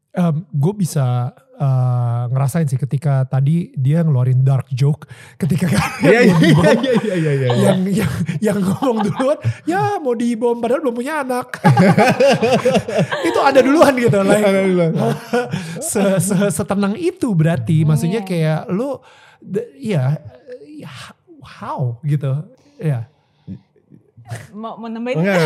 gue 0.52 0.74
bisa 0.76 1.32
uh, 1.62 2.26
ngerasain 2.26 2.66
sih 2.66 2.74
ketika 2.76 3.22
tadi 3.24 3.70
dia 3.72 4.02
ngeluarin 4.02 4.42
dark 4.42 4.66
joke 4.68 5.06
ketika 5.38 5.70
Iya 6.02 6.26
mau 6.28 6.40
dibom, 6.40 6.64
iya 6.82 6.92
iya 6.98 7.14
iya 7.14 7.30
iya. 7.32 7.46
yang 7.62 7.78
yang 7.86 8.12
yang 8.42 8.58
ngomong 8.58 9.06
duluan 9.06 9.38
ya 9.62 9.96
mau 9.96 10.12
dibom 10.12 10.58
padahal 10.58 10.82
belum 10.82 10.96
punya 10.96 11.22
anak 11.22 11.54
itu 13.28 13.38
ada 13.38 13.62
duluan 13.62 13.94
gitu 13.94 14.18
like, 14.20 14.42
se, 15.90 16.02
se- 16.18 16.50
setenang 16.52 16.98
itu 16.98 17.30
berarti 17.32 17.86
maksudnya 17.86 18.20
Iya. 18.20 18.28
kayak 18.28 18.60
lu 18.68 18.98
d- 19.38 19.70
ya 19.78 20.18
how 21.40 21.96
gitu 22.02 22.42
ya 22.76 23.06
Mau, 24.50 24.80
mau 24.80 24.88
nambahin? 24.88 25.20
Enggak, 25.20 25.36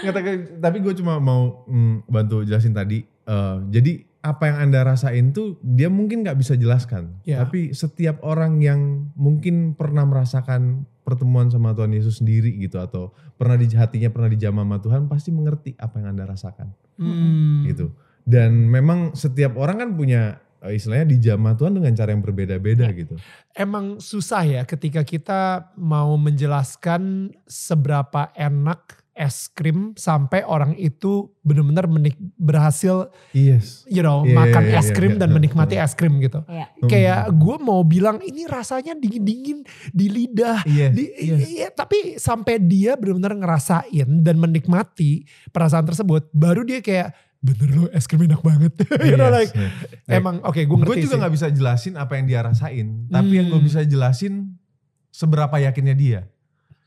enggak, 0.00 0.16
enggak, 0.16 0.38
tapi, 0.56 0.76
gue 0.80 0.94
cuma 0.96 1.20
mau 1.20 1.60
mm, 1.68 2.08
bantu 2.08 2.40
jelasin 2.40 2.72
tadi. 2.72 3.04
Eh, 3.04 3.56
jadi 3.68 3.92
apa 4.26 4.50
yang 4.50 4.58
anda 4.68 4.82
rasain 4.82 5.30
tuh 5.30 5.62
dia 5.62 5.86
mungkin 5.86 6.26
nggak 6.26 6.38
bisa 6.42 6.58
jelaskan. 6.58 7.14
Ya. 7.22 7.46
Tapi 7.46 7.70
setiap 7.70 8.18
orang 8.26 8.58
yang 8.58 9.10
mungkin 9.14 9.78
pernah 9.78 10.02
merasakan 10.02 10.82
pertemuan 11.06 11.46
sama 11.46 11.70
Tuhan 11.70 11.94
Yesus 11.94 12.18
sendiri 12.18 12.50
gitu 12.58 12.82
atau 12.82 13.14
pernah 13.38 13.54
di 13.54 13.70
hatinya 13.70 14.10
pernah 14.10 14.26
dijamah 14.26 14.66
sama 14.66 14.78
Tuhan 14.82 15.02
pasti 15.06 15.30
mengerti 15.30 15.78
apa 15.78 16.02
yang 16.02 16.18
anda 16.18 16.26
rasakan 16.26 16.74
Hmm. 16.98 17.62
gitu. 17.70 17.94
Dan 18.26 18.66
memang 18.66 19.14
setiap 19.14 19.54
orang 19.54 19.78
kan 19.78 19.90
punya 19.94 20.42
eh, 20.64 20.74
istilahnya 20.74 21.06
dijamah 21.06 21.54
Tuhan 21.54 21.78
dengan 21.78 21.94
cara 21.94 22.10
yang 22.10 22.24
berbeda-beda 22.24 22.90
gitu. 22.90 23.14
emang 23.54 24.00
susah 24.02 24.42
ya 24.42 24.62
ketika 24.66 25.04
kita 25.04 25.70
mau 25.78 26.16
menjelaskan 26.16 27.30
seberapa 27.46 28.32
enak 28.34 29.05
es 29.16 29.48
krim 29.48 29.96
sampai 29.96 30.44
orang 30.44 30.76
itu 30.76 31.32
benar-benar 31.40 31.88
menik 31.88 32.14
berhasil 32.36 33.08
Yes. 33.32 33.88
you 33.88 34.04
know 34.04 34.22
Iya, 34.22 34.36
makan 34.36 34.64
iya, 34.68 34.76
es 34.76 34.92
krim 34.92 35.16
iya. 35.16 35.20
dan 35.24 35.32
menikmati 35.32 35.74
es 35.74 35.96
krim 35.96 36.20
gitu. 36.20 36.44
Iya. 36.44 36.68
Kayak 36.84 37.32
gue 37.32 37.56
mau 37.58 37.80
bilang 37.80 38.20
ini 38.20 38.44
rasanya 38.44 38.92
dingin-dingin 38.92 39.64
di 39.90 40.06
lidah. 40.06 40.60
Yes. 40.68 40.92
Di, 40.92 41.04
yes. 41.16 41.40
iya, 41.48 41.68
tapi 41.72 42.20
sampai 42.20 42.60
dia 42.60 42.92
benar-benar 42.94 43.32
ngerasain 43.34 44.08
dan 44.20 44.36
menikmati 44.36 45.24
perasaan 45.48 45.88
tersebut, 45.88 46.28
baru 46.30 46.60
dia 46.62 46.84
kayak 46.84 47.16
bener 47.40 47.68
loh 47.72 47.88
es 47.90 48.04
krim 48.04 48.20
enak 48.20 48.40
banget. 48.40 48.72
you 49.08 49.16
know 49.16 49.32
Yes, 49.32 49.48
like 49.48 49.52
yes. 49.54 49.72
emang 50.12 50.44
oke 50.44 50.60
gue 50.60 50.76
ngerti 50.76 50.92
Gue 50.92 51.04
juga 51.04 51.16
nggak 51.20 51.34
bisa 51.34 51.48
jelasin 51.48 51.94
apa 51.96 52.12
yang 52.14 52.26
dia 52.26 52.40
rasain, 52.42 52.86
tapi 53.08 53.32
yang 53.32 53.48
gue 53.48 53.56
Hmm. 53.56 53.64
bisa 53.64 53.80
jelasin 53.80 54.60
seberapa 55.08 55.56
yakinnya 55.56 55.96
dia. 55.96 56.20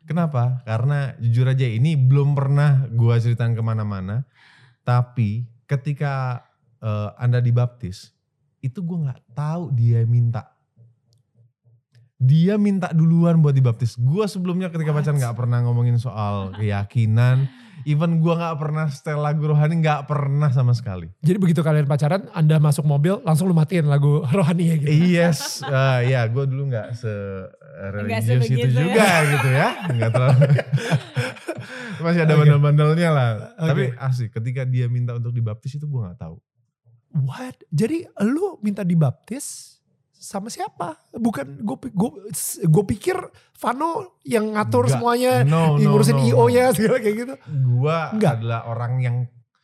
Kenapa? 0.09 0.65
Karena 0.65 1.13
jujur 1.21 1.45
aja 1.45 1.69
ini 1.69 1.93
belum 1.93 2.33
pernah 2.33 2.89
gue 2.89 3.13
ceritain 3.21 3.53
ke 3.53 3.61
mana-mana, 3.61 4.25
tapi 4.81 5.45
ketika 5.69 6.41
eh, 6.81 7.13
anda 7.13 7.37
dibaptis, 7.37 8.09
itu 8.57 8.81
gue 8.81 9.05
nggak 9.05 9.37
tahu 9.37 9.69
dia 9.69 10.01
minta. 10.09 10.49
Dia 12.17 12.57
minta 12.57 12.89
duluan 12.89 13.37
buat 13.37 13.53
dibaptis. 13.53 13.93
Gue 14.01 14.25
sebelumnya 14.25 14.73
ketika 14.73 14.89
pacaran 14.89 15.21
nggak 15.21 15.37
pernah 15.37 15.61
ngomongin 15.61 16.01
soal 16.01 16.57
keyakinan. 16.57 17.45
Even 17.87 18.19
gue 18.19 18.33
nggak 18.33 18.57
pernah 18.59 18.85
setel 18.91 19.19
lagu 19.19 19.47
rohani, 19.47 19.79
nggak 19.79 20.07
pernah 20.09 20.51
sama 20.51 20.75
sekali. 20.75 21.07
Jadi 21.23 21.37
begitu 21.39 21.61
kalian 21.63 21.87
pacaran, 21.87 22.27
anda 22.35 22.59
masuk 22.59 22.83
mobil 22.83 23.23
langsung 23.23 23.47
lu 23.47 23.55
matiin 23.55 23.87
lagu 23.87 24.23
rohani 24.37 24.63
ya 24.71 24.75
gitu. 24.79 24.91
Yes, 24.91 25.63
ah, 25.63 26.03
ya 26.03 26.27
gue 26.27 26.43
dulu 26.43 26.71
nggak 26.71 26.87
se 26.95 27.13
religius 27.95 28.45
itu 28.51 28.67
ya. 28.67 28.75
juga 28.75 29.07
gitu 29.31 29.49
ya, 29.49 29.69
nggak 29.95 30.11
terlalu. 30.11 30.41
Masih 32.03 32.21
ada 32.23 32.33
Oke. 32.35 32.39
bandel-bandelnya 32.43 33.09
lah. 33.11 33.29
Oke. 33.59 33.67
Tapi 33.71 33.83
asik, 33.99 34.29
ketika 34.39 34.63
dia 34.63 34.87
minta 34.87 35.15
untuk 35.15 35.35
dibaptis 35.35 35.75
itu 35.75 35.87
gue 35.87 35.99
nggak 35.99 36.19
tahu. 36.19 36.39
What? 37.25 37.57
Jadi 37.73 38.05
lu 38.21 38.61
minta 38.61 38.85
dibaptis 38.85 39.78
sama 40.19 40.51
siapa? 40.51 40.99
Bukan 41.09 41.63
gue 41.63 41.77
gue 42.61 42.83
pikir 42.85 43.15
Vano 43.55 44.19
yang 44.21 44.51
ngatur 44.51 44.85
Enggak. 44.85 44.99
semuanya, 44.99 45.33
No, 45.41 45.79
yang 45.79 45.87
no, 45.87 45.91
ngurusin 45.95 46.19
no, 46.19 46.23
IO-nya 46.27 46.75
segala 46.75 46.99
kayak 46.99 47.15
gitu. 47.17 47.33
Gue 47.47 47.97
Enggak. 48.13 48.33
adalah 48.37 48.67
orang 48.67 48.93
yang 48.99 49.15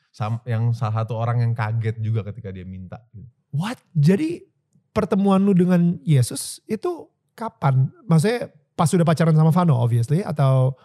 sam- 0.10 0.44
yang 0.44 0.72
salah 0.72 1.04
satu 1.04 1.14
orang 1.14 1.44
yang 1.44 1.52
kaget 1.52 2.00
juga 2.00 2.24
ketika 2.24 2.50
dia 2.50 2.64
minta. 2.64 3.04
gitu. 3.12 3.28
What? 3.52 3.84
Jadi 3.92 4.48
pertemuan 4.90 5.44
lu 5.44 5.52
dengan 5.52 6.00
Yesus 6.02 6.64
itu 6.66 7.08
kapan? 7.36 7.92
Maksudnya 8.08 8.48
pas 8.74 8.88
sudah 8.88 9.04
pacaran 9.04 9.32
sama 9.32 9.52
Vano 9.52 9.76
obviously 9.76 10.24
atau 10.24 10.76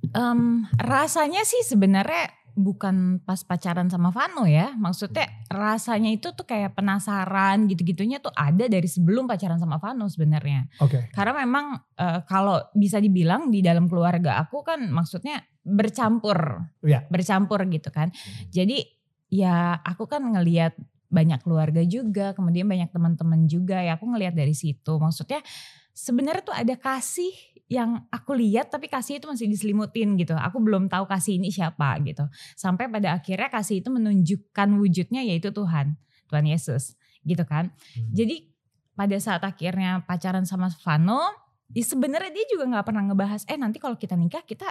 Em, 0.00 0.64
rasanya 0.80 1.44
sih 1.44 1.60
sebenarnya 1.60 2.32
bukan 2.54 3.20
pas 3.22 3.40
pacaran 3.42 3.86
sama 3.90 4.10
Vano 4.14 4.46
ya. 4.46 4.74
Maksudnya 4.74 5.26
rasanya 5.50 6.10
itu 6.14 6.32
tuh 6.32 6.46
kayak 6.46 6.78
penasaran 6.78 7.66
gitu-gitunya 7.66 8.18
tuh 8.18 8.32
ada 8.34 8.66
dari 8.66 8.86
sebelum 8.86 9.26
pacaran 9.26 9.58
sama 9.58 9.78
Vano 9.82 10.06
sebenarnya. 10.06 10.66
oke. 10.82 11.10
Karena 11.14 11.44
memang 11.44 11.78
eh, 11.98 12.20
kalau 12.26 12.62
bisa 12.74 12.98
dibilang 12.98 13.48
di 13.48 13.60
dalam 13.60 13.86
keluarga 13.86 14.40
aku 14.42 14.62
kan 14.62 14.90
maksudnya 14.90 15.42
bercampur. 15.64 16.66
Iya. 16.82 17.06
Bercampur 17.06 17.64
gitu 17.68 17.90
kan. 17.92 18.10
Jadi 18.48 18.84
ya 19.30 19.78
aku 19.82 20.10
kan 20.10 20.24
ngelihat 20.26 20.74
banyak 21.10 21.42
keluarga 21.42 21.82
juga, 21.82 22.32
kemudian 22.38 22.70
banyak 22.70 22.94
teman-teman 22.94 23.50
juga 23.50 23.82
ya 23.82 23.98
aku 23.98 24.06
ngelihat 24.14 24.34
dari 24.38 24.54
situ. 24.54 24.94
Maksudnya 24.96 25.42
sebenarnya 25.90 26.42
tuh 26.46 26.56
ada 26.56 26.74
kasih 26.78 27.34
yang 27.70 28.02
aku 28.10 28.34
lihat 28.34 28.74
tapi 28.74 28.90
kasih 28.90 29.22
itu 29.22 29.30
masih 29.30 29.46
diselimutin 29.46 30.18
gitu. 30.18 30.34
Aku 30.34 30.58
belum 30.58 30.90
tahu 30.90 31.06
kasih 31.06 31.38
ini 31.38 31.54
siapa 31.54 31.94
gitu. 32.02 32.26
Sampai 32.58 32.90
pada 32.90 33.14
akhirnya 33.14 33.46
kasih 33.46 33.78
itu 33.78 33.94
menunjukkan 33.94 34.68
wujudnya 34.74 35.22
yaitu 35.22 35.54
Tuhan, 35.54 35.94
Tuhan 36.26 36.44
Yesus 36.50 36.98
gitu 37.22 37.46
kan. 37.46 37.70
Hmm. 37.70 38.10
Jadi 38.10 38.50
pada 38.98 39.14
saat 39.22 39.46
akhirnya 39.46 40.02
pacaran 40.02 40.42
sama 40.42 40.66
Vano, 40.82 41.30
ya 41.70 41.86
sebenarnya 41.86 42.34
dia 42.34 42.46
juga 42.50 42.66
nggak 42.74 42.84
pernah 42.90 43.06
ngebahas, 43.06 43.46
eh 43.46 43.54
nanti 43.54 43.78
kalau 43.78 43.94
kita 43.94 44.18
nikah 44.18 44.42
kita 44.42 44.66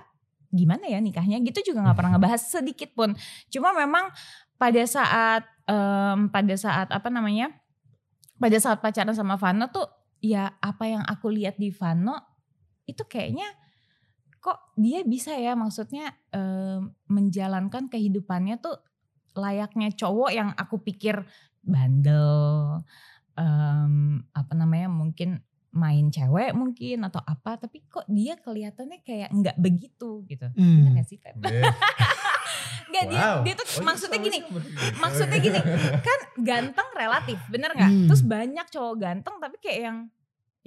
gimana 0.51 0.89
ya 0.89 0.97
nikahnya 0.99 1.39
gitu 1.45 1.71
juga 1.71 1.87
nggak 1.87 1.97
pernah 1.97 2.11
ngebahas 2.19 2.41
sedikit 2.51 2.91
pun. 2.91 3.15
Cuma 3.47 3.71
memang 3.71 4.11
pada 4.59 4.83
saat 4.83 5.47
em, 5.71 6.27
pada 6.27 6.55
saat 6.59 6.91
apa 6.91 7.07
namanya, 7.07 7.55
pada 8.35 8.59
saat 8.59 8.83
pacaran 8.83 9.15
sama 9.15 9.39
Vano 9.39 9.71
tuh 9.71 9.87
ya 10.19 10.51
apa 10.59 10.83
yang 10.83 11.07
aku 11.07 11.31
lihat 11.31 11.55
di 11.55 11.71
Vano 11.71 12.28
itu 12.89 13.03
kayaknya 13.05 13.45
kok 14.39 14.71
dia 14.73 15.03
bisa 15.03 15.35
ya 15.35 15.53
maksudnya 15.53 16.15
em, 16.31 16.89
menjalankan 17.07 17.87
kehidupannya 17.87 18.57
tuh 18.57 18.79
layaknya 19.35 19.91
cowok 19.91 20.31
yang 20.31 20.49
aku 20.55 20.79
pikir 20.79 21.27
bandel 21.61 22.81
em, 23.35 23.93
apa 24.31 24.53
namanya 24.55 24.87
mungkin 24.87 25.43
main 25.69 26.09
cewek 26.09 26.57
mungkin 26.57 27.05
atau 27.05 27.21
apa 27.21 27.61
tapi 27.61 27.85
kok 27.85 28.09
dia 28.09 28.33
kelihatannya 28.35 29.05
kayak 29.05 29.29
nggak 29.29 29.57
begitu 29.59 30.25
gitu 30.25 30.49
Hmm. 30.57 30.89
Bener 30.89 30.91
gak 30.97 31.07
sih 31.07 31.17
Pep? 31.21 31.37
Yes. 31.45 31.69
Nggak, 32.89 33.05
dia, 33.05 33.21
Wow. 33.21 33.37
dia 33.45 33.53
tuh 33.53 33.67
Oh, 33.69 33.85
maksudnya 33.85 34.17
sama 34.17 34.25
gini 34.25 34.39
maksudnya 34.97 35.37
gini 35.37 35.59
kan 36.01 36.19
ganteng 36.41 36.89
relatif 36.97 37.37
bener 37.45 37.69
nggak 37.77 37.85
Hmm. 37.93 38.07
terus 38.09 38.25
banyak 38.25 38.65
cowok 38.65 38.95
ganteng 38.97 39.35
tapi 39.37 39.55
kayak 39.61 39.79
yang 39.85 39.97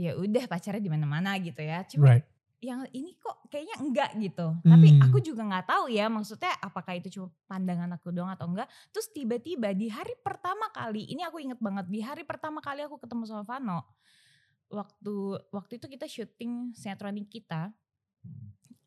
ya 0.03 0.19
udah 0.19 0.45
pacarnya 0.51 0.83
di 0.83 0.91
mana-mana 0.91 1.39
gitu 1.39 1.63
ya 1.63 1.87
cuma 1.87 2.19
Right. 2.19 2.27
yang 2.59 2.87
ini 2.91 3.19
kok 3.19 3.43
kayaknya 3.51 3.75
enggak 3.83 4.11
gitu. 4.19 4.55
Tapi 4.63 4.89
Hmm. 4.95 5.03
aku 5.03 5.19
juga 5.19 5.43
nggak 5.43 5.67
tahu 5.67 5.85
ya 5.91 6.07
maksudnya 6.07 6.55
apakah 6.59 6.95
itu 6.95 7.11
cuma 7.11 7.27
pandangan 7.47 7.91
aku 7.91 8.11
doang 8.11 8.31
atau 8.31 8.47
enggak. 8.47 8.71
Terus 8.95 9.11
tiba-tiba 9.11 9.75
di 9.75 9.91
hari 9.91 10.15
pertama 10.23 10.71
kali, 10.71 11.11
ini 11.11 11.27
aku 11.27 11.43
inget 11.43 11.59
banget 11.59 11.91
di 11.91 11.99
hari 11.99 12.23
pertama 12.23 12.63
kali 12.63 12.87
aku 12.87 13.03
ketemu 13.03 13.27
sama 13.27 13.43
Vano. 13.43 13.83
Waktu 14.71 15.15
waktu 15.51 15.73
itu 15.83 15.87
kita 15.87 16.07
syuting 16.07 16.71
sinetron 16.73 17.19
kita. 17.27 17.75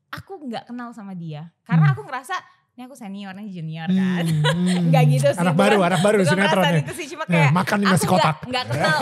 Aku 0.07 0.39
nggak 0.39 0.72
kenal 0.72 0.95
sama 0.95 1.11
dia 1.11 1.51
karena 1.68 1.91
Hmm. 1.91 1.99
aku 1.99 2.01
ngerasa 2.07 2.36
ini 2.76 2.82
aku 2.84 2.91
senior 2.93 3.32
nih 3.32 3.47
junior 3.49 3.88
kan. 3.88 4.23
Hmm, 4.23 4.43
hmm. 4.43 4.84
Nggak 4.91 5.03
gitu 5.09 5.28
sih, 5.30 5.39
Anak 5.39 5.55
bukan- 5.55 5.63
baru, 5.63 5.80
anak 5.82 5.99
baru 6.01 6.15
Bukan 6.19 6.30
sinetron 6.30 6.63
ya. 6.65 6.80
itu 6.82 6.93
sih 6.93 7.07
cuma 7.09 7.23
Ya, 7.23 7.32
kayak 7.32 7.51
makan 7.53 7.78
di 7.78 7.86
nasi 7.86 8.05
kotak. 8.05 8.36
Nggak, 8.38 8.45
nggak 8.45 8.65
kenal, 8.69 8.97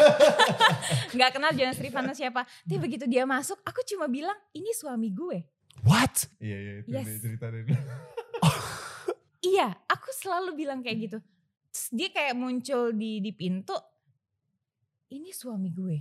nggak 1.17 1.29
kenal 1.33 1.51
Jonas 1.51 1.79
Rivana 1.79 2.13
siapa. 2.13 2.41
Tapi 2.45 2.77
begitu 2.77 3.05
dia 3.05 3.25
masuk, 3.25 3.57
aku 3.59 3.81
cuma 3.83 4.05
bilang 4.05 4.37
ini 4.51 4.69
suami 4.71 5.09
gue. 5.09 5.41
What? 5.81 6.29
Iya 6.37 6.53
iya 6.55 6.73
itu 6.79 6.87
Yes. 6.87 7.03
dia 7.03 7.17
cerita 7.19 7.45
dari 7.47 7.65
Iya, 9.43 9.67
aku 9.85 10.07
selalu 10.13 10.55
bilang 10.55 10.79
kayak 10.79 10.97
gitu. 11.01 11.17
Terus 11.67 11.87
dia 11.91 12.09
kayak 12.09 12.33
muncul 12.33 12.93
di 12.93 13.19
di 13.19 13.31
pintu. 13.31 13.75
Ini 15.09 15.29
suami 15.29 15.69
gue. 15.69 15.97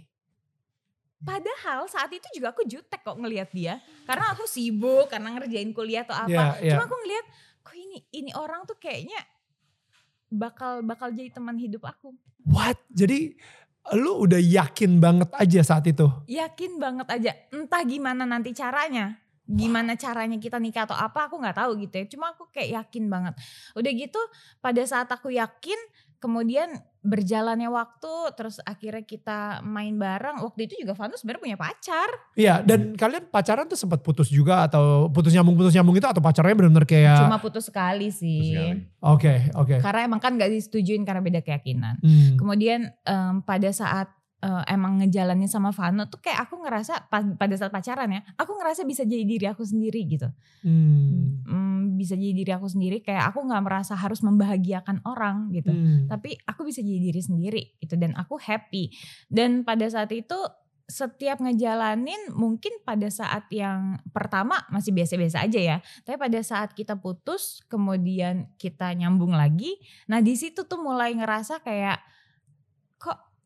Padahal 1.18 1.86
saat 1.86 2.10
itu 2.10 2.26
juga 2.32 2.50
aku 2.50 2.62
jutek 2.62 3.00
kok 3.00 3.14
ngelihat 3.14 3.50
dia. 3.50 3.78
Karena 4.04 4.30
aku 4.30 4.42
sibuk, 4.44 5.06
karena 5.06 5.30
ngerjain 5.32 5.70
kuliah 5.70 6.02
atau 6.02 6.16
apa. 6.16 6.28
Iya, 6.28 6.46
iya. 6.60 6.72
Cuma 6.72 6.84
aku 6.84 6.96
ngelihat, 6.96 7.26
kok 7.62 7.78
ini 7.78 8.02
ini 8.12 8.30
orang 8.34 8.66
tuh 8.66 8.76
kayaknya 8.76 9.22
bakal 10.32 10.80
bakal 10.82 11.12
jadi 11.12 11.30
teman 11.30 11.60
hidup 11.60 11.84
aku. 11.86 12.16
What? 12.48 12.80
Jadi 12.90 13.36
lu 13.92 14.24
udah 14.24 14.38
yakin 14.38 15.02
banget 15.02 15.28
aja 15.36 15.60
saat 15.62 15.84
itu? 15.90 16.06
Yakin 16.30 16.78
banget 16.78 17.06
aja. 17.10 17.32
Entah 17.52 17.82
gimana 17.84 18.24
nanti 18.24 18.54
caranya. 18.56 19.18
Gimana 19.42 19.98
caranya 19.98 20.38
kita 20.38 20.56
nikah 20.56 20.86
atau 20.86 20.96
apa 20.96 21.26
aku 21.28 21.36
nggak 21.36 21.58
tahu 21.58 21.70
gitu 21.82 21.94
ya. 21.98 22.04
Cuma 22.08 22.32
aku 22.32 22.48
kayak 22.48 22.82
yakin 22.82 23.10
banget. 23.10 23.34
Udah 23.74 23.90
gitu 23.92 24.20
pada 24.62 24.82
saat 24.86 25.10
aku 25.10 25.34
yakin 25.34 25.76
kemudian 26.22 26.70
berjalannya 27.02 27.66
waktu 27.66 28.14
terus 28.38 28.62
akhirnya 28.62 29.02
kita 29.02 29.58
main 29.60 29.98
bareng 29.98 30.38
waktu 30.38 30.70
itu 30.70 30.86
juga 30.86 30.94
Vanu 30.94 31.18
sebenarnya 31.18 31.42
punya 31.42 31.58
pacar 31.58 32.08
Iya, 32.38 32.62
dan 32.62 32.94
kalian 32.94 33.26
pacaran 33.26 33.66
tuh 33.66 33.74
sempat 33.74 34.06
putus 34.06 34.30
juga 34.30 34.62
atau 34.62 35.10
putus 35.10 35.34
nyambung 35.34 35.58
putus 35.58 35.74
nyambung 35.74 35.98
itu 35.98 36.06
atau 36.06 36.22
pacarnya 36.22 36.54
benar-benar 36.54 36.86
kayak 36.86 37.26
cuma 37.26 37.42
putus 37.42 37.66
sekali 37.66 38.14
sih. 38.14 38.54
Oke, 39.02 39.50
oke. 39.52 39.82
karena 39.82 40.06
emang 40.06 40.22
kan 40.22 40.38
gak 40.38 40.46
disetujuin 40.48 41.02
karena 41.02 41.18
beda 41.18 41.42
keyakinan 41.42 41.98
Hmm. 41.98 42.38
kemudian 42.38 42.94
em, 43.02 43.42
pada 43.42 43.74
saat 43.74 44.06
eh, 44.42 44.62
emang 44.68 44.98
ngejalanin 44.98 45.46
sama 45.46 45.70
Vano 45.70 46.04
tuh 46.04 46.18
kayak 46.18 46.44
aku 46.44 46.58
ngerasa 46.60 47.06
pa- 47.06 47.34
pada 47.34 47.54
saat 47.54 47.70
pacaran 47.70 48.10
ya 48.10 48.20
aku 48.34 48.58
ngerasa 48.58 48.82
bisa 48.82 49.02
jadi 49.02 49.22
diri 49.22 49.46
aku 49.46 49.62
sendiri 49.62 50.02
gitu 50.04 50.28
Hmm. 50.62 51.42
Hmm, 51.42 51.80
bisa 51.94 52.14
jadi 52.14 52.34
diri 52.34 52.50
aku 52.50 52.66
sendiri 52.66 52.98
kayak 53.00 53.30
aku 53.30 53.42
nggak 53.42 53.62
merasa 53.62 53.94
harus 53.94 54.20
membahagiakan 54.20 55.02
orang 55.04 55.50
gitu 55.50 55.70
Hmm. 55.70 56.06
tapi 56.06 56.34
aku 56.42 56.62
bisa 56.62 56.78
jadi 56.78 56.98
diri 57.00 57.18
sendiri 57.18 57.62
gitu 57.78 57.94
dan 57.94 58.14
aku 58.14 58.36
happy 58.36 58.90
dan 59.26 59.62
pada 59.62 59.86
saat 59.86 60.10
itu 60.10 60.34
setiap 60.82 61.40
ngejalanin 61.40 62.34
mungkin 62.34 62.74
pada 62.82 63.08
saat 63.08 63.48
yang 63.48 64.02
pertama 64.12 64.60
masih 64.68 64.92
biasa-biasa 64.92 65.40
aja 65.40 65.56
ya 65.58 65.76
tapi 66.02 66.18
pada 66.18 66.36
saat 66.42 66.74
kita 66.74 66.98
putus 66.98 67.62
kemudian 67.66 68.50
kita 68.54 68.92
nyambung 68.92 69.32
lagi 69.32 69.78
nah 70.04 70.18
di 70.18 70.34
situ 70.34 70.66
tuh 70.66 70.82
mulai 70.82 71.14
ngerasa 71.14 71.62
kayak 71.62 72.02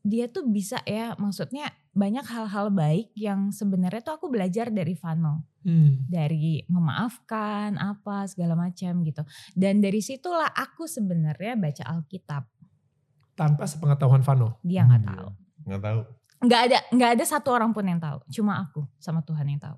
dia 0.07 0.31
tuh 0.31 0.47
bisa 0.47 0.79
ya 0.83 1.13
maksudnya 1.17 1.67
banyak 1.91 2.23
hal-hal 2.25 2.71
baik 2.71 3.11
yang 3.13 3.51
sebenarnya 3.51 3.99
tuh 4.01 4.15
aku 4.15 4.27
belajar 4.29 4.71
dari 4.71 4.95
Vano 4.95 5.43
Hmm. 5.61 6.07
dari 6.07 6.63
memaafkan 6.65 7.75
apa 7.75 8.23
segala 8.25 8.55
macam 8.55 9.03
gitu 9.03 9.27
dan 9.53 9.83
dari 9.83 9.99
situlah 9.99 10.47
aku 10.47 10.87
sebenarnya 10.87 11.59
baca 11.59 11.83
Alkitab 11.85 12.47
Tanpa 13.35 13.67
sepengetahuan 13.67 14.23
Vano. 14.23 14.63
dia 14.63 14.87
nggak 14.87 15.03
Hmm, 15.03 15.11
tahu 15.11 15.29
Nggak 15.67 15.81
tahu. 15.83 16.01
nggak 16.39 16.61
ada 16.63 16.79
nggak 16.89 17.11
ada 17.19 17.25
satu 17.27 17.49
orang 17.51 17.75
pun 17.75 17.83
yang 17.83 17.99
tahu 17.99 18.23
cuma 18.31 18.63
aku 18.63 18.87
sama 18.97 19.21
Tuhan 19.21 19.43
yang 19.49 19.59
tahu 19.59 19.77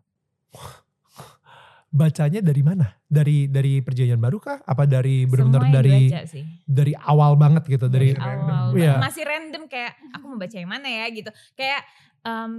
Bacanya 1.89 2.41
dari 2.41 2.61
mana? 2.61 2.85
Dari 3.03 3.49
dari 3.49 3.81
perjanjian 3.81 4.21
baru 4.21 4.37
kah? 4.37 4.61
Apa 4.61 4.85
dari 4.85 5.25
benar-benar 5.25 5.73
dari 5.73 6.13
sih 6.29 6.45
dari 6.63 6.93
awal 6.95 7.33
banget 7.35 7.65
gitu 7.65 7.89
dari 7.89 8.13
Masih 8.13 8.21
random. 8.21 8.53
awal 8.53 8.77
Iya. 8.77 8.95
masih 8.99 9.25
random 9.25 9.63
kayak 9.67 9.93
aku 10.13 10.25
mau 10.27 10.37
baca 10.37 10.53
yang 10.55 10.69
mana 10.69 10.85
ya 10.85 11.05
gitu 11.09 11.29
kayak 11.55 11.81
em, 12.21 12.53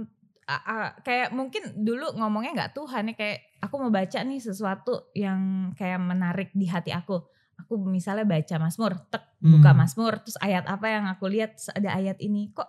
a- 0.44 0.64
a- 0.66 0.92
kayak 1.00 1.30
mungkin 1.30 1.62
dulu 1.78 2.10
ngomongnya 2.12 2.52
nggak 2.52 2.72
Tuhan 2.74 3.06
ya 3.06 3.14
kayak 3.14 3.38
aku 3.60 3.74
mau 3.78 3.88
baca 3.88 4.18
nih 4.18 4.40
sesuatu 4.40 5.14
yang 5.14 5.38
kayak 5.74 6.00
menarik 6.00 6.50
di 6.50 6.66
hati 6.66 6.90
aku 6.90 7.22
aku 7.54 7.78
misalnya 7.78 8.26
baca 8.26 8.58
Mazmur 8.58 8.98
tek 9.06 9.22
buka 9.38 9.70
Hmm. 9.70 9.78
Mazmur 9.78 10.18
terus 10.18 10.34
ayat 10.38 10.66
apa 10.66 10.90
yang 10.90 11.06
aku 11.06 11.30
lihat 11.30 11.54
terus 11.54 11.70
ada 11.70 11.94
ayat 11.94 12.18
ini 12.18 12.50
kok 12.50 12.66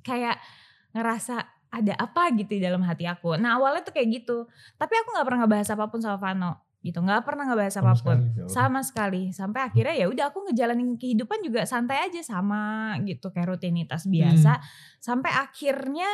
kayak 0.00 0.42
ngerasa 0.90 1.46
ada 1.70 1.94
apa 1.96 2.34
gitu 2.34 2.58
di 2.58 2.62
dalam 2.62 2.82
hati 2.82 3.06
aku. 3.06 3.38
Nah 3.38 3.56
awalnya 3.56 3.86
tuh 3.86 3.94
kayak 3.94 4.22
gitu. 4.22 4.46
Tapi 4.74 4.94
aku 5.00 5.08
nggak 5.14 5.26
pernah 5.26 5.40
ngebahas 5.46 5.68
apa 5.72 5.84
pun 5.86 6.00
sama 6.02 6.18
Vano 6.18 6.52
gitu. 6.82 6.98
Nggak 6.98 7.22
pernah 7.22 7.44
ngebahas 7.46 7.74
Sama 7.78 7.94
apa 7.94 7.94
pun. 7.94 7.98
sekali, 8.00 8.24
nggak 8.34 8.50
sama 8.50 8.80
sekali. 8.82 9.22
Sampai 9.30 9.60
akhirnya 9.70 9.94
ya 9.94 10.06
udah 10.10 10.24
aku 10.34 10.38
ngejalanin 10.50 10.98
kehidupan 10.98 11.38
juga 11.46 11.62
santai 11.64 12.10
aja 12.10 12.20
sama 12.26 12.94
gitu 13.06 13.30
kayak 13.30 13.54
rutinitas 13.54 14.10
biasa. 14.10 14.58
Sampai 14.98 15.30
akhirnya 15.30 16.10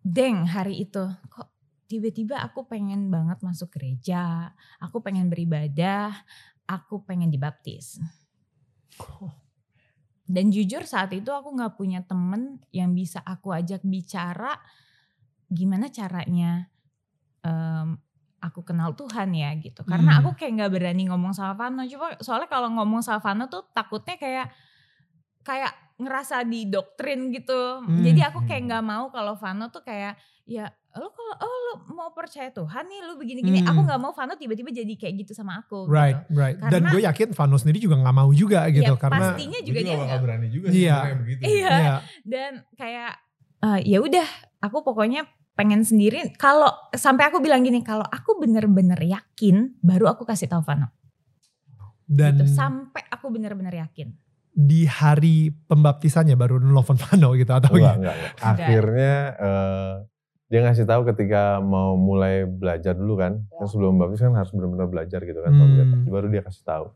deng 0.00 0.48
hari 0.48 0.88
itu 0.88 1.04
kok 1.28 1.52
tiba-tiba 1.84 2.40
aku 2.40 2.64
pengen 2.64 3.12
banget 3.12 3.44
masuk 3.44 3.68
gereja 3.76 4.48
aku 4.80 5.04
pengen 5.04 5.28
beribadah 5.28 6.14
aku 6.64 7.04
pengen 7.04 7.28
dibaptis 7.28 8.00
dan 10.30 10.54
jujur 10.54 10.86
saat 10.86 11.10
itu 11.10 11.30
aku 11.34 11.50
nggak 11.58 11.74
punya 11.74 12.00
temen 12.06 12.62
yang 12.70 12.94
bisa 12.94 13.18
aku 13.26 13.50
ajak 13.50 13.82
bicara 13.82 14.54
gimana 15.50 15.90
caranya 15.90 16.70
em, 17.42 17.98
aku 18.40 18.60
kenal 18.64 18.94
Tuhan 18.96 19.30
ya 19.36 19.52
gitu. 19.60 19.84
Karena 19.84 20.16
Hmm. 20.16 20.24
aku 20.24 20.30
kayak 20.38 20.52
nggak 20.56 20.72
berani 20.72 21.02
ngomong 21.12 21.32
sama 21.36 21.54
Vano. 21.58 21.82
Coba 21.84 22.16
soalnya 22.24 22.48
kalau 22.48 22.68
ngomong 22.72 23.02
sama 23.04 23.20
Vano 23.20 23.44
tuh 23.52 23.68
takutnya 23.76 24.16
kayak 24.16 24.46
kayak 25.50 25.72
ngerasa 25.98 26.36
didoktrin 26.44 27.28
gitu. 27.30 27.82
Hmm. 27.82 28.00
Jadi 28.00 28.20
aku 28.22 28.46
kayak 28.46 28.62
nggak 28.64 28.84
mau 28.84 29.10
kalau 29.10 29.34
Vano 29.34 29.66
tuh 29.68 29.82
kayak 29.82 30.14
ya 30.46 30.64
lo 30.90 31.06
kalau 31.08 31.34
oh 31.36 31.56
lo 31.60 31.74
mau 31.92 32.10
percaya 32.10 32.50
Tuhan 32.50 32.82
nih 32.84 33.00
lo 33.02 33.14
begini-gini. 33.14 33.60
Hmm. 33.60 33.68
Aku 33.68 33.80
nggak 33.82 33.98
mau 33.98 34.10
Vano 34.10 34.34
tiba-tiba 34.34 34.70
jadi 34.72 34.90
kayak 34.92 35.14
gitu 35.20 35.32
sama 35.32 35.60
aku. 35.60 35.86
Right, 35.86 36.18
Gitu. 36.24 36.34
right. 36.34 36.56
Dan 36.58 36.70
Karena- 36.80 36.90
gue 36.90 37.00
yakin 37.04 37.28
Vano 37.30 37.56
sendiri 37.56 37.78
juga 37.78 37.94
nggak 37.96 38.16
mau 38.16 38.30
juga 38.32 38.64
gitu 38.68 38.86
Ya, 38.88 38.96
karena 38.96 39.22
pastinya 39.28 39.60
juga 39.60 39.78
dia 39.80 39.94
nggak- 39.96 40.20
berani 40.20 40.48
juga 40.48 40.66
sih 40.68 40.78
Iya. 40.80 40.94
sebenarnya 40.96 41.18
begitu. 41.20 41.40
Iya. 41.42 41.70
Iya. 41.70 41.94
dan 42.24 42.52
kayak 42.74 43.12
eh, 43.60 43.78
ya 43.84 43.98
udah 44.00 44.28
aku 44.58 44.78
pokoknya 44.80 45.22
pengen 45.52 45.82
sendiri 45.82 46.32
kalau 46.34 46.72
sampai 46.90 47.28
aku 47.28 47.38
bilang 47.38 47.60
gini 47.60 47.84
kalau 47.84 48.02
aku 48.02 48.40
bener-bener 48.40 48.96
yakin 48.96 49.76
baru 49.78 50.08
aku 50.08 50.24
kasih 50.24 50.48
tahu 50.48 50.64
Vano 50.64 50.88
dan 52.08 52.40
gitu 52.40 52.48
sampai 52.50 53.04
aku 53.06 53.28
bener-bener 53.28 53.76
yakin 53.78 54.16
di 54.50 54.82
hari 54.84 55.54
pembaptisannya 55.70 56.34
baru 56.34 56.58
nelfon 56.58 56.98
Vano 56.98 57.38
gitu 57.38 57.52
atau 57.54 57.70
Enggak, 57.70 57.78
gimana? 57.78 57.96
enggak, 57.96 58.14
enggak. 58.16 58.42
Akhirnya 58.42 59.16
eh, 59.38 59.92
dia 60.50 60.60
ngasih 60.66 60.86
tahu 60.90 61.02
ketika 61.14 61.62
mau 61.62 61.94
mulai 61.94 62.42
belajar 62.42 62.98
dulu 62.98 63.14
kan. 63.14 63.46
Kan 63.46 63.66
sebelum 63.70 64.02
baptis 64.02 64.20
kan 64.20 64.34
harus 64.34 64.50
benar-benar 64.50 64.90
belajar 64.90 65.22
gitu 65.22 65.38
kan. 65.38 65.52
Hmm. 65.54 66.10
Baru 66.10 66.26
dia 66.26 66.42
kasih 66.42 66.64
tahu. 66.66 66.86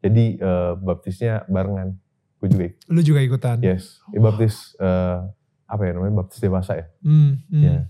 Jadi 0.00 0.38
eh, 0.38 0.72
baptisnya 0.78 1.44
barengan. 1.50 1.98
Gue 2.40 2.48
juga 2.48 2.64
ikut. 2.70 2.80
Lu 2.88 3.00
juga 3.02 3.20
ikutan. 3.20 3.58
Yes. 3.60 3.98
Dia 4.14 4.20
baptis 4.22 4.78
eh, 4.78 5.18
apa 5.66 5.82
ya 5.82 5.92
namanya? 5.98 6.14
Baptis 6.24 6.38
dewasa 6.38 6.72
ya. 6.78 6.86
Hmm, 7.02 7.42
hmm. 7.50 7.62
Iya. 7.66 7.80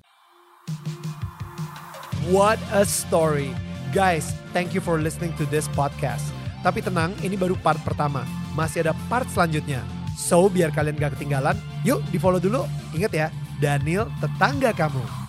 What 2.32 2.58
a 2.72 2.88
story. 2.88 3.52
Guys, 3.90 4.32
thank 4.54 4.72
you 4.72 4.80
for 4.80 5.02
listening 5.02 5.34
to 5.36 5.44
this 5.50 5.66
podcast. 5.74 6.22
Tapi 6.62 6.78
tenang, 6.84 7.10
ini 7.26 7.34
baru 7.34 7.58
part 7.58 7.80
pertama. 7.82 8.22
Masih 8.60 8.84
ada 8.84 8.92
part 9.08 9.24
selanjutnya. 9.32 9.80
So, 10.20 10.52
biar 10.52 10.68
kalian 10.68 11.00
gak 11.00 11.16
ketinggalan, 11.16 11.56
yuk 11.80 12.04
di 12.12 12.20
follow 12.20 12.36
dulu. 12.36 12.68
Ingat 12.92 13.12
ya, 13.16 13.26
Daniel 13.56 14.04
tetangga 14.20 14.76
kamu. 14.76 15.19